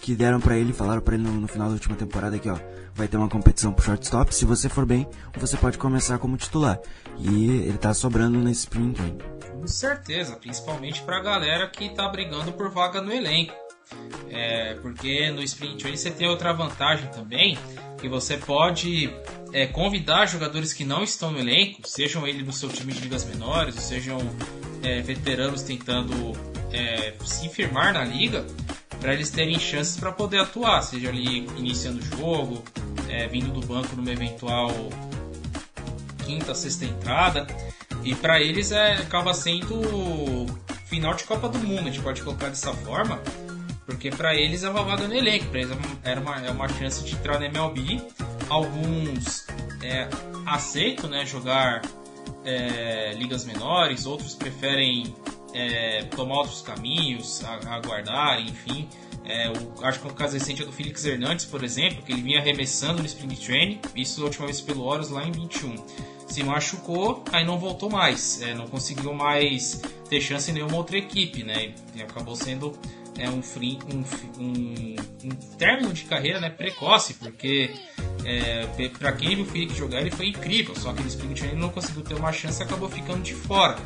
que 0.00 0.14
deram 0.14 0.40
para 0.40 0.56
ele, 0.56 0.72
falaram 0.72 1.00
para 1.00 1.14
ele 1.14 1.24
no, 1.24 1.32
no, 1.32 1.48
final 1.48 1.68
da 1.68 1.74
última 1.74 1.96
temporada 1.96 2.36
aqui, 2.36 2.48
ó, 2.48 2.56
vai 2.94 3.08
ter 3.08 3.16
uma 3.16 3.28
competição 3.28 3.72
pro 3.72 3.84
shortstop, 3.84 4.34
se 4.34 4.44
você 4.44 4.68
for 4.68 4.86
bem, 4.86 5.08
você 5.36 5.56
pode 5.56 5.76
começar 5.76 6.18
como 6.18 6.36
titular. 6.36 6.78
E 7.18 7.50
ele 7.50 7.78
tá 7.78 7.92
sobrando 7.92 8.38
nesse 8.38 8.60
sprint. 8.60 9.00
Com 9.52 9.66
certeza, 9.66 10.36
principalmente 10.36 11.02
para 11.02 11.16
a 11.16 11.22
galera 11.22 11.68
que 11.68 11.84
está 11.84 12.08
brigando 12.08 12.52
por 12.52 12.70
vaga 12.70 13.00
no 13.00 13.12
elenco. 13.12 13.52
É, 14.30 14.74
porque 14.74 15.30
no 15.30 15.42
Sprint 15.42 15.90
você 15.90 16.10
tem 16.10 16.28
outra 16.28 16.52
vantagem 16.52 17.08
também, 17.08 17.58
que 17.98 18.08
você 18.08 18.36
pode 18.36 19.10
é, 19.52 19.66
convidar 19.66 20.26
jogadores 20.26 20.72
que 20.72 20.84
não 20.84 21.02
estão 21.02 21.30
no 21.30 21.38
elenco, 21.38 21.80
sejam 21.84 22.26
eles 22.26 22.46
no 22.46 22.52
seu 22.52 22.68
time 22.68 22.92
de 22.92 23.00
ligas 23.00 23.24
menores, 23.24 23.74
ou 23.76 23.80
sejam 23.80 24.18
é, 24.82 25.00
veteranos 25.00 25.62
tentando 25.62 26.32
é, 26.72 27.14
se 27.24 27.48
firmar 27.48 27.92
na 27.94 28.04
liga, 28.04 28.44
para 29.00 29.14
eles 29.14 29.30
terem 29.30 29.58
chances 29.58 29.96
para 29.96 30.12
poder 30.12 30.40
atuar, 30.40 30.82
seja 30.82 31.08
ali 31.08 31.46
iniciando 31.56 32.00
o 32.00 32.02
jogo, 32.02 32.64
é, 33.08 33.26
vindo 33.28 33.50
do 33.52 33.64
banco 33.66 33.94
numa 33.96 34.10
eventual 34.10 34.70
quinta, 36.24 36.54
sexta 36.54 36.84
entrada. 36.84 37.46
E 38.04 38.14
para 38.14 38.40
eles 38.40 38.70
é, 38.72 38.94
acaba 38.94 39.32
sendo 39.32 40.46
final 40.86 41.14
de 41.14 41.24
Copa 41.24 41.48
do 41.48 41.58
Mundo, 41.58 41.80
a 41.80 41.90
gente 41.90 42.00
pode 42.00 42.22
colocar 42.22 42.48
dessa 42.48 42.72
forma, 42.72 43.20
porque 43.88 44.10
para 44.10 44.34
eles 44.34 44.64
é 44.64 44.68
uma 44.68 44.82
vaga 44.82 45.08
no 45.08 45.14
elenco, 45.14 45.46
para 45.46 45.60
eles 45.60 45.72
é 45.72 46.10
era 46.10 46.20
uma, 46.20 46.46
é 46.46 46.50
uma 46.50 46.68
chance 46.68 47.02
de 47.02 47.14
entrar 47.14 47.40
na 47.40 47.46
MLB. 47.46 48.02
Alguns 48.50 49.46
é, 49.82 50.06
aceitam 50.44 51.08
né, 51.08 51.24
jogar 51.24 51.80
é, 52.44 53.14
ligas 53.14 53.46
menores, 53.46 54.04
outros 54.04 54.34
preferem 54.34 55.14
é, 55.54 56.02
tomar 56.14 56.40
outros 56.40 56.60
caminhos, 56.60 57.42
aguardar, 57.66 58.38
enfim. 58.42 58.86
É, 59.24 59.50
o, 59.50 59.82
acho 59.82 60.00
que 60.00 60.06
o 60.06 60.12
caso 60.12 60.34
recente 60.34 60.60
é 60.62 60.66
do 60.66 60.72
Felix 60.72 61.06
Hernandes, 61.06 61.46
por 61.46 61.64
exemplo, 61.64 62.02
que 62.02 62.12
ele 62.12 62.20
vinha 62.20 62.40
arremessando 62.40 63.00
no 63.00 63.06
Spring 63.06 63.36
Training, 63.36 63.80
isso 63.96 64.20
a 64.20 64.24
última 64.24 64.44
vez 64.44 64.60
pelo 64.60 64.84
Horus 64.84 65.08
lá 65.08 65.24
em 65.24 65.32
21 65.32 65.76
se 66.28 66.42
machucou, 66.42 67.24
aí 67.32 67.42
não 67.42 67.58
voltou 67.58 67.88
mais, 67.88 68.42
é, 68.42 68.54
não 68.54 68.66
conseguiu 68.66 69.14
mais 69.14 69.80
ter 70.10 70.20
chance 70.20 70.50
em 70.50 70.54
nenhuma 70.54 70.76
outra 70.76 70.98
equipe, 70.98 71.42
né? 71.42 71.74
E 71.94 72.02
acabou 72.02 72.36
sendo 72.36 72.78
é, 73.18 73.28
um, 73.28 73.42
free, 73.42 73.78
um, 73.92 74.04
um, 74.42 74.96
um, 75.24 75.28
término 75.58 75.92
de 75.92 76.04
carreira 76.04 76.40
né, 76.40 76.48
precoce, 76.50 77.14
porque 77.14 77.70
é, 78.24 78.66
para 78.98 79.12
quem 79.12 79.36
viu 79.36 79.44
o 79.44 79.46
Felipe 79.46 79.74
jogar 79.74 80.00
ele 80.00 80.10
foi 80.10 80.28
incrível, 80.28 80.74
só 80.76 80.92
que 80.92 81.02
no 81.02 81.08
Spring 81.08 81.34
Training 81.34 81.60
não 81.60 81.70
conseguiu 81.70 82.02
ter 82.02 82.14
uma 82.14 82.32
chance 82.32 82.60
e 82.60 82.64
acabou 82.64 82.88
ficando 82.88 83.22
de 83.22 83.34
fora. 83.34 83.76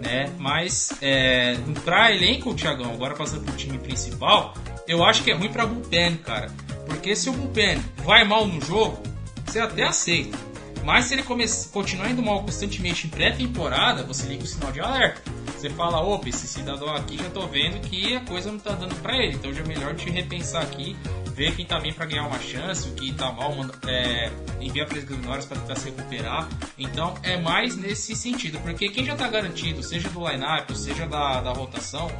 Né? 0.00 0.32
Mas 0.38 0.92
é, 1.00 1.56
para 1.84 2.12
elenco, 2.12 2.54
Thiagão, 2.54 2.92
agora 2.92 3.14
passando 3.14 3.44
pro 3.44 3.56
time 3.56 3.78
principal, 3.78 4.54
eu 4.88 5.04
acho 5.04 5.22
que 5.22 5.30
é 5.30 5.34
ruim 5.34 5.50
para 5.50 5.64
bullpen, 5.64 6.16
cara. 6.16 6.50
Porque 6.86 7.14
se 7.14 7.30
o 7.30 7.32
bullpen 7.32 7.78
vai 8.04 8.24
mal 8.24 8.46
no 8.46 8.60
jogo, 8.60 9.00
você 9.46 9.60
até 9.60 9.84
aceita. 9.84 10.51
Mas 10.84 11.06
se 11.06 11.14
ele 11.14 11.22
continuar 11.22 12.10
indo 12.10 12.22
mal 12.22 12.42
constantemente 12.42 13.06
em 13.06 13.10
pré-temporada, 13.10 14.02
você 14.02 14.26
liga 14.26 14.42
o 14.42 14.46
sinal 14.46 14.72
de 14.72 14.80
alerta. 14.80 15.22
Você 15.56 15.70
fala, 15.70 16.00
opa, 16.00 16.28
esse 16.28 16.46
cidadão 16.48 16.92
aqui 16.94 17.16
já 17.16 17.30
tô 17.30 17.46
vendo 17.46 17.80
que 17.88 18.16
a 18.16 18.20
coisa 18.20 18.50
não 18.50 18.58
tá 18.58 18.72
dando 18.72 18.94
pra 18.96 19.16
ele. 19.16 19.36
Então 19.36 19.52
já 19.54 19.62
é 19.62 19.66
melhor 19.66 19.94
te 19.94 20.10
repensar 20.10 20.62
aqui, 20.62 20.96
ver 21.34 21.54
quem 21.54 21.64
tá 21.64 21.78
bem 21.78 21.92
pra 21.92 22.04
ganhar 22.04 22.26
uma 22.26 22.40
chance, 22.40 22.88
o 22.88 22.92
que 22.94 23.12
tá 23.12 23.30
mal, 23.30 23.54
manda... 23.54 23.72
é... 23.86 24.30
enviar 24.60 24.88
para 24.88 24.98
as 24.98 25.44
pra 25.46 25.56
tentar 25.56 25.76
se 25.76 25.90
recuperar. 25.90 26.48
Então 26.76 27.14
é 27.22 27.36
mais 27.36 27.76
nesse 27.76 28.16
sentido, 28.16 28.58
porque 28.60 28.88
quem 28.88 29.04
já 29.04 29.14
tá 29.14 29.28
garantido, 29.28 29.82
seja 29.82 30.08
do 30.08 30.28
line-up, 30.28 30.76
seja 30.76 31.06
da, 31.06 31.40
da 31.40 31.52
rotação, 31.52 32.10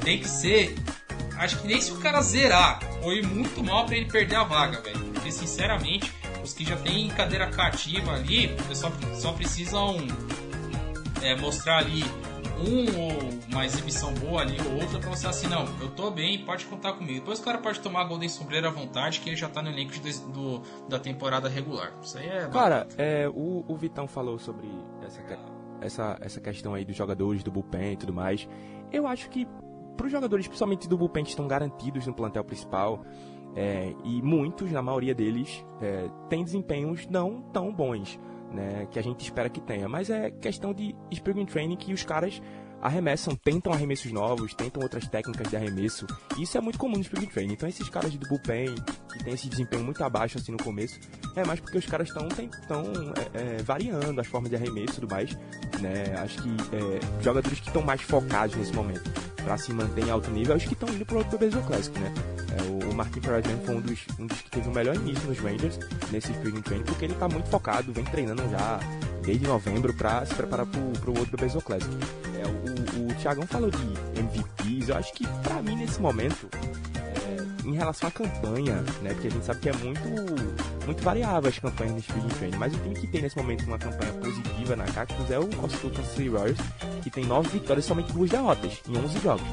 tem 0.00 0.20
que 0.20 0.28
ser. 0.28 0.76
Acho 1.36 1.58
que 1.58 1.66
nem 1.66 1.80
se 1.80 1.90
o 1.90 1.96
cara 1.96 2.22
zerar, 2.22 2.78
foi 3.02 3.20
muito 3.22 3.64
mal 3.64 3.84
para 3.84 3.96
ele 3.96 4.06
perder 4.06 4.36
a 4.36 4.44
vaga, 4.44 4.80
velho. 4.80 5.00
Porque 5.12 5.32
sinceramente 5.32 6.12
os 6.42 6.52
que 6.52 6.64
já 6.64 6.76
têm 6.76 7.08
cadeira 7.08 7.48
cativa 7.48 8.12
ali, 8.12 8.50
só, 8.74 8.90
só 9.14 9.32
precisam 9.32 9.96
é, 11.22 11.36
mostrar 11.36 11.78
ali 11.78 12.02
um 12.58 13.00
ou 13.00 13.12
uma 13.50 13.66
exibição 13.66 14.14
boa 14.14 14.42
ali 14.42 14.56
ou 14.60 14.80
outra 14.80 14.98
pra 14.98 15.10
você 15.10 15.26
assim, 15.26 15.48
não, 15.48 15.64
eu 15.80 15.90
tô 15.90 16.10
bem, 16.10 16.44
pode 16.44 16.64
contar 16.66 16.92
comigo. 16.92 17.20
Depois 17.20 17.40
o 17.40 17.42
cara 17.42 17.58
pode 17.58 17.80
tomar 17.80 18.02
a 18.02 18.04
Golden 18.04 18.28
Sombreira 18.28 18.68
à 18.68 18.70
vontade, 18.70 19.20
que 19.20 19.28
ele 19.28 19.36
já 19.36 19.48
tá 19.48 19.60
no 19.62 19.70
elenco 19.70 19.92
de, 19.92 20.20
do, 20.32 20.62
da 20.88 20.98
temporada 20.98 21.48
regular. 21.48 21.92
Isso 22.02 22.18
aí 22.18 22.28
é. 22.28 22.46
Cara, 22.48 22.86
é, 22.96 23.28
o, 23.28 23.64
o 23.66 23.76
Vitão 23.76 24.06
falou 24.06 24.38
sobre 24.38 24.68
essa, 25.04 25.20
essa, 25.80 26.18
essa 26.20 26.40
questão 26.40 26.74
aí 26.74 26.84
dos 26.84 26.96
jogadores, 26.96 27.42
do 27.42 27.50
bullpen 27.50 27.92
e 27.92 27.96
tudo 27.96 28.12
mais. 28.12 28.48
Eu 28.92 29.06
acho 29.06 29.28
que 29.28 29.46
para 29.96 30.06
os 30.06 30.12
jogadores, 30.12 30.46
principalmente 30.46 30.88
do 30.88 30.96
bullpen, 30.96 31.24
que 31.24 31.30
estão 31.30 31.46
garantidos 31.46 32.06
no 32.06 32.14
plantel 32.14 32.44
principal, 32.44 33.04
é, 33.54 33.94
e 34.04 34.22
muitos, 34.22 34.70
na 34.72 34.82
maioria 34.82 35.14
deles, 35.14 35.64
é, 35.80 36.08
têm 36.28 36.42
desempenhos 36.44 37.06
não 37.08 37.42
tão 37.52 37.72
bons, 37.72 38.18
né, 38.52 38.86
que 38.90 38.98
a 38.98 39.02
gente 39.02 39.20
espera 39.20 39.48
que 39.48 39.60
tenha. 39.60 39.88
Mas 39.88 40.10
é 40.10 40.30
questão 40.30 40.72
de 40.72 40.94
spring 41.10 41.44
training 41.44 41.76
que 41.76 41.92
os 41.92 42.04
caras 42.04 42.40
arremessam, 42.82 43.36
tentam 43.36 43.72
arremessos 43.72 44.10
novos, 44.10 44.52
tentam 44.52 44.82
outras 44.82 45.06
técnicas 45.06 45.48
de 45.48 45.56
arremesso. 45.56 46.06
Isso 46.36 46.58
é 46.58 46.60
muito 46.60 46.78
comum 46.78 46.96
no 46.96 47.02
spring 47.02 47.26
training. 47.26 47.52
Então 47.52 47.68
esses 47.68 47.88
caras 47.88 48.12
do 48.14 48.28
bullpen, 48.28 48.74
que 49.12 49.24
tem 49.24 49.32
esse 49.32 49.48
desempenho 49.48 49.84
muito 49.84 50.02
abaixo 50.02 50.38
assim 50.38 50.50
no 50.50 50.58
começo, 50.58 50.98
é 51.36 51.44
mais 51.44 51.60
porque 51.60 51.78
os 51.78 51.86
caras 51.86 52.08
estão 52.08 52.28
é, 52.38 53.56
é, 53.58 53.62
variando 53.62 54.20
as 54.20 54.26
formas 54.26 54.50
de 54.50 54.56
arremesso 54.56 54.92
e 54.92 55.00
tudo 55.00 55.10
mais. 55.10 55.30
Né? 55.80 56.14
Acho 56.18 56.42
que 56.42 56.48
é, 56.48 57.22
jogadores 57.22 57.60
que 57.60 57.68
estão 57.68 57.82
mais 57.82 58.02
focados 58.02 58.56
nesse 58.56 58.72
momento 58.72 59.10
para 59.42 59.56
se 59.58 59.72
manter 59.72 60.06
em 60.06 60.10
alto 60.10 60.30
nível, 60.30 60.54
acho 60.54 60.66
que 60.66 60.74
estão 60.74 60.88
indo 60.88 61.04
pro, 61.04 61.24
pro 61.24 61.38
Baseball 61.38 61.64
Classic, 61.64 61.98
né? 61.98 62.12
É, 62.56 62.86
o, 62.86 62.90
o 62.90 62.94
Martin 62.94 63.20
Perez 63.20 63.44
foi 63.64 63.74
um 63.74 63.80
dos, 63.80 64.00
um 64.18 64.26
dos 64.26 64.40
que 64.40 64.50
teve 64.50 64.68
o 64.68 64.72
melhor 64.72 64.94
início 64.94 65.26
nos 65.28 65.38
Rangers 65.38 65.78
nesse 66.10 66.30
Spring 66.32 66.62
Training, 66.62 66.84
porque 66.84 67.04
ele 67.04 67.14
está 67.14 67.28
muito 67.28 67.48
focado, 67.48 67.92
vem 67.92 68.04
treinando 68.04 68.42
já 68.50 68.78
desde 69.24 69.46
novembro 69.46 69.94
para 69.94 70.24
se 70.26 70.34
preparar 70.34 70.66
pro, 70.66 70.80
pro 71.00 71.18
outro 71.18 71.36
Baseball 71.36 71.62
Classic. 71.62 71.90
É, 72.38 72.46
o, 72.46 73.00
o, 73.00 73.10
o 73.10 73.14
Thiagão 73.14 73.46
falou 73.46 73.70
de 73.70 73.84
MVPs, 74.20 74.88
eu 74.88 74.96
acho 74.96 75.12
que 75.14 75.26
para 75.42 75.62
mim 75.62 75.76
nesse 75.76 76.00
momento 76.00 76.48
em 77.64 77.74
relação 77.74 78.08
à 78.08 78.12
campanha, 78.12 78.74
né? 79.02 79.12
Porque 79.12 79.28
a 79.28 79.30
gente 79.30 79.44
sabe 79.44 79.60
que 79.60 79.68
é 79.68 79.72
muito, 79.72 80.08
muito 80.84 81.02
variável 81.02 81.48
as 81.48 81.58
campanhas 81.58 81.92
no 81.92 81.98
Spring 81.98 82.28
Training. 82.28 82.56
Mas 82.56 82.74
o 82.74 82.78
time 82.78 82.94
que 82.94 83.06
tem 83.06 83.22
nesse 83.22 83.36
momento 83.36 83.64
uma 83.64 83.78
campanha 83.78 84.12
positiva 84.14 84.76
na 84.76 84.84
Cactus 84.84 85.30
é 85.30 85.38
o 85.38 85.46
Kansas 85.48 85.80
City 86.08 86.28
Royals, 86.28 86.58
que 87.02 87.10
tem 87.10 87.24
9 87.24 87.48
vitórias 87.48 87.84
e 87.84 87.88
somente 87.88 88.12
duas 88.12 88.30
derrotas 88.30 88.80
em 88.88 88.96
11 88.96 89.18
jogos. 89.20 89.46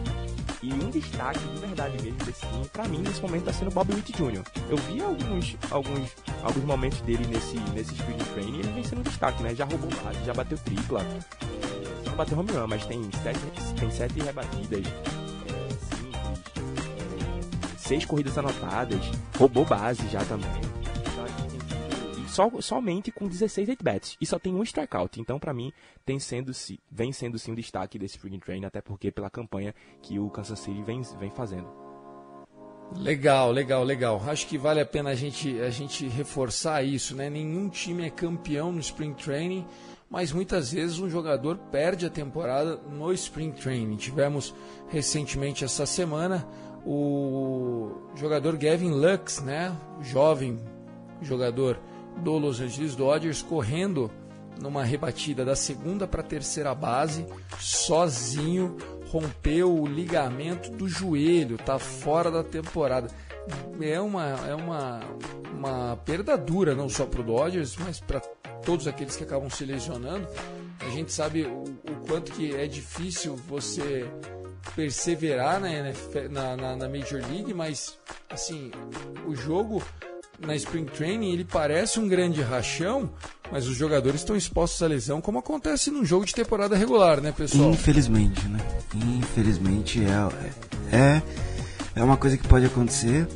E 0.61 0.73
um 0.73 0.89
destaque 0.89 1.39
de 1.39 1.59
verdade 1.59 2.01
mesmo 2.03 2.17
desse 2.25 2.41
time, 2.41 2.67
pra 2.67 2.87
mim, 2.87 2.99
nesse 2.99 3.21
momento, 3.21 3.45
tá 3.45 3.53
sendo 3.53 3.71
Bob 3.71 3.93
Witt 3.93 4.11
Jr. 4.11 4.43
Eu 4.69 4.77
vi 4.77 5.01
alguns, 5.01 5.55
alguns, 5.71 6.09
alguns 6.43 6.63
momentos 6.65 6.99
dele 7.01 7.25
nesse, 7.27 7.57
nesse 7.73 7.93
Spring 7.93 8.17
Training 8.33 8.57
e 8.57 8.59
ele 8.59 8.71
vem 8.73 8.83
sendo 8.83 8.99
um 8.99 9.03
destaque, 9.03 9.41
né? 9.41 9.55
Já 9.55 9.65
roubou 9.65 9.89
base, 10.03 10.25
já 10.25 10.33
bateu 10.33 10.57
tripla. 10.57 11.05
Só 12.03 12.09
não 12.09 12.17
bateu 12.17 12.37
home 12.37 12.51
run, 12.51 12.67
mas 12.67 12.85
tem 12.85 13.09
sete, 13.23 13.39
tem 13.79 13.89
sete 13.89 14.19
rebatidas 14.19 14.83
seis 17.89 18.05
corridas 18.05 18.37
anotadas, 18.37 18.99
roubou 19.35 19.65
base 19.65 20.07
já 20.09 20.23
também. 20.25 20.78
Só, 22.39 22.49
somente 22.61 23.11
com 23.11 23.27
16 23.27 23.67
at-bats 23.71 24.15
e 24.21 24.25
só 24.25 24.39
tem 24.39 24.55
um 24.55 24.63
strikeout. 24.63 25.19
Então, 25.19 25.37
para 25.37 25.53
mim, 25.53 25.73
tem 26.05 26.19
sendo, 26.19 26.53
vem 26.89 27.11
sendo 27.11 27.37
sim 27.37 27.51
um 27.51 27.55
destaque 27.55 27.99
desse 27.99 28.15
spring 28.15 28.39
train, 28.39 28.63
até 28.63 28.79
porque 28.79 29.11
pela 29.11 29.29
campanha 29.29 29.75
que 30.01 30.17
o 30.17 30.29
Kansas 30.29 30.57
City 30.57 30.81
vem, 30.81 31.01
vem 31.19 31.29
fazendo. 31.31 31.67
Legal, 32.95 33.51
legal, 33.51 33.83
legal. 33.83 34.23
Acho 34.25 34.47
que 34.47 34.57
vale 34.57 34.79
a 34.79 34.85
pena 34.85 35.09
a 35.09 35.15
gente, 35.15 35.59
a 35.59 35.69
gente 35.69 36.07
reforçar 36.07 36.81
isso, 36.81 37.13
né? 37.13 37.29
Nenhum 37.29 37.67
time 37.67 38.07
é 38.07 38.09
campeão 38.09 38.71
no 38.71 38.79
Spring 38.79 39.13
Training, 39.13 39.67
mas 40.09 40.31
muitas 40.31 40.71
vezes 40.71 40.97
um 40.97 41.09
jogador 41.09 41.57
perde 41.69 42.05
a 42.05 42.09
temporada 42.09 42.77
no 42.77 43.11
Spring 43.11 43.51
Training. 43.51 43.97
Tivemos 43.97 44.55
recentemente 44.87 45.65
essa 45.65 45.85
semana 45.85 46.47
o 46.85 47.91
jogador 48.15 48.55
Gavin 48.55 48.91
Lux, 48.91 49.41
né, 49.41 49.75
jovem 49.99 50.57
jogador 51.21 51.77
do 52.17 52.37
Los 52.37 52.59
Angeles 52.59 52.95
Dodgers, 52.95 53.41
correndo 53.41 54.11
numa 54.61 54.83
rebatida 54.83 55.45
da 55.45 55.55
segunda 55.55 56.07
para 56.07 56.21
a 56.21 56.25
terceira 56.25 56.75
base, 56.75 57.25
sozinho, 57.59 58.77
rompeu 59.09 59.73
o 59.73 59.87
ligamento 59.87 60.69
do 60.71 60.87
joelho, 60.87 61.57
tá 61.57 61.79
fora 61.79 62.29
da 62.29 62.43
temporada. 62.43 63.07
É 63.81 63.99
uma, 63.99 64.25
é 64.47 64.53
uma, 64.53 64.99
uma 65.53 65.97
perda 65.97 66.37
dura, 66.37 66.75
não 66.75 66.89
só 66.89 67.05
para 67.05 67.21
o 67.21 67.23
Dodgers, 67.23 67.75
mas 67.77 67.99
para 67.99 68.19
todos 68.63 68.87
aqueles 68.87 69.15
que 69.15 69.23
acabam 69.23 69.49
se 69.49 69.65
lesionando. 69.65 70.27
A 70.79 70.89
gente 70.89 71.11
sabe 71.11 71.43
o, 71.43 71.63
o 71.63 72.07
quanto 72.07 72.31
que 72.31 72.53
é 72.53 72.67
difícil 72.67 73.35
você 73.35 74.09
perseverar 74.75 75.59
né, 75.59 75.93
na, 76.29 76.55
na, 76.55 76.75
na 76.75 76.89
Major 76.89 77.21
League, 77.31 77.53
mas 77.53 77.97
assim, 78.29 78.71
o 79.25 79.35
jogo 79.35 79.81
na 80.45 80.55
Spring 80.55 80.85
Training 80.85 81.31
ele 81.31 81.45
parece 81.45 81.99
um 81.99 82.07
grande 82.07 82.41
rachão, 82.41 83.09
mas 83.51 83.67
os 83.67 83.75
jogadores 83.75 84.21
estão 84.21 84.35
expostos 84.35 84.81
à 84.81 84.87
lesão, 84.87 85.21
como 85.21 85.39
acontece 85.39 85.91
num 85.91 86.05
jogo 86.05 86.25
de 86.25 86.33
temporada 86.33 86.75
regular, 86.75 87.21
né, 87.21 87.31
pessoal? 87.31 87.71
Infelizmente, 87.71 88.47
né? 88.47 88.59
Infelizmente 88.95 90.01
é, 90.03 90.95
é, 90.95 91.21
é 91.95 92.03
uma 92.03 92.17
coisa 92.17 92.37
que 92.37 92.47
pode 92.47 92.65
acontecer. 92.65 93.27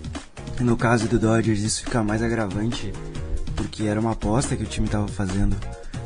No 0.60 0.78
caso 0.78 1.08
do 1.08 1.18
Dodgers, 1.18 1.62
isso 1.62 1.84
fica 1.84 2.04
mais 2.04 2.22
agravante, 2.22 2.94
porque 3.56 3.84
era 3.84 4.00
uma 4.00 4.12
aposta 4.12 4.56
que 4.56 4.64
o 4.64 4.68
time 4.68 4.86
estava 4.86 5.08
fazendo 5.08 5.58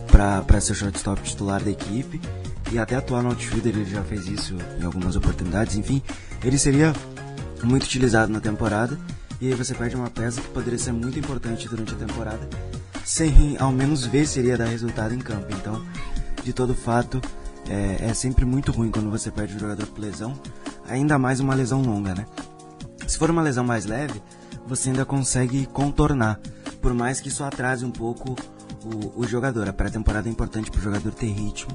para 0.08 0.62
ser 0.62 0.72
o 0.72 0.76
shortstop 0.76 1.22
titular 1.22 1.62
da 1.62 1.70
equipe 1.70 2.20
e 2.72 2.80
até 2.80 2.96
atuar 2.96 3.22
no 3.22 3.30
outfielder 3.30 3.76
ele 3.76 3.86
já 3.86 4.04
fez 4.04 4.28
isso 4.28 4.56
em 4.80 4.84
algumas 4.84 5.16
oportunidades, 5.16 5.76
enfim, 5.76 6.02
ele 6.44 6.58
seria 6.58 6.94
muito 7.64 7.84
utilizado 7.84 8.32
na 8.32 8.40
temporada 8.40 8.98
e 9.40 9.48
aí 9.48 9.54
você 9.54 9.74
perde 9.74 9.96
uma 9.96 10.10
peça 10.10 10.42
que 10.42 10.48
poderia 10.50 10.80
ser 10.80 10.92
muito 10.92 11.18
importante 11.18 11.68
durante 11.68 11.94
a 11.94 11.98
temporada 11.98 12.48
sem 13.08 13.56
ao 13.58 13.72
menos 13.72 14.06
ver 14.06 14.28
se 14.28 14.38
iria 14.38 14.58
dar 14.58 14.66
resultado 14.66 15.14
em 15.14 15.20
campo. 15.20 15.48
Então, 15.52 15.82
de 16.44 16.52
todo 16.52 16.76
fato, 16.76 17.22
é, 17.70 18.10
é 18.10 18.14
sempre 18.14 18.44
muito 18.44 18.70
ruim 18.70 18.92
quando 18.92 19.10
você 19.10 19.32
perde 19.32 19.56
um 19.56 19.60
jogador 19.60 19.88
por 19.88 20.02
lesão, 20.02 20.38
ainda 20.86 21.18
mais 21.18 21.40
uma 21.40 21.56
lesão 21.56 21.82
longa, 21.82 22.14
né? 22.14 22.26
Se 23.08 23.18
for 23.18 23.32
uma 23.32 23.42
lesão 23.42 23.64
mais 23.64 23.86
leve, 23.86 24.22
você 24.68 24.90
ainda 24.90 25.06
consegue 25.06 25.66
contornar, 25.68 26.38
por 26.82 26.94
mais 26.94 27.22
que 27.22 27.30
isso 27.30 27.46
atrase 27.46 27.86
um 27.86 27.92
pouco 27.92 28.36
o, 28.84 29.22
o 29.22 29.26
jogador. 29.26 29.70
A 29.70 29.74
pré-temporada 29.74 30.28
é 30.28 30.32
importante 30.32 30.70
para 30.70 30.80
o 30.80 30.84
jogador 30.84 31.14
ter 31.14 31.28
ritmo 31.28 31.72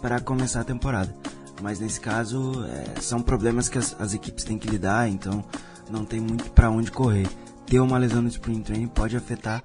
para 0.00 0.18
começar 0.18 0.62
a 0.62 0.64
temporada. 0.64 1.14
Mas 1.60 1.78
nesse 1.78 2.00
caso, 2.00 2.64
é, 2.64 3.00
são 3.02 3.20
problemas 3.20 3.68
que 3.68 3.76
as, 3.76 3.94
as, 4.00 4.14
equipes 4.14 4.44
têm 4.44 4.58
que 4.58 4.66
lidar, 4.66 5.10
então 5.10 5.44
não 5.90 6.04
tem 6.04 6.20
muito 6.20 6.50
para 6.50 6.70
onde 6.70 6.90
correr. 6.90 7.28
Ter 7.66 7.80
uma 7.80 7.98
lesão 7.98 8.22
no 8.22 8.28
sprint 8.28 8.62
training 8.62 8.88
pode 8.88 9.16
afetar 9.16 9.62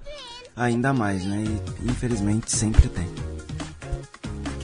ainda 0.55 0.93
mais, 0.93 1.23
né? 1.26 1.43
E 1.82 1.89
infelizmente 1.89 2.51
sempre 2.51 2.88
tem. 2.88 3.07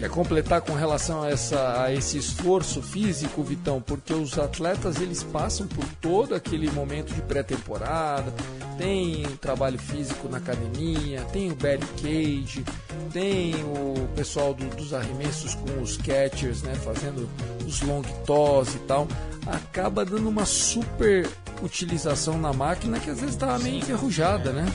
Quer 0.02 0.10
completar 0.10 0.62
com 0.62 0.74
relação 0.74 1.22
a, 1.22 1.30
essa, 1.30 1.84
a 1.84 1.94
esse 1.94 2.18
esforço 2.18 2.82
físico, 2.82 3.44
Vitão? 3.44 3.80
Porque 3.80 4.12
os 4.12 4.36
atletas 4.40 5.00
eles 5.00 5.22
passam 5.22 5.68
por 5.68 5.86
todo 6.02 6.34
aquele 6.34 6.72
momento 6.72 7.14
de 7.14 7.22
pré-temporada, 7.22 8.34
tem 8.80 9.24
o 9.28 9.38
trabalho 9.38 9.78
físico 9.78 10.28
na 10.28 10.38
academia, 10.38 11.22
tem 11.26 11.52
o 11.52 11.56
batting 11.56 11.86
cage, 12.02 12.66
tem 13.14 13.54
o 13.64 14.08
pessoal 14.16 14.56
do, 14.56 14.66
dos 14.76 14.92
arremessos 14.92 15.54
com 15.54 15.84
os 15.84 15.98
catchers, 15.98 16.64
né, 16.64 16.74
fazendo 16.74 17.30
os 17.68 17.80
long 17.82 18.02
toss 18.26 18.74
e 18.74 18.80
tal. 18.80 19.08
Acaba 19.46 20.04
dando 20.04 20.28
uma 20.30 20.46
super 20.48 21.30
utilização 21.62 22.38
na 22.38 22.54
máquina 22.54 23.00
que 23.00 23.10
às 23.10 23.20
vezes 23.20 23.36
está 23.36 23.58
meio 23.60 23.78
enferrujada, 23.78 24.52
né? 24.52 24.66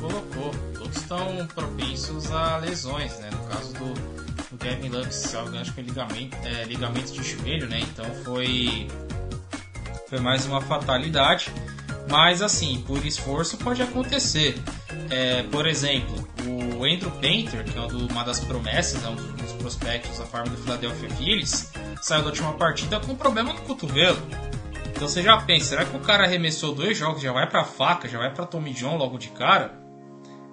Colocou. 0.00 0.54
Todos 0.74 0.96
estão 0.96 1.46
propensos 1.54 2.30
a 2.30 2.58
lesões, 2.58 3.18
né? 3.18 3.30
No 3.30 3.46
caso 3.48 3.72
do 3.74 4.18
o 4.50 4.56
Kevin 4.56 4.88
Love, 4.88 5.12
se 5.12 5.36
acho 5.36 5.72
que 5.74 5.80
é 5.80 5.82
ligamento, 5.82 6.36
é, 6.44 6.64
ligamento 6.64 7.12
de 7.12 7.22
joelho, 7.22 7.68
né? 7.68 7.80
Então 7.80 8.06
foi 8.24 8.88
foi 10.08 10.20
mais 10.20 10.46
uma 10.46 10.60
fatalidade. 10.60 11.52
Mas 12.10 12.40
assim, 12.40 12.82
por 12.86 13.04
esforço 13.04 13.58
pode 13.58 13.82
acontecer. 13.82 14.58
É, 15.10 15.42
por 15.44 15.66
exemplo, 15.66 16.26
o 16.46 16.84
Andrew 16.84 17.10
Painter, 17.20 17.64
que 17.64 17.78
é 17.78 17.82
uma 17.82 18.24
das 18.24 18.40
promessas, 18.40 19.04
é 19.04 19.08
um 19.08 19.14
dos 19.14 19.52
prospectos 19.52 20.18
da 20.18 20.24
farm 20.24 20.48
do 20.48 20.56
Philadelphia 20.56 21.10
Phillies, 21.10 21.70
saiu 22.00 22.22
da 22.22 22.28
última 22.28 22.54
partida 22.54 22.98
com 23.00 23.12
um 23.12 23.16
problema 23.16 23.52
no 23.52 23.60
cotovelo. 23.60 24.18
Então 24.98 25.06
você 25.06 25.22
já 25.22 25.40
pensa, 25.40 25.66
será 25.66 25.84
que 25.84 25.96
o 25.96 26.00
cara 26.00 26.24
arremessou 26.24 26.74
dois 26.74 26.98
jogos, 26.98 27.22
já 27.22 27.32
vai 27.32 27.48
pra 27.48 27.62
faca, 27.62 28.08
já 28.08 28.18
vai 28.18 28.34
pra 28.34 28.44
Tommy 28.44 28.72
John 28.72 28.96
logo 28.96 29.16
de 29.16 29.28
cara? 29.28 29.80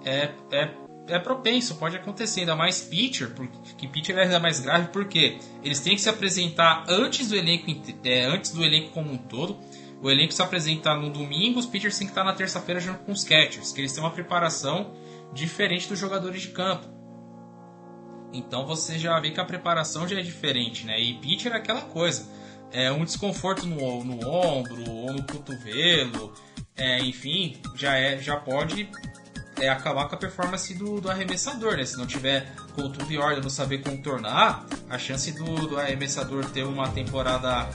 É, 0.05 0.29
é, 0.51 0.69
é 1.07 1.17
propenso, 1.17 1.73
pode 1.77 1.95
acontecer, 1.95 2.41
ainda 2.41 2.55
mais 2.55 2.79
pitcher, 2.79 3.31
porque 3.31 3.87
pitcher 3.87 4.15
é 4.15 4.21
ainda 4.21 4.39
mais 4.39 4.59
grave, 4.59 4.89
porque 4.89 5.39
eles 5.63 5.79
têm 5.79 5.95
que 5.95 6.01
se 6.03 6.09
apresentar 6.09 6.85
antes 6.87 7.29
do 7.29 7.35
elenco, 7.35 7.65
é, 8.03 8.25
antes 8.25 8.51
do 8.51 8.63
elenco 8.63 8.91
como 8.91 9.11
um 9.11 9.17
todo. 9.17 9.57
O 9.99 10.11
elenco 10.11 10.31
se 10.31 10.43
apresenta 10.43 10.93
no 10.93 11.09
domingo, 11.09 11.57
os 11.57 11.65
pitchers 11.65 11.97
têm 11.97 12.05
que 12.05 12.11
estar 12.11 12.23
na 12.23 12.33
terça-feira 12.33 12.79
junto 12.79 12.99
com 12.99 13.13
os 13.13 13.23
catchers, 13.23 13.71
que 13.71 13.81
eles 13.81 13.93
têm 13.93 14.03
uma 14.03 14.11
preparação 14.11 14.93
diferente 15.33 15.89
dos 15.89 15.97
jogadores 15.97 16.43
de 16.43 16.49
campo. 16.49 16.85
Então 18.31 18.63
você 18.63 18.99
já 18.99 19.19
vê 19.19 19.31
que 19.31 19.39
a 19.39 19.45
preparação 19.45 20.07
já 20.07 20.19
é 20.19 20.21
diferente, 20.21 20.85
né? 20.85 21.01
E 21.01 21.15
pitcher 21.15 21.51
é 21.51 21.55
aquela 21.55 21.81
coisa. 21.81 22.44
É 22.76 22.91
um 22.91 23.05
desconforto 23.05 23.65
no, 23.65 24.03
no 24.03 24.28
ombro 24.28 24.89
ou 24.89 25.13
no 25.13 25.23
cotovelo, 25.23 26.34
é, 26.76 26.99
enfim, 26.99 27.57
já, 27.76 27.95
é, 27.95 28.17
já 28.17 28.36
pode 28.36 28.89
é, 29.59 29.69
acabar 29.69 30.09
com 30.09 30.15
a 30.15 30.17
performance 30.17 30.73
do, 30.73 30.99
do 30.99 31.09
arremessador, 31.09 31.78
né? 31.78 31.86
Se 31.86 31.97
não 31.97 32.05
tiver 32.05 32.53
com 32.76 32.89
tudo 32.89 33.11
em 33.11 33.17
ordem, 33.17 33.41
não 33.41 33.49
saber 33.49 33.78
contornar, 33.78 34.65
a 34.89 34.97
chance 34.97 35.32
do, 35.32 35.67
do 35.67 35.80
arremessador 35.80 36.43
ter 36.49 36.63
uma 36.63 36.89
temporada 36.89 37.69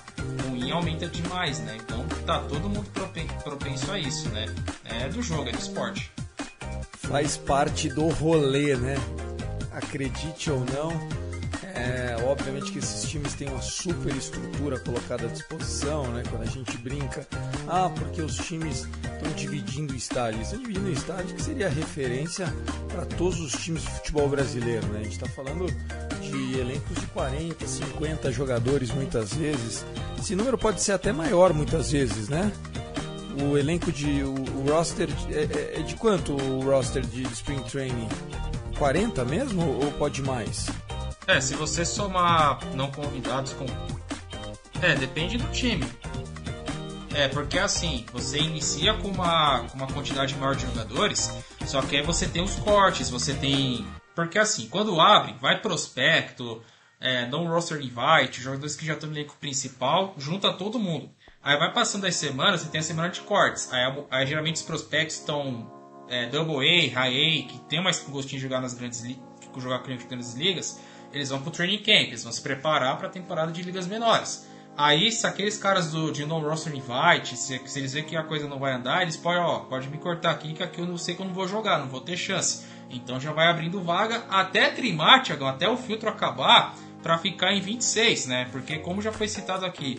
ruim 0.45 0.71
aumenta 0.71 1.07
demais, 1.07 1.59
né? 1.61 1.79
Então 1.81 2.07
tá 2.27 2.41
todo 2.41 2.69
mundo 2.69 2.91
propenso 3.43 3.91
a 3.91 3.99
isso, 3.99 4.29
né? 4.29 4.47
É 4.85 5.09
do 5.09 5.23
jogo, 5.23 5.49
é 5.49 5.53
do 5.53 5.59
esporte 5.59 6.13
faz 7.11 7.37
parte 7.37 7.89
do 7.89 8.07
rolê, 8.09 8.77
né? 8.77 8.95
Acredite 9.73 10.49
ou 10.49 10.61
não, 10.61 10.93
é, 11.75 12.17
obviamente 12.25 12.73
que 12.73 12.79
esses 12.79 13.09
times 13.09 13.35
têm 13.35 13.49
uma 13.49 13.63
super 13.63 14.15
estrutura 14.15 14.79
colocada 14.79 15.27
à 15.27 15.29
disposição, 15.29 16.07
né? 16.13 16.23
Quando 16.29 16.43
a 16.43 16.47
gente 16.47 16.77
brinca, 16.79 17.27
ah, 17.69 17.91
porque 17.95 18.23
os 18.23 18.37
times 18.37 18.87
estão 19.03 19.33
dividindo 19.35 19.95
estádios. 19.95 20.45
Estão 20.45 20.61
dividindo 20.61 20.91
estádio 20.91 21.35
que 21.35 21.43
seria 21.43 21.69
referência 21.69 22.53
para 22.89 23.05
todos 23.05 23.41
os 23.41 23.53
times 23.53 23.83
de 23.83 23.91
futebol 23.91 24.29
brasileiro, 24.29 24.87
né? 24.89 25.01
A 25.01 25.05
gente 25.05 25.13
está 25.13 25.29
falando 25.29 25.67
de 26.21 26.59
elencos 26.59 27.01
de 27.01 27.07
40, 27.09 27.67
50 27.67 28.33
jogadores 28.33 28.91
muitas 28.91 29.35
vezes. 29.35 29.85
Esse 30.19 30.37
número 30.37 30.59
pode 30.59 30.81
ser 30.83 30.93
até 30.93 31.13
maior 31.13 31.53
muitas 31.53 31.91
vezes, 31.91 32.29
né? 32.29 32.53
o 33.43 33.57
elenco 33.57 33.91
de. 33.91 34.23
O, 34.23 34.35
o 34.35 34.71
roster. 34.71 35.09
É, 35.31 35.43
é, 35.43 35.81
é, 35.81 35.83
de 35.83 35.95
quanto 35.97 36.33
o 36.35 36.61
roster 36.61 37.03
de, 37.03 37.23
de 37.23 37.33
Spring 37.33 37.63
Training? 37.63 38.09
40 38.79 39.25
mesmo 39.27 39.63
ou 39.63 39.93
pode 39.93 40.23
mais? 40.23 40.67
É, 41.27 41.41
se 41.41 41.55
você 41.55 41.85
somar 41.85 42.59
não 42.75 42.91
convidados 42.91 43.53
com. 43.53 43.67
É, 44.83 44.95
depende 44.95 45.39
do 45.39 45.49
time. 45.53 45.85
É, 47.15 47.29
porque 47.29 47.59
assim, 47.59 48.07
você 48.13 48.39
inicia 48.39 48.95
com 48.95 49.09
uma, 49.09 49.65
com 49.69 49.77
uma 49.77 49.87
quantidade 49.87 50.35
maior 50.37 50.55
de 50.55 50.63
jogadores, 50.63 51.31
só 51.67 51.83
que 51.83 51.97
aí 51.97 52.03
você 52.03 52.27
tem 52.27 52.43
os 52.43 52.57
cortes, 52.57 53.11
você 53.11 53.35
tem. 53.35 53.87
Porque 54.15 54.39
assim, 54.39 54.69
quando 54.69 55.01
abre, 55.01 55.35
vai 55.41 55.61
prospecto, 55.61 56.63
é, 57.01 57.27
não 57.27 57.47
roster 57.49 57.79
invite, 57.81 58.41
jogadores 58.41 58.77
que 58.77 58.87
já 58.87 58.95
estão 58.95 59.09
no 59.09 59.17
elenco 59.17 59.37
principal, 59.41 60.15
junta 60.19 60.53
todo 60.53 60.79
mundo. 60.79 61.11
Aí 61.43 61.59
vai 61.59 61.73
passando 61.73 62.07
as 62.07 62.15
semanas, 62.17 62.61
você 62.61 62.69
tem 62.69 62.81
a 62.81 62.83
semana 62.83 63.09
de 63.09 63.21
cortes. 63.21 63.73
Aí, 63.73 64.05
aí 64.11 64.27
geralmente 64.27 64.57
os 64.57 64.63
prospectos 64.63 65.17
estão 65.17 65.71
é, 66.09 66.27
Double 66.27 66.57
A, 66.57 66.95
High 67.01 67.17
A, 67.17 67.49
que 67.49 67.61
tem 67.69 67.83
mais 67.83 67.99
gostinho 68.09 68.41
de 68.41 68.47
jogar 68.47 68.61
nas 68.61 68.75
grandes 68.75 69.03
jogar 69.59 69.81
com 69.81 69.97
grandes 69.97 70.35
ligas, 70.35 70.81
eles 71.13 71.29
vão 71.29 71.41
pro 71.41 71.51
training 71.51 71.79
camp, 71.79 72.09
eles 72.09 72.23
vão 72.23 72.33
se 72.33 72.41
preparar 72.41 72.97
para 72.99 73.09
a 73.09 73.11
temporada 73.11 73.53
de 73.53 73.63
ligas 73.63 73.87
menores. 73.87 74.49
Aí, 74.77 75.13
se 75.13 75.27
aqueles 75.27 75.59
caras 75.59 75.91
do, 75.91 76.11
de 76.11 76.25
no 76.25 76.39
roster 76.39 76.75
invite, 76.75 77.37
se, 77.37 77.61
se, 77.67 77.79
eles 77.79 77.93
verem 77.93 78.09
que 78.09 78.17
a 78.17 78.23
coisa 78.23 78.49
não 78.49 78.59
vai 78.59 78.73
andar, 78.73 79.03
eles 79.03 79.17
podem, 79.17 79.41
ó, 79.41 79.59
pode 79.61 79.89
me 79.89 79.99
cortar 79.99 80.31
aqui, 80.31 80.55
que 80.55 80.63
aqui 80.63 80.81
eu 80.81 80.87
não 80.87 80.97
sei 80.97 81.15
que 81.15 81.21
eu 81.21 81.27
não 81.27 81.35
vou 81.35 81.47
jogar, 81.47 81.79
não 81.79 81.89
vou 81.89 82.01
ter 82.01 82.17
chance. 82.17 82.65
Então 82.89 83.21
já 83.21 83.33
vai 83.33 83.49
abrindo 83.49 83.83
vaga 83.83 84.25
até 84.31 84.71
trimar, 84.71 85.23
Thiagão, 85.23 85.49
até 85.49 85.69
o 85.69 85.77
filtro 85.77 86.09
acabar, 86.09 86.75
para 87.03 87.19
ficar 87.19 87.53
em 87.53 87.61
26, 87.61 88.27
né? 88.27 88.49
Porque 88.53 88.79
como 88.79 89.03
já 89.03 89.13
foi 89.13 89.29
citado 89.29 89.67
aqui, 89.67 89.99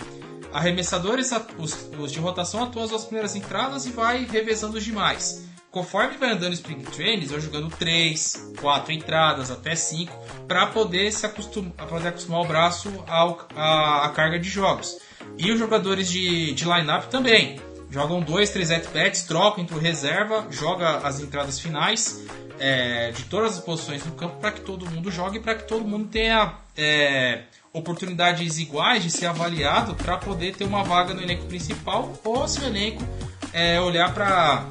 arremessadores, 0.53 1.31
os, 1.57 1.89
os 1.99 2.11
de 2.11 2.19
rotação 2.19 2.63
atuam 2.63 2.85
as 2.85 3.05
primeiras 3.05 3.35
entradas 3.35 3.85
e 3.85 3.91
vai 3.91 4.25
revezando 4.25 4.77
os 4.77 4.83
demais. 4.83 5.50
Conforme 5.71 6.17
vai 6.17 6.31
andando 6.31 6.51
Spring 6.51 6.83
eles 6.99 7.31
vão 7.31 7.39
jogando 7.39 7.69
3, 7.69 8.53
4 8.59 8.91
entradas, 8.91 9.49
até 9.49 9.73
5, 9.73 10.13
para 10.45 10.67
poder 10.67 11.13
se 11.13 11.25
acostumar, 11.25 11.71
poder 11.87 12.09
acostumar 12.09 12.41
o 12.41 12.45
braço 12.45 12.91
ao, 13.07 13.47
a, 13.55 14.05
a 14.05 14.09
carga 14.09 14.37
de 14.37 14.49
jogos. 14.49 14.97
E 15.37 15.49
os 15.49 15.57
jogadores 15.57 16.09
de, 16.09 16.53
de 16.53 16.65
line-up 16.65 17.07
também. 17.07 17.57
Jogam 17.89 18.21
2, 18.21 18.49
3 18.49 18.71
at-bats, 18.71 19.23
trocam 19.23 19.63
entre 19.63 19.79
reserva, 19.79 20.45
joga 20.49 20.97
as 20.97 21.21
entradas 21.21 21.59
finais 21.59 22.25
é, 22.59 23.11
de 23.11 23.23
todas 23.23 23.57
as 23.57 23.63
posições 23.63 24.03
do 24.03 24.11
campo 24.11 24.37
para 24.37 24.51
que 24.51 24.61
todo 24.61 24.89
mundo 24.89 25.09
jogue 25.09 25.37
e 25.37 25.41
para 25.41 25.55
que 25.55 25.67
todo 25.67 25.85
mundo 25.85 26.07
tenha 26.09 26.53
é, 26.77 27.43
oportunidades 27.73 28.59
iguais 28.59 29.03
de 29.03 29.09
ser 29.11 29.25
avaliado 29.25 29.95
para 29.95 30.17
poder 30.17 30.53
ter 30.55 30.65
uma 30.65 30.83
vaga 30.83 31.13
no 31.13 31.21
elenco 31.21 31.45
principal 31.45 32.13
ou 32.23 32.47
se 32.47 32.59
o 32.59 32.65
elenco 32.65 33.03
é, 33.51 33.79
olhar 33.81 34.13
para 34.13 34.67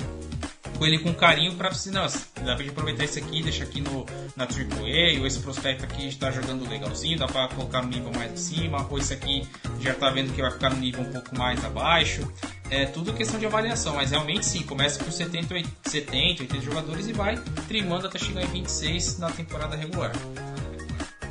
com 0.81 0.87
ele 0.87 0.99
com 0.99 1.13
carinho 1.13 1.55
para 1.57 1.69
assim, 1.69 1.91
não, 1.91 2.07
dá 2.43 2.57
pra 2.57 2.67
aproveitar 2.67 3.05
esse 3.05 3.19
aqui, 3.19 3.43
deixar 3.43 3.65
aqui 3.65 3.83
no, 3.83 4.07
na 4.35 4.45
AAA, 4.45 5.21
ou 5.21 5.27
esse 5.27 5.39
prospecto 5.41 5.85
aqui 5.85 6.09
está 6.09 6.31
jogando 6.31 6.67
legalzinho, 6.67 7.19
dá 7.19 7.27
para 7.27 7.49
colocar 7.49 7.83
no 7.83 7.89
nível 7.89 8.11
mais 8.17 8.33
de 8.33 8.41
cima, 8.41 8.87
ou 8.89 8.97
esse 8.97 9.13
aqui 9.13 9.47
já 9.79 9.93
está 9.93 10.09
vendo 10.09 10.33
que 10.33 10.41
vai 10.41 10.51
ficar 10.51 10.71
no 10.71 10.77
nível 10.77 11.03
um 11.03 11.13
pouco 11.13 11.37
mais 11.37 11.63
abaixo. 11.63 12.27
É 12.71 12.87
tudo 12.87 13.13
questão 13.13 13.39
de 13.39 13.45
avaliação, 13.45 13.95
mas 13.97 14.11
realmente 14.11 14.47
sim, 14.47 14.63
começa 14.63 15.05
com 15.05 15.11
70, 15.11 15.55
70 15.83 16.45
80 16.45 16.61
jogadores 16.63 17.09
e 17.09 17.13
vai 17.13 17.37
trimando 17.69 18.07
até 18.07 18.19
chegar 18.19 18.43
em 18.43 18.47
26 18.47 19.19
na 19.19 19.31
temporada 19.31 19.77
regular. 19.77 20.13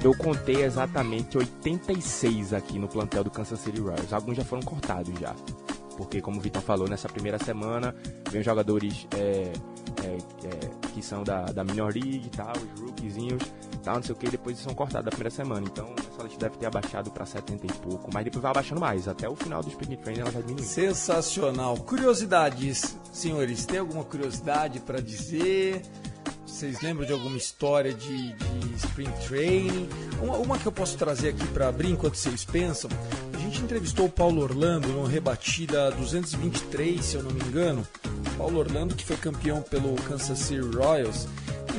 Eu 0.04 0.16
contei 0.16 0.62
exatamente 0.62 1.40
86 1.40 2.54
aqui 2.54 2.78
no 2.78 2.88
plantel 2.88 3.24
do 3.24 3.32
Kansas 3.32 3.60
City 3.60 3.82
Royals. 3.82 4.14
Alguns 4.14 4.38
já 4.38 4.46
foram 4.46 4.62
cortados 4.62 5.20
já. 5.20 5.36
Porque, 6.00 6.22
como 6.22 6.38
o 6.38 6.42
Vitor 6.42 6.62
falou, 6.62 6.88
nessa 6.88 7.10
primeira 7.10 7.38
semana 7.38 7.94
vem 8.32 8.42
jogadores 8.42 9.06
é, 9.18 9.52
é, 10.02 10.18
é, 10.48 10.88
que 10.94 11.04
são 11.04 11.26
da, 11.26 11.44
da 11.48 11.62
Minor 11.62 11.94
League 11.94 12.24
e 12.26 12.30
tal, 12.30 12.54
os 12.56 12.80
rookiezinhos 12.80 13.44
tal, 13.84 13.96
não 13.96 14.04
sei 14.04 14.14
o 14.14 14.16
que, 14.16 14.30
depois 14.30 14.58
são 14.60 14.74
cortados 14.74 15.06
da 15.06 15.12
primeira 15.12 15.30
semana. 15.30 15.66
Então, 15.70 15.94
essa 15.98 16.24
lista 16.24 16.40
deve 16.40 16.58
ter 16.58 16.68
abaixado 16.68 17.12
para 17.12 17.26
70 17.26 17.66
e 17.66 17.74
pouco, 17.80 18.10
mas 18.14 18.24
depois 18.24 18.42
vai 18.42 18.52
abaixando 18.52 18.80
mais. 18.80 19.10
Até 19.10 19.28
o 19.28 19.36
final 19.36 19.62
do 19.62 19.68
Spring 19.68 19.98
Training 19.98 20.22
ela 20.22 20.32
vai 20.32 20.42
diminuir. 20.42 20.66
Sensacional. 20.66 21.76
Curiosidades, 21.78 22.98
senhores, 23.12 23.66
tem 23.66 23.80
alguma 23.80 24.06
curiosidade 24.06 24.80
para 24.80 25.02
dizer? 25.02 25.82
Vocês 26.46 26.82
lembram 26.82 27.06
de 27.06 27.12
alguma 27.14 27.38
história 27.38 27.94
de, 27.94 28.34
de 28.34 28.76
Spring 28.76 29.12
Training? 29.28 29.90
Uma, 30.22 30.38
uma, 30.38 30.58
que 30.58 30.66
eu 30.66 30.72
posso 30.72 30.98
trazer 30.98 31.30
aqui 31.30 31.48
para 31.48 31.68
abrir 31.68 31.90
enquanto 31.90 32.16
vocês 32.16 32.46
pensam. 32.46 32.90
Gente 33.50 33.64
entrevistou 33.64 34.06
o 34.06 34.10
Paulo 34.12 34.44
Orlando 34.44 34.90
no 34.90 35.06
Rebatida 35.06 35.90
223, 35.94 37.04
se 37.04 37.16
eu 37.16 37.24
não 37.24 37.32
me 37.32 37.42
engano. 37.42 37.86
Paulo 38.38 38.60
Orlando, 38.60 38.94
que 38.94 39.04
foi 39.04 39.18
campeão 39.18 39.64
pelo 39.64 39.96
Kansas 40.04 40.38
City 40.38 40.60
Royals. 40.60 41.28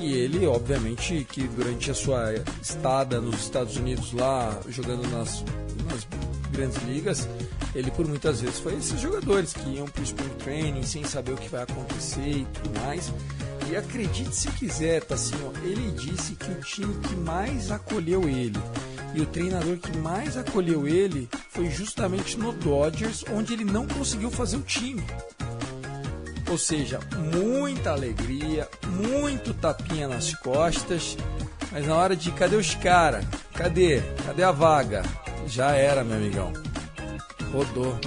E 0.01 0.13
ele, 0.15 0.45
obviamente, 0.49 1.25
que 1.31 1.47
durante 1.47 1.89
a 1.89 1.95
sua 1.95 2.35
estada 2.61 3.21
nos 3.21 3.37
Estados 3.37 3.77
Unidos 3.77 4.13
lá, 4.13 4.59
jogando 4.69 5.09
nas, 5.11 5.45
nas 5.89 6.09
grandes 6.51 6.83
ligas, 6.83 7.29
ele 7.73 7.93
por 7.93 8.05
muitas 8.09 8.41
vezes 8.41 8.59
foi 8.59 8.75
esses 8.75 9.01
jogadores 9.01 9.53
que 9.53 9.71
iam 9.71 9.87
para 9.87 10.01
o 10.01 10.05
Spring 10.05 10.35
Training 10.43 10.83
sem 10.83 11.05
saber 11.05 11.35
o 11.35 11.37
que 11.37 11.49
vai 11.49 11.63
acontecer 11.63 12.31
e 12.31 12.47
tudo 12.53 12.81
mais. 12.81 13.13
E 13.71 13.77
acredite 13.77 14.35
se 14.35 14.51
quiser, 14.51 15.05
tá 15.05 15.15
assim, 15.15 15.37
ó, 15.45 15.57
ele 15.65 15.93
disse 15.93 16.35
que 16.35 16.51
o 16.51 16.61
time 16.63 16.93
que 16.97 17.15
mais 17.15 17.71
acolheu 17.71 18.29
ele 18.29 18.59
e 19.15 19.21
o 19.21 19.27
treinador 19.27 19.77
que 19.79 19.97
mais 19.99 20.37
acolheu 20.37 20.87
ele 20.87 21.29
foi 21.49 21.69
justamente 21.71 22.39
no 22.39 22.53
Dodgers, 22.53 23.25
onde 23.33 23.53
ele 23.53 23.65
não 23.65 23.87
conseguiu 23.87 24.31
fazer 24.31 24.57
o 24.57 24.63
time. 24.63 25.03
Ou 26.51 26.59
seja, 26.59 26.99
muita 27.33 27.93
alegria, 27.93 28.69
muito 28.87 29.55
tapinha 29.55 30.09
nas 30.09 30.35
costas, 30.35 31.17
mas 31.71 31.87
na 31.87 31.97
hora 31.97 32.17
de 32.17 32.33
cadê 32.33 32.57
os 32.57 32.75
caras? 32.75 33.25
Cadê? 33.55 34.01
Cadê 34.27 34.43
a 34.43 34.51
vaga? 34.51 35.03
Já 35.47 35.71
era, 35.73 36.03
meu 36.03 36.17
amigão. 36.17 36.53
Rodou. 37.53 37.99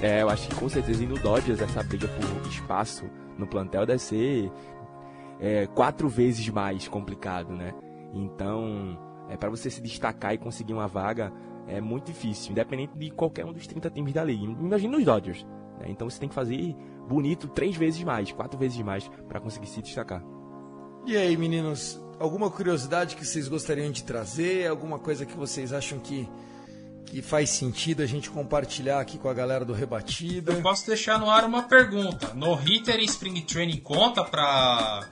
É, 0.00 0.22
eu 0.22 0.30
acho 0.30 0.48
que 0.48 0.54
com 0.54 0.68
certeza 0.68 1.04
no 1.04 1.18
Dodgers 1.18 1.60
essa 1.60 1.82
briga 1.82 2.08
por 2.08 2.48
espaço 2.48 3.04
no 3.36 3.46
plantel 3.46 3.84
deve 3.84 3.98
ser 3.98 4.50
é, 5.40 5.66
quatro 5.66 6.08
vezes 6.08 6.48
mais 6.48 6.86
complicado, 6.88 7.52
né? 7.52 7.74
Então, 8.14 8.98
é, 9.28 9.36
para 9.36 9.50
você 9.50 9.70
se 9.70 9.80
destacar 9.80 10.34
e 10.34 10.38
conseguir 10.38 10.72
uma 10.72 10.88
vaga 10.88 11.32
é 11.66 11.80
muito 11.80 12.06
difícil, 12.06 12.52
independente 12.52 12.96
de 12.96 13.10
qualquer 13.10 13.44
um 13.44 13.52
dos 13.52 13.66
30 13.66 13.90
times 13.90 14.14
da 14.14 14.24
liga. 14.24 14.42
Imagina 14.42 14.96
os 14.96 15.04
Dodgers. 15.04 15.46
Né? 15.78 15.86
Então 15.88 16.08
você 16.08 16.18
tem 16.18 16.28
que 16.28 16.34
fazer 16.34 16.74
bonito 17.06 17.46
três 17.48 17.76
vezes 17.76 18.02
mais, 18.02 18.32
quatro 18.32 18.58
vezes 18.58 18.80
mais 18.80 19.08
para 19.28 19.38
conseguir 19.38 19.66
se 19.66 19.82
destacar. 19.82 20.22
E 21.06 21.16
aí, 21.16 21.36
meninos, 21.36 22.00
alguma 22.18 22.50
curiosidade 22.50 23.16
que 23.16 23.24
vocês 23.24 23.48
gostariam 23.48 23.90
de 23.90 24.02
trazer? 24.02 24.66
Alguma 24.66 24.98
coisa 24.98 25.24
que 25.24 25.36
vocês 25.36 25.72
acham 25.72 25.98
que, 25.98 26.28
que 27.06 27.22
faz 27.22 27.50
sentido 27.50 28.02
a 28.02 28.06
gente 28.06 28.30
compartilhar 28.30 29.00
aqui 29.00 29.18
com 29.18 29.28
a 29.28 29.34
galera 29.34 29.64
do 29.64 29.72
Rebatida? 29.72 30.52
Eu 30.52 30.62
posso 30.62 30.86
deixar 30.86 31.18
no 31.18 31.30
ar 31.30 31.44
uma 31.44 31.62
pergunta. 31.62 32.34
No 32.34 32.54
Hitter 32.54 32.98
e 33.00 33.04
Spring 33.04 33.40
Training 33.42 33.80
conta 33.80 34.22
pra, 34.24 35.06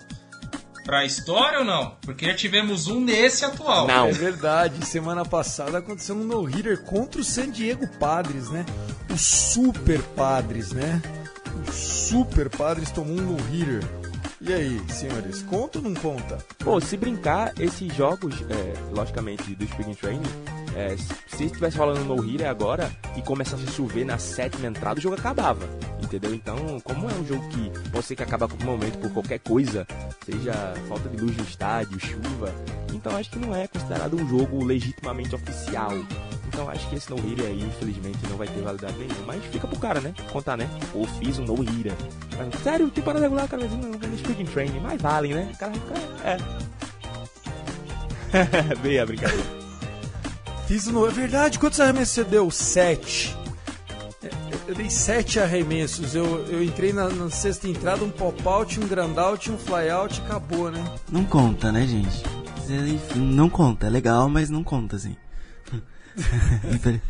pra 0.87 1.05
história 1.05 1.59
ou 1.59 1.65
não? 1.65 1.97
Porque 2.01 2.25
já 2.25 2.35
tivemos 2.35 2.87
um 2.87 3.01
nesse 3.01 3.45
atual. 3.45 3.89
Não. 3.89 4.07
É 4.07 4.13
verdade, 4.13 4.87
semana 4.87 5.25
passada 5.25 5.79
aconteceu 5.79 6.15
um 6.15 6.25
no-hitter 6.25 6.81
contra 6.83 7.21
o 7.21 7.25
San 7.25 7.51
Diego 7.51 7.87
Padres, 7.99 8.49
né? 8.49 8.65
Os 9.13 9.21
Super 9.21 10.01
Padres, 10.01 10.71
né? 10.71 11.03
Os 11.69 11.75
Super 11.75 12.49
Padres 12.49 12.91
tomou 12.93 13.19
um 13.19 13.33
no-hitter. 13.33 13.83
E 14.41 14.53
aí, 14.53 14.81
senhores, 14.89 15.43
conta 15.43 15.79
ou 15.79 15.85
não 15.85 15.95
conta? 15.95 16.39
Pô, 16.59 16.81
se 16.81 16.97
brincar, 16.97 17.53
esses 17.59 17.93
jogos, 17.95 18.37
é, 18.43 18.95
logicamente, 18.95 19.57
do 19.57 19.65
Spring 19.65 19.95
Training, 19.95 20.23
é, 20.77 20.95
se 21.27 21.45
estivesse 21.45 21.79
rolando 21.79 22.05
no 22.05 22.21
hitter 22.21 22.49
agora 22.49 22.91
e 23.17 23.23
começasse 23.23 23.65
a 23.67 23.73
chover 23.73 24.05
na 24.05 24.19
sétima 24.19 24.67
entrada, 24.67 25.01
o 25.01 25.03
jogo 25.03 25.17
acabava. 25.17 25.67
Entendeu? 26.03 26.35
Então, 26.35 26.79
como 26.85 27.11
é 27.11 27.15
um 27.15 27.25
jogo 27.25 27.49
que 27.49 27.71
pode 27.89 28.05
ser 28.05 28.15
que 28.15 28.23
acaba 28.23 28.45
a 28.45 28.49
qualquer 28.49 28.67
momento 28.67 28.99
por 28.99 29.11
qualquer 29.11 29.39
coisa, 29.39 29.87
seja 30.25 30.53
falta 30.87 31.09
de 31.09 31.17
luz 31.17 31.35
no 31.35 31.43
estádio, 31.45 31.99
chuva, 31.99 32.55
então 32.93 33.17
acho 33.17 33.31
que 33.31 33.39
não 33.39 33.57
é 33.57 33.67
considerado 33.67 34.21
um 34.21 34.29
jogo 34.29 34.63
legitimamente 34.63 35.35
oficial. 35.35 35.93
Então 36.47 36.69
acho 36.69 36.89
que 36.91 36.97
esse 36.97 37.11
no 37.11 37.17
hitter 37.17 37.47
aí, 37.47 37.63
infelizmente, 37.63 38.19
não 38.29 38.37
vai 38.37 38.47
ter 38.47 38.61
validade 38.61 38.97
nenhuma. 38.99 39.27
Mas 39.27 39.45
fica 39.47 39.67
pro 39.67 39.79
cara, 39.79 40.01
né? 40.01 40.15
Contar, 40.31 40.59
né? 40.59 40.69
Ou 40.95 41.07
fiz 41.07 41.39
um 41.39 41.45
no 41.45 41.55
hitter. 41.55 41.95
Mas, 42.37 42.63
Sério, 42.63 42.91
temporada 42.91 43.23
regular, 43.25 43.49
cara, 43.49 43.65
não 43.67 43.91
no 43.91 44.15
Spring 44.15 44.45
Training, 44.45 44.81
mais 44.81 45.01
valem, 45.01 45.35
né? 45.35 45.51
O 45.55 45.59
cara 45.59 45.73
ficar. 45.73 45.99
É. 46.25 46.37
Bem 48.83 48.99
a 48.99 49.07
brincadeira. 49.07 49.66
Fiz 50.67 50.87
no. 50.87 51.07
É 51.07 51.11
verdade, 51.11 51.59
quantos 51.59 51.81
arremessos 51.81 52.15
você 52.15 52.25
deu? 52.25 52.51
Sete. 52.51 53.37
É, 54.23 54.31
Eu 54.69 54.75
dei 54.75 54.91
sete 54.91 55.39
arremessos. 55.39 56.15
Eu, 56.15 56.45
eu 56.47 56.63
entrei 56.63 56.93
na, 56.93 57.09
na 57.09 57.31
sexta 57.31 57.69
entrada, 57.69 58.05
um 58.05 58.11
pop-out, 58.11 58.81
um 58.81 58.87
grand-out, 58.89 59.51
um 59.51 59.59
fly-out 59.59 60.21
e 60.21 60.25
acabou, 60.25 60.71
né? 60.71 60.85
Não 61.11 61.25
conta, 61.25 61.71
né, 61.71 61.87
gente? 61.87 62.23
Enfim, 62.69 63.21
Não 63.21 63.49
conta. 63.49 63.87
É 63.87 63.91
legal, 63.91 64.29
mas 64.29 64.51
não 64.51 64.65
conta, 64.65 64.97
assim. 64.97 65.17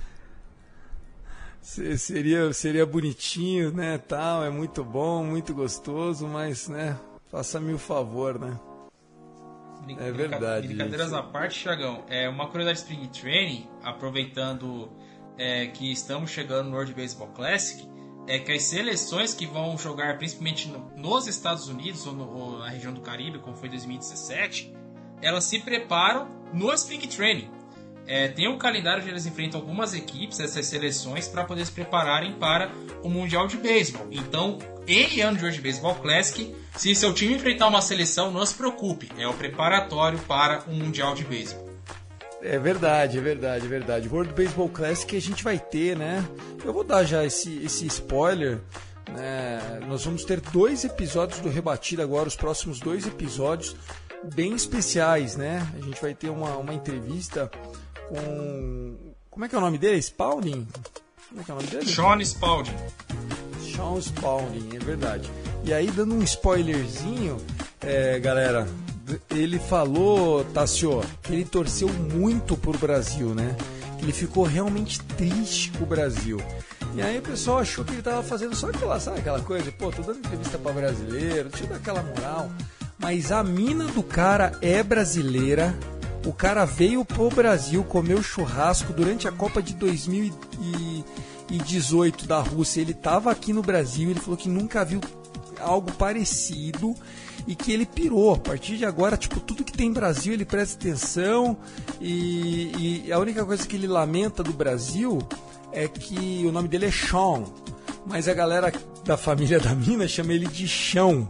Seria, 1.96 2.52
seria 2.52 2.86
bonitinho, 2.86 3.72
né, 3.72 3.98
tal, 3.98 4.44
é 4.44 4.48
muito 4.48 4.84
bom, 4.84 5.24
muito 5.24 5.52
gostoso, 5.52 6.26
mas, 6.26 6.68
né, 6.68 6.96
faça-me 7.28 7.72
o 7.74 7.78
favor, 7.78 8.38
né? 8.38 8.56
É 9.94 10.10
brinca- 10.12 10.12
verdade, 10.38 10.66
Brincadeiras 10.68 11.10
gente. 11.10 11.18
à 11.18 11.22
parte, 11.22 11.62
Thiagão. 11.62 12.04
É 12.08 12.28
uma 12.28 12.48
curiosidade 12.48 12.78
de 12.78 12.92
Spring 12.92 13.08
Training, 13.08 13.68
aproveitando 13.82 14.90
é, 15.38 15.66
que 15.66 15.92
estamos 15.92 16.30
chegando 16.30 16.70
no 16.70 16.76
World 16.76 16.94
Baseball 16.94 17.28
Classic, 17.28 17.86
é 18.26 18.38
que 18.38 18.50
as 18.52 18.62
seleções 18.62 19.34
que 19.34 19.46
vão 19.46 19.76
jogar 19.76 20.16
principalmente 20.16 20.66
no- 20.68 20.90
nos 20.96 21.26
Estados 21.26 21.68
Unidos 21.68 22.06
ou, 22.06 22.14
no- 22.14 22.30
ou 22.30 22.58
na 22.58 22.68
região 22.70 22.92
do 22.92 23.00
Caribe, 23.02 23.38
como 23.40 23.54
foi 23.56 23.68
2017, 23.68 24.74
elas 25.20 25.44
se 25.44 25.58
preparam 25.60 26.28
no 26.54 26.72
Spring 26.72 27.06
Training. 27.06 27.50
É, 28.06 28.28
tem 28.28 28.48
um 28.48 28.56
calendário 28.56 29.02
onde 29.02 29.10
eles 29.10 29.26
enfrentam 29.26 29.60
algumas 29.60 29.92
equipes, 29.92 30.38
essas 30.38 30.66
seleções, 30.66 31.26
para 31.26 31.44
poder 31.44 31.66
se 31.66 31.72
prepararem 31.72 32.32
para 32.32 32.70
o 33.02 33.08
Mundial 33.08 33.46
de 33.46 33.56
Beisebol. 33.56 34.06
Então, 34.10 34.58
em 34.86 35.20
ano 35.20 35.36
de 35.36 35.44
World 35.44 35.60
Baseball 35.60 35.96
Classic, 35.96 36.54
se 36.76 36.94
seu 36.94 37.12
time 37.12 37.34
enfrentar 37.34 37.66
uma 37.66 37.82
seleção, 37.82 38.30
não 38.30 38.46
se 38.46 38.54
preocupe, 38.54 39.10
é 39.18 39.26
o 39.26 39.34
preparatório 39.34 40.18
para 40.20 40.62
o 40.68 40.72
Mundial 40.72 41.14
de 41.14 41.24
Beisebol. 41.24 41.66
É 42.42 42.58
verdade, 42.58 43.18
é 43.18 43.20
verdade, 43.20 43.66
é 43.66 43.68
verdade. 43.68 44.08
World 44.08 44.32
Baseball 44.32 44.68
Classic 44.68 45.16
a 45.16 45.20
gente 45.20 45.42
vai 45.42 45.58
ter, 45.58 45.96
né? 45.96 46.24
Eu 46.64 46.72
vou 46.72 46.84
dar 46.84 47.02
já 47.02 47.24
esse, 47.24 47.60
esse 47.64 47.86
spoiler. 47.86 48.60
Né? 49.10 49.80
Nós 49.88 50.04
vamos 50.04 50.24
ter 50.24 50.40
dois 50.40 50.84
episódios 50.84 51.40
do 51.40 51.48
Rebatida 51.48 52.04
agora, 52.04 52.28
os 52.28 52.36
próximos 52.36 52.78
dois 52.78 53.04
episódios 53.04 53.74
bem 54.34 54.54
especiais, 54.54 55.36
né? 55.36 55.66
A 55.76 55.80
gente 55.80 56.00
vai 56.00 56.14
ter 56.14 56.28
uma, 56.28 56.56
uma 56.56 56.74
entrevista 56.74 57.50
com. 58.08 58.96
Como 59.30 59.44
é 59.44 59.48
que 59.48 59.54
é 59.54 59.58
o 59.58 59.60
nome 59.60 59.78
dele? 59.78 60.00
Spalding? 60.00 60.66
Como 61.28 61.40
é 61.40 61.44
que 61.44 61.50
é 61.50 61.54
o 61.54 61.56
nome 61.56 61.68
dele? 61.68 61.86
Sean 61.86 62.20
Spalding. 62.24 62.76
Sean 63.60 64.00
Spalding, 64.00 64.76
é 64.76 64.78
verdade. 64.78 65.30
E 65.64 65.72
aí, 65.72 65.90
dando 65.90 66.14
um 66.14 66.22
spoilerzinho, 66.22 67.36
é, 67.80 68.18
galera, 68.18 68.66
ele 69.30 69.58
falou, 69.58 70.44
Tassio, 70.44 71.02
que 71.22 71.32
ele 71.32 71.44
torceu 71.44 71.88
muito 71.88 72.56
pro 72.56 72.76
Brasil, 72.78 73.34
né? 73.34 73.56
Que 73.98 74.04
ele 74.04 74.12
ficou 74.12 74.44
realmente 74.44 75.02
triste 75.02 75.70
com 75.72 75.84
o 75.84 75.86
Brasil. 75.86 76.40
E 76.94 77.02
aí 77.02 77.18
o 77.18 77.22
pessoal 77.22 77.58
achou 77.58 77.84
que 77.84 77.92
ele 77.92 78.02
tava 78.02 78.22
fazendo 78.22 78.54
só 78.54 78.70
aquela, 78.70 78.98
sabe 78.98 79.20
aquela 79.20 79.40
coisa? 79.40 79.70
Pô, 79.72 79.90
tô 79.90 80.02
dando 80.02 80.18
entrevista 80.18 80.58
pra 80.58 80.72
brasileiro, 80.72 81.48
deixa 81.48 81.64
eu 81.64 81.68
dar 81.68 81.76
aquela 81.76 82.02
moral. 82.02 82.50
Mas 82.98 83.30
a 83.30 83.44
mina 83.44 83.84
do 83.84 84.02
cara 84.02 84.52
é 84.62 84.82
brasileira. 84.82 85.74
O 86.26 86.32
cara 86.32 86.64
veio 86.64 87.04
pro 87.04 87.28
Brasil, 87.28 87.84
comeu 87.84 88.20
churrasco 88.20 88.92
durante 88.92 89.28
a 89.28 89.32
Copa 89.32 89.62
de 89.62 89.72
2018 89.74 92.26
da 92.26 92.40
Rússia. 92.40 92.80
Ele 92.80 92.92
tava 92.92 93.30
aqui 93.30 93.52
no 93.52 93.62
Brasil, 93.62 94.10
ele 94.10 94.18
falou 94.18 94.36
que 94.36 94.48
nunca 94.48 94.84
viu 94.84 95.00
algo 95.60 95.92
parecido 95.92 96.96
e 97.46 97.54
que 97.54 97.70
ele 97.72 97.86
pirou. 97.86 98.34
A 98.34 98.38
partir 98.38 98.76
de 98.76 98.84
agora, 98.84 99.16
tipo, 99.16 99.38
tudo 99.38 99.62
que 99.64 99.72
tem 99.72 99.92
Brasil 99.92 100.32
ele 100.32 100.44
presta 100.44 100.74
atenção 100.76 101.56
e, 102.00 103.04
e 103.06 103.12
a 103.12 103.20
única 103.20 103.44
coisa 103.44 103.64
que 103.66 103.76
ele 103.76 103.86
lamenta 103.86 104.42
do 104.42 104.52
Brasil 104.52 105.20
é 105.72 105.86
que 105.86 106.42
o 106.44 106.50
nome 106.50 106.66
dele 106.68 106.86
é 106.86 106.90
Sean, 106.90 107.44
mas 108.04 108.26
a 108.28 108.34
galera 108.34 108.72
da 109.04 109.16
família 109.16 109.60
da 109.60 109.72
mina 109.74 110.08
chama 110.08 110.32
ele 110.32 110.48
de 110.48 110.66
Chão. 110.66 111.28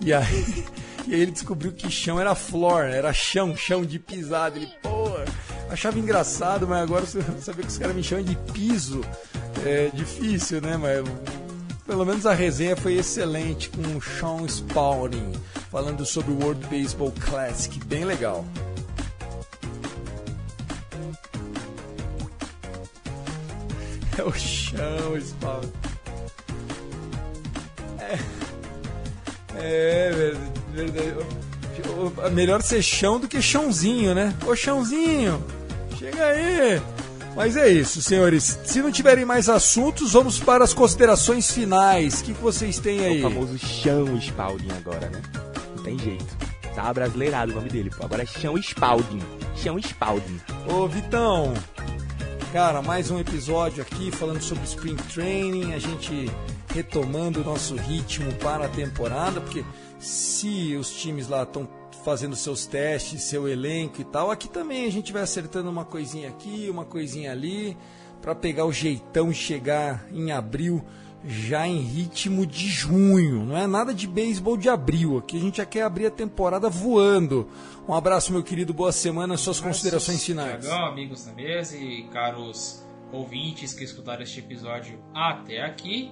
E 0.00 0.12
aí, 0.12 0.64
e 1.06 1.14
aí 1.14 1.20
ele 1.20 1.32
descobriu 1.32 1.72
que 1.72 1.90
chão 1.90 2.20
era 2.20 2.34
floor, 2.34 2.84
era 2.84 3.12
chão, 3.12 3.56
chão 3.56 3.84
de 3.84 3.98
pisada. 3.98 4.56
Ele, 4.56 4.68
pô, 4.82 5.10
achava 5.68 5.98
engraçado, 5.98 6.66
mas 6.66 6.82
agora 6.82 7.04
você 7.04 7.20
que 7.52 7.66
os 7.66 7.78
caras 7.78 7.96
me 7.96 8.02
chamam 8.02 8.24
de 8.24 8.36
piso 8.52 9.00
é 9.64 9.90
difícil, 9.92 10.60
né? 10.60 10.76
Mas 10.76 11.04
pelo 11.86 12.04
menos 12.04 12.24
a 12.26 12.32
resenha 12.32 12.76
foi 12.76 12.94
excelente 12.94 13.68
com 13.70 13.82
o 13.96 14.00
Sean 14.00 14.46
Spalding 14.46 15.32
falando 15.70 16.06
sobre 16.06 16.32
o 16.32 16.38
World 16.38 16.66
Baseball 16.66 17.12
Classic, 17.12 17.78
bem 17.84 18.04
legal. 18.04 18.44
É 24.18 24.22
o 24.22 24.32
Sean 24.34 25.18
Spalding. 25.18 25.72
É, 27.98 28.18
é 29.56 30.12
verdade. 30.12 30.61
Verdade. 30.72 32.32
Melhor 32.32 32.62
ser 32.62 32.82
chão 32.82 33.18
do 33.18 33.28
que 33.28 33.40
chãozinho, 33.40 34.14
né? 34.14 34.34
Ô 34.46 34.54
chãozinho, 34.54 35.42
chega 35.98 36.24
aí. 36.26 36.82
Mas 37.34 37.56
é 37.56 37.70
isso, 37.70 38.02
senhores. 38.02 38.58
Se 38.64 38.82
não 38.82 38.92
tiverem 38.92 39.24
mais 39.24 39.48
assuntos, 39.48 40.12
vamos 40.12 40.38
para 40.38 40.64
as 40.64 40.74
considerações 40.74 41.50
finais. 41.50 42.20
O 42.20 42.24
que, 42.24 42.34
que 42.34 42.42
vocês 42.42 42.78
têm 42.78 43.04
aí? 43.04 43.20
o 43.20 43.22
famoso 43.22 43.58
Chão 43.58 44.18
Spalding 44.20 44.70
agora, 44.72 45.08
né? 45.08 45.22
Não 45.74 45.82
tem 45.82 45.98
jeito. 45.98 46.26
Tá 46.74 46.92
brasileirado 46.92 47.52
o 47.52 47.54
nome 47.54 47.70
dele, 47.70 47.90
pô. 47.90 48.04
Agora 48.04 48.22
é 48.22 48.26
Chão 48.26 48.56
Spalding. 48.58 49.22
Chão 49.56 49.78
Spalding. 49.78 50.40
Ô 50.68 50.86
Vitão, 50.86 51.54
cara, 52.52 52.82
mais 52.82 53.10
um 53.10 53.18
episódio 53.18 53.82
aqui 53.82 54.10
falando 54.10 54.42
sobre 54.42 54.64
Spring 54.64 54.96
Training, 54.96 55.72
a 55.72 55.78
gente 55.78 56.30
retomando 56.74 57.40
o 57.40 57.44
nosso 57.44 57.76
ritmo 57.76 58.32
para 58.34 58.66
a 58.66 58.68
temporada, 58.68 59.40
porque 59.40 59.64
se 60.02 60.74
os 60.74 60.92
times 60.92 61.28
lá 61.28 61.44
estão 61.44 61.68
fazendo 62.04 62.34
seus 62.34 62.66
testes, 62.66 63.22
seu 63.22 63.48
elenco 63.48 64.00
e 64.00 64.04
tal, 64.04 64.30
aqui 64.30 64.48
também 64.48 64.84
a 64.84 64.90
gente 64.90 65.12
vai 65.12 65.22
acertando 65.22 65.70
uma 65.70 65.84
coisinha 65.84 66.28
aqui, 66.28 66.68
uma 66.68 66.84
coisinha 66.84 67.30
ali, 67.30 67.76
para 68.20 68.34
pegar 68.34 68.64
o 68.64 68.72
jeitão 68.72 69.30
e 69.30 69.34
chegar 69.34 70.04
em 70.12 70.32
abril 70.32 70.84
já 71.24 71.68
em 71.68 71.78
ritmo 71.78 72.44
de 72.44 72.66
junho. 72.66 73.44
Não 73.44 73.56
é 73.56 73.66
nada 73.66 73.94
de 73.94 74.08
beisebol 74.08 74.56
de 74.56 74.68
abril. 74.68 75.18
Aqui 75.18 75.36
a 75.36 75.40
gente 75.40 75.58
já 75.58 75.66
quer 75.66 75.82
abrir 75.82 76.06
a 76.06 76.10
temporada 76.10 76.68
voando. 76.68 77.48
Um 77.86 77.94
abraço, 77.94 78.32
meu 78.32 78.42
querido. 78.42 78.74
Boa 78.74 78.90
semana. 78.90 79.36
Suas 79.36 79.60
considerações 79.60 80.24
finais. 80.24 80.64
Tiagão, 80.64 80.86
amigos 80.86 81.24
da 81.24 81.32
mesa 81.32 81.76
e 81.76 82.08
caros 82.08 82.84
ouvintes 83.12 83.72
que 83.72 83.84
escutaram 83.84 84.22
este 84.22 84.40
episódio 84.40 84.98
até 85.14 85.62
aqui, 85.62 86.10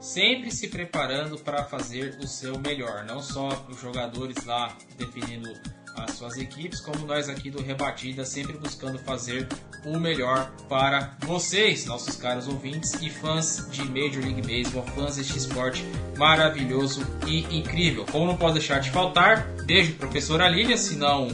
sempre 0.00 0.50
se 0.50 0.68
preparando 0.68 1.38
para 1.38 1.64
fazer 1.64 2.18
o 2.22 2.26
seu 2.26 2.58
melhor. 2.58 3.04
Não 3.04 3.22
só 3.22 3.48
os 3.68 3.80
jogadores 3.80 4.44
lá 4.44 4.76
definindo 4.96 5.52
as 5.96 6.12
suas 6.12 6.36
equipes, 6.38 6.80
como 6.80 7.06
nós 7.06 7.28
aqui 7.28 7.50
do 7.50 7.62
Rebatida, 7.62 8.24
sempre 8.24 8.56
buscando 8.56 8.98
fazer 8.98 9.46
o 9.84 9.98
melhor 9.98 10.50
para 10.68 11.16
vocês, 11.20 11.84
nossos 11.86 12.16
caros 12.16 12.46
ouvintes 12.46 12.94
e 13.00 13.10
fãs 13.10 13.68
de 13.70 13.82
Major 13.84 14.22
League 14.22 14.42
Baseball, 14.42 14.86
fãs 14.94 15.16
deste 15.16 15.36
esporte 15.36 15.84
maravilhoso 16.16 17.06
e 17.26 17.58
incrível. 17.58 18.06
Como 18.10 18.26
não 18.26 18.36
pode 18.36 18.54
deixar 18.54 18.80
de 18.80 18.90
faltar, 18.90 19.46
beijo 19.64 19.94
professora 19.94 20.48
Lília, 20.48 20.76
senão 20.76 21.28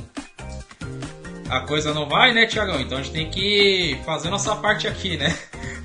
a 1.49 1.61
coisa 1.61 1.93
não 1.93 2.09
vai, 2.09 2.33
né, 2.33 2.47
Tiagão? 2.47 2.81
Então 2.81 2.99
a 2.99 3.03
gente 3.03 3.13
tem 3.13 3.31
que 3.31 3.99
fazer 4.05 4.31
nossa 4.31 4.57
parte 4.57 4.89
aqui, 4.89 5.17
né? 5.17 5.37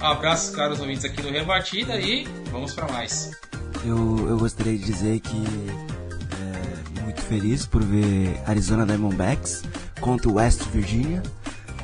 Abraços, 0.02 0.56
caros 0.56 0.80
ouvintes 0.80 1.06
aqui 1.06 1.22
do 1.22 1.30
Rebatida 1.30 2.00
e 2.00 2.28
vamos 2.52 2.74
para 2.74 2.92
mais. 2.92 3.32
Eu, 3.86 4.28
eu 4.28 4.38
gostaria 4.38 4.78
de 4.78 4.84
dizer 4.84 5.20
que 5.20 5.44
é 6.98 7.02
muito 7.02 7.22
feliz 7.22 7.66
por 7.66 7.84
ver 7.84 8.40
Arizona 8.48 8.86
Diamondbacks 8.86 9.64
contra 10.00 10.32
West 10.32 10.64
Virginia, 10.74 11.22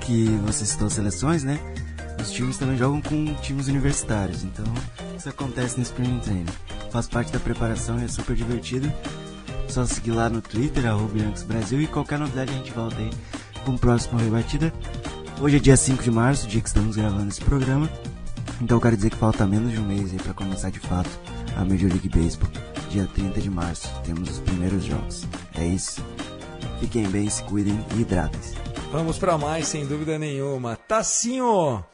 que 0.01 0.25
você 0.45 0.65
citou 0.65 0.89
seleções, 0.89 1.43
né? 1.43 1.59
Os 2.19 2.31
times 2.31 2.57
também 2.57 2.75
jogam 2.75 3.01
com 3.01 3.33
times 3.35 3.67
universitários, 3.67 4.43
então 4.43 4.65
isso 5.15 5.29
acontece 5.29 5.77
no 5.77 5.83
Spring 5.83 6.19
Training. 6.19 6.45
Faz 6.91 7.07
parte 7.07 7.31
da 7.31 7.39
preparação 7.39 7.99
e 7.99 8.05
é 8.05 8.07
super 8.07 8.35
divertido. 8.35 8.91
Só 9.69 9.85
seguir 9.85 10.11
lá 10.11 10.29
no 10.29 10.41
Twitter, 10.41 10.87
arroba 10.87 11.13
Brasil, 11.45 11.81
e 11.81 11.87
qualquer 11.87 12.17
novidade 12.17 12.51
a 12.51 12.55
gente 12.55 12.71
volta 12.71 12.97
aí 12.97 13.11
com 13.63 13.73
o 13.73 13.77
próximo 13.77 14.17
Rebatida. 14.17 14.73
Hoje 15.39 15.57
é 15.57 15.59
dia 15.59 15.77
5 15.77 16.01
de 16.01 16.09
março, 16.09 16.47
dia 16.47 16.59
que 16.59 16.67
estamos 16.67 16.95
gravando 16.95 17.29
esse 17.29 17.39
programa. 17.39 17.87
Então 18.59 18.77
eu 18.77 18.81
quero 18.81 18.95
dizer 18.95 19.11
que 19.11 19.17
falta 19.17 19.45
menos 19.45 19.71
de 19.71 19.79
um 19.79 19.85
mês 19.85 20.11
aí 20.11 20.17
para 20.17 20.33
começar 20.33 20.71
de 20.71 20.79
fato 20.79 21.11
a 21.55 21.63
Major 21.63 21.91
League 21.91 22.09
Baseball. 22.09 22.49
Dia 22.89 23.07
30 23.13 23.39
de 23.41 23.49
março 23.49 23.87
temos 24.03 24.31
os 24.31 24.39
primeiros 24.39 24.83
jogos. 24.83 25.27
É 25.55 25.63
isso. 25.63 26.03
Fiquem 26.79 27.07
bem, 27.07 27.29
se 27.29 27.43
cuidem 27.43 27.79
e 27.95 28.01
hidratem-se. 28.01 28.55
Vamos 28.91 29.19
para 29.19 29.37
mais, 29.37 29.67
sem 29.67 29.85
dúvida 29.85 30.17
nenhuma. 30.17 30.75
Tassinho, 30.75 31.85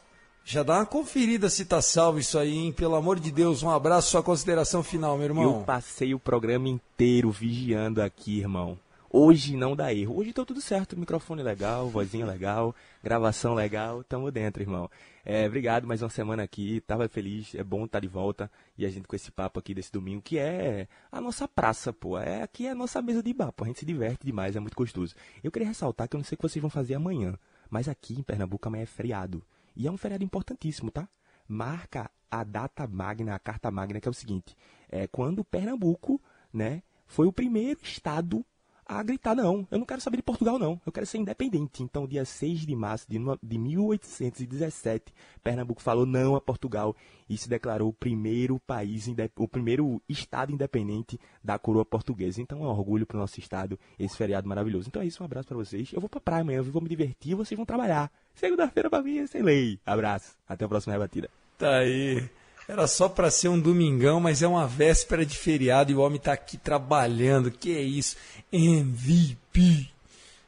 já 0.42 0.62
dá 0.62 0.78
uma 0.78 0.86
conferida 0.86 1.50
se 1.50 1.66
tá 1.66 1.82
salvo 1.82 2.18
isso 2.18 2.38
aí, 2.38 2.56
hein? 2.56 2.72
Pelo 2.72 2.94
amor 2.94 3.20
de 3.20 3.30
Deus, 3.30 3.62
um 3.62 3.68
abraço, 3.68 4.10
sua 4.10 4.22
consideração 4.22 4.82
final, 4.82 5.18
meu 5.18 5.26
irmão. 5.26 5.44
Eu 5.44 5.64
passei 5.64 6.14
o 6.14 6.18
programa 6.18 6.66
inteiro 6.66 7.30
vigiando 7.30 8.00
aqui, 8.00 8.40
irmão. 8.40 8.78
Hoje 9.16 9.56
não 9.56 9.76
dá 9.76 9.94
erro. 9.94 10.18
Hoje 10.18 10.32
tá 10.32 10.44
tudo 10.44 10.60
certo. 10.60 10.98
Microfone 10.98 11.40
legal, 11.40 11.88
vozinha 11.88 12.26
legal, 12.26 12.74
gravação 13.00 13.54
legal. 13.54 14.02
Tamo 14.02 14.28
dentro, 14.28 14.60
irmão. 14.60 14.90
É, 15.24 15.46
obrigado, 15.46 15.86
mais 15.86 16.02
uma 16.02 16.08
semana 16.08 16.42
aqui. 16.42 16.80
Tava 16.80 17.08
feliz, 17.08 17.54
é 17.54 17.62
bom 17.62 17.84
estar 17.84 17.98
tá 17.98 18.00
de 18.00 18.08
volta. 18.08 18.50
E 18.76 18.84
a 18.84 18.90
gente 18.90 19.06
com 19.06 19.14
esse 19.14 19.30
papo 19.30 19.60
aqui 19.60 19.72
desse 19.72 19.92
domingo, 19.92 20.20
que 20.20 20.36
é 20.36 20.88
a 21.12 21.20
nossa 21.20 21.46
praça, 21.46 21.92
pô. 21.92 22.18
É, 22.18 22.42
aqui 22.42 22.66
é 22.66 22.72
a 22.72 22.74
nossa 22.74 23.00
mesa 23.00 23.22
de 23.22 23.32
bar, 23.32 23.52
pô. 23.52 23.62
A 23.62 23.68
gente 23.68 23.78
se 23.78 23.86
diverte 23.86 24.26
demais, 24.26 24.56
é 24.56 24.58
muito 24.58 24.74
gostoso. 24.74 25.14
Eu 25.44 25.52
queria 25.52 25.68
ressaltar 25.68 26.08
que 26.08 26.16
eu 26.16 26.18
não 26.18 26.24
sei 26.24 26.34
o 26.34 26.38
que 26.38 26.48
vocês 26.48 26.60
vão 26.60 26.68
fazer 26.68 26.94
amanhã. 26.94 27.38
Mas 27.70 27.88
aqui 27.88 28.18
em 28.18 28.22
Pernambuco 28.24 28.66
amanhã 28.66 28.82
é 28.82 28.86
feriado. 28.86 29.44
E 29.76 29.86
é 29.86 29.92
um 29.92 29.96
feriado 29.96 30.24
importantíssimo, 30.24 30.90
tá? 30.90 31.08
Marca 31.46 32.10
a 32.28 32.42
data 32.42 32.84
magna, 32.88 33.36
a 33.36 33.38
carta 33.38 33.70
magna, 33.70 34.00
que 34.00 34.08
é 34.08 34.10
o 34.10 34.12
seguinte. 34.12 34.56
É 34.88 35.06
quando 35.06 35.44
Pernambuco, 35.44 36.20
né, 36.52 36.82
foi 37.06 37.28
o 37.28 37.32
primeiro 37.32 37.78
estado 37.84 38.44
a 38.86 39.02
gritar: 39.02 39.34
não, 39.34 39.66
eu 39.70 39.78
não 39.78 39.86
quero 39.86 40.00
saber 40.00 40.18
de 40.18 40.22
Portugal, 40.22 40.58
não, 40.58 40.80
eu 40.84 40.92
quero 40.92 41.06
ser 41.06 41.18
independente. 41.18 41.82
Então, 41.82 42.06
dia 42.06 42.24
6 42.24 42.60
de 42.60 42.76
março 42.76 43.06
de, 43.08 43.18
de 43.42 43.58
1817, 43.58 45.12
Pernambuco 45.42 45.82
falou 45.82 46.06
não 46.06 46.36
a 46.36 46.40
Portugal 46.40 46.94
e 47.28 47.36
se 47.36 47.48
declarou 47.48 47.88
o 47.88 47.92
primeiro 47.92 48.58
país, 48.60 49.06
o 49.36 49.48
primeiro 49.48 50.02
estado 50.08 50.52
independente 50.52 51.18
da 51.42 51.58
coroa 51.58 51.84
portuguesa. 51.84 52.40
Então, 52.40 52.58
é 52.60 52.66
um 52.66 52.70
orgulho 52.70 53.06
para 53.06 53.16
o 53.16 53.20
nosso 53.20 53.40
estado 53.40 53.78
esse 53.98 54.16
feriado 54.16 54.48
maravilhoso. 54.48 54.88
Então 54.88 55.02
é 55.02 55.06
isso, 55.06 55.22
um 55.22 55.26
abraço 55.26 55.48
para 55.48 55.56
vocês. 55.56 55.92
Eu 55.92 56.00
vou 56.00 56.08
para 56.08 56.20
praia 56.20 56.42
amanhã, 56.42 56.58
eu 56.58 56.64
vou 56.64 56.82
me 56.82 56.88
divertir, 56.88 57.34
vocês 57.34 57.56
vão 57.56 57.66
trabalhar. 57.66 58.10
Segunda-feira 58.34 58.90
para 58.90 59.02
mim 59.02 59.18
é 59.18 59.26
sem 59.26 59.42
lei. 59.42 59.78
Abraço, 59.86 60.36
até 60.46 60.64
a 60.64 60.68
próxima 60.68 60.92
rebatida. 60.92 61.30
Tá 61.58 61.78
aí. 61.78 62.28
Era 62.66 62.86
só 62.86 63.08
para 63.08 63.30
ser 63.30 63.48
um 63.48 63.60
domingão, 63.60 64.20
mas 64.20 64.42
é 64.42 64.48
uma 64.48 64.66
véspera 64.66 65.24
de 65.24 65.36
feriado 65.36 65.92
e 65.92 65.94
o 65.94 66.00
homem 66.00 66.18
tá 66.18 66.32
aqui 66.32 66.56
trabalhando. 66.56 67.50
Que 67.50 67.76
é 67.76 67.82
isso? 67.82 68.16
MVP. 68.52 69.88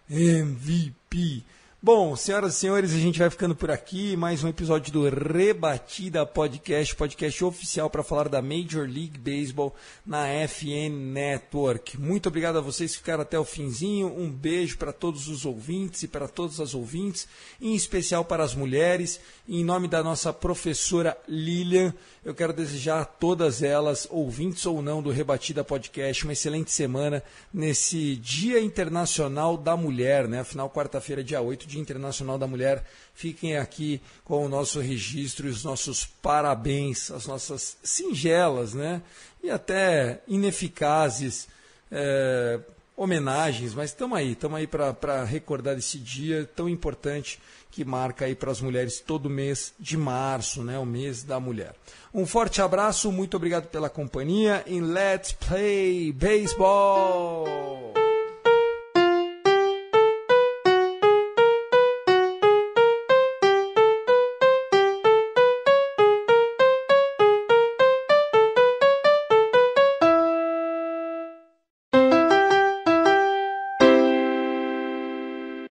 MVP. 0.08 1.44
Bom, 1.82 2.16
senhoras 2.16 2.54
e 2.54 2.58
senhores, 2.58 2.94
a 2.94 2.98
gente 2.98 3.18
vai 3.18 3.28
ficando 3.28 3.54
por 3.54 3.70
aqui. 3.70 4.16
Mais 4.16 4.42
um 4.42 4.48
episódio 4.48 4.90
do 4.90 5.08
Rebatida 5.08 6.24
Podcast, 6.24 6.96
podcast 6.96 7.44
oficial 7.44 7.90
para 7.90 8.02
falar 8.02 8.30
da 8.30 8.40
Major 8.40 8.88
League 8.88 9.18
Baseball 9.18 9.74
na 10.04 10.26
FN 10.48 10.90
Network. 11.12 12.00
Muito 12.00 12.30
obrigado 12.30 12.56
a 12.56 12.62
vocês 12.62 12.92
que 12.92 12.98
ficaram 12.98 13.22
até 13.22 13.38
o 13.38 13.44
finzinho. 13.44 14.08
Um 14.08 14.30
beijo 14.30 14.78
para 14.78 14.90
todos 14.90 15.28
os 15.28 15.44
ouvintes 15.44 16.02
e 16.02 16.08
para 16.08 16.26
todas 16.26 16.60
as 16.60 16.74
ouvintes, 16.74 17.28
em 17.60 17.74
especial 17.74 18.24
para 18.24 18.42
as 18.42 18.54
mulheres. 18.54 19.20
Em 19.46 19.62
nome 19.62 19.86
da 19.86 20.02
nossa 20.02 20.32
professora 20.32 21.16
Lilian, 21.28 21.94
eu 22.24 22.34
quero 22.34 22.52
desejar 22.52 23.02
a 23.02 23.04
todas 23.04 23.62
elas, 23.62 24.08
ouvintes 24.10 24.64
ou 24.66 24.82
não 24.82 25.00
do 25.00 25.10
Rebatida 25.10 25.62
Podcast, 25.62 26.24
uma 26.24 26.32
excelente 26.32 26.72
semana 26.72 27.22
nesse 27.54 28.16
Dia 28.16 28.60
Internacional 28.60 29.56
da 29.56 29.76
Mulher, 29.76 30.26
né? 30.26 30.40
Afinal, 30.40 30.68
quarta-feira, 30.68 31.22
dia 31.22 31.40
8, 31.40 31.75
Dia 31.76 31.82
Internacional 31.82 32.38
da 32.38 32.46
Mulher. 32.46 32.84
Fiquem 33.14 33.56
aqui 33.56 34.00
com 34.24 34.44
o 34.44 34.48
nosso 34.48 34.80
registro 34.80 35.46
e 35.46 35.50
os 35.50 35.62
nossos 35.62 36.06
parabéns, 36.06 37.10
as 37.10 37.26
nossas 37.26 37.76
singelas, 37.82 38.74
né? 38.74 39.02
E 39.42 39.50
até 39.50 40.20
ineficazes. 40.26 41.48
É, 41.90 42.58
homenagens, 42.96 43.74
mas 43.74 43.90
estamos 43.90 44.16
aí, 44.16 44.32
estamos 44.32 44.58
aí 44.58 44.66
para 44.66 45.22
recordar 45.22 45.76
esse 45.76 45.98
dia 45.98 46.48
tão 46.56 46.66
importante 46.68 47.38
que 47.70 47.84
marca 47.84 48.24
aí 48.24 48.34
para 48.34 48.50
as 48.50 48.62
mulheres 48.62 49.00
todo 49.00 49.28
mês 49.28 49.74
de 49.78 49.98
março, 49.98 50.64
né, 50.64 50.78
o 50.78 50.86
mês 50.86 51.22
da 51.22 51.38
mulher. 51.38 51.74
Um 52.12 52.24
forte 52.24 52.62
abraço, 52.62 53.12
muito 53.12 53.36
obrigado 53.36 53.66
pela 53.68 53.90
companhia 53.90 54.64
em 54.66 54.80
Let's 54.80 55.32
Play 55.32 56.10
Baseball. 56.10 58.05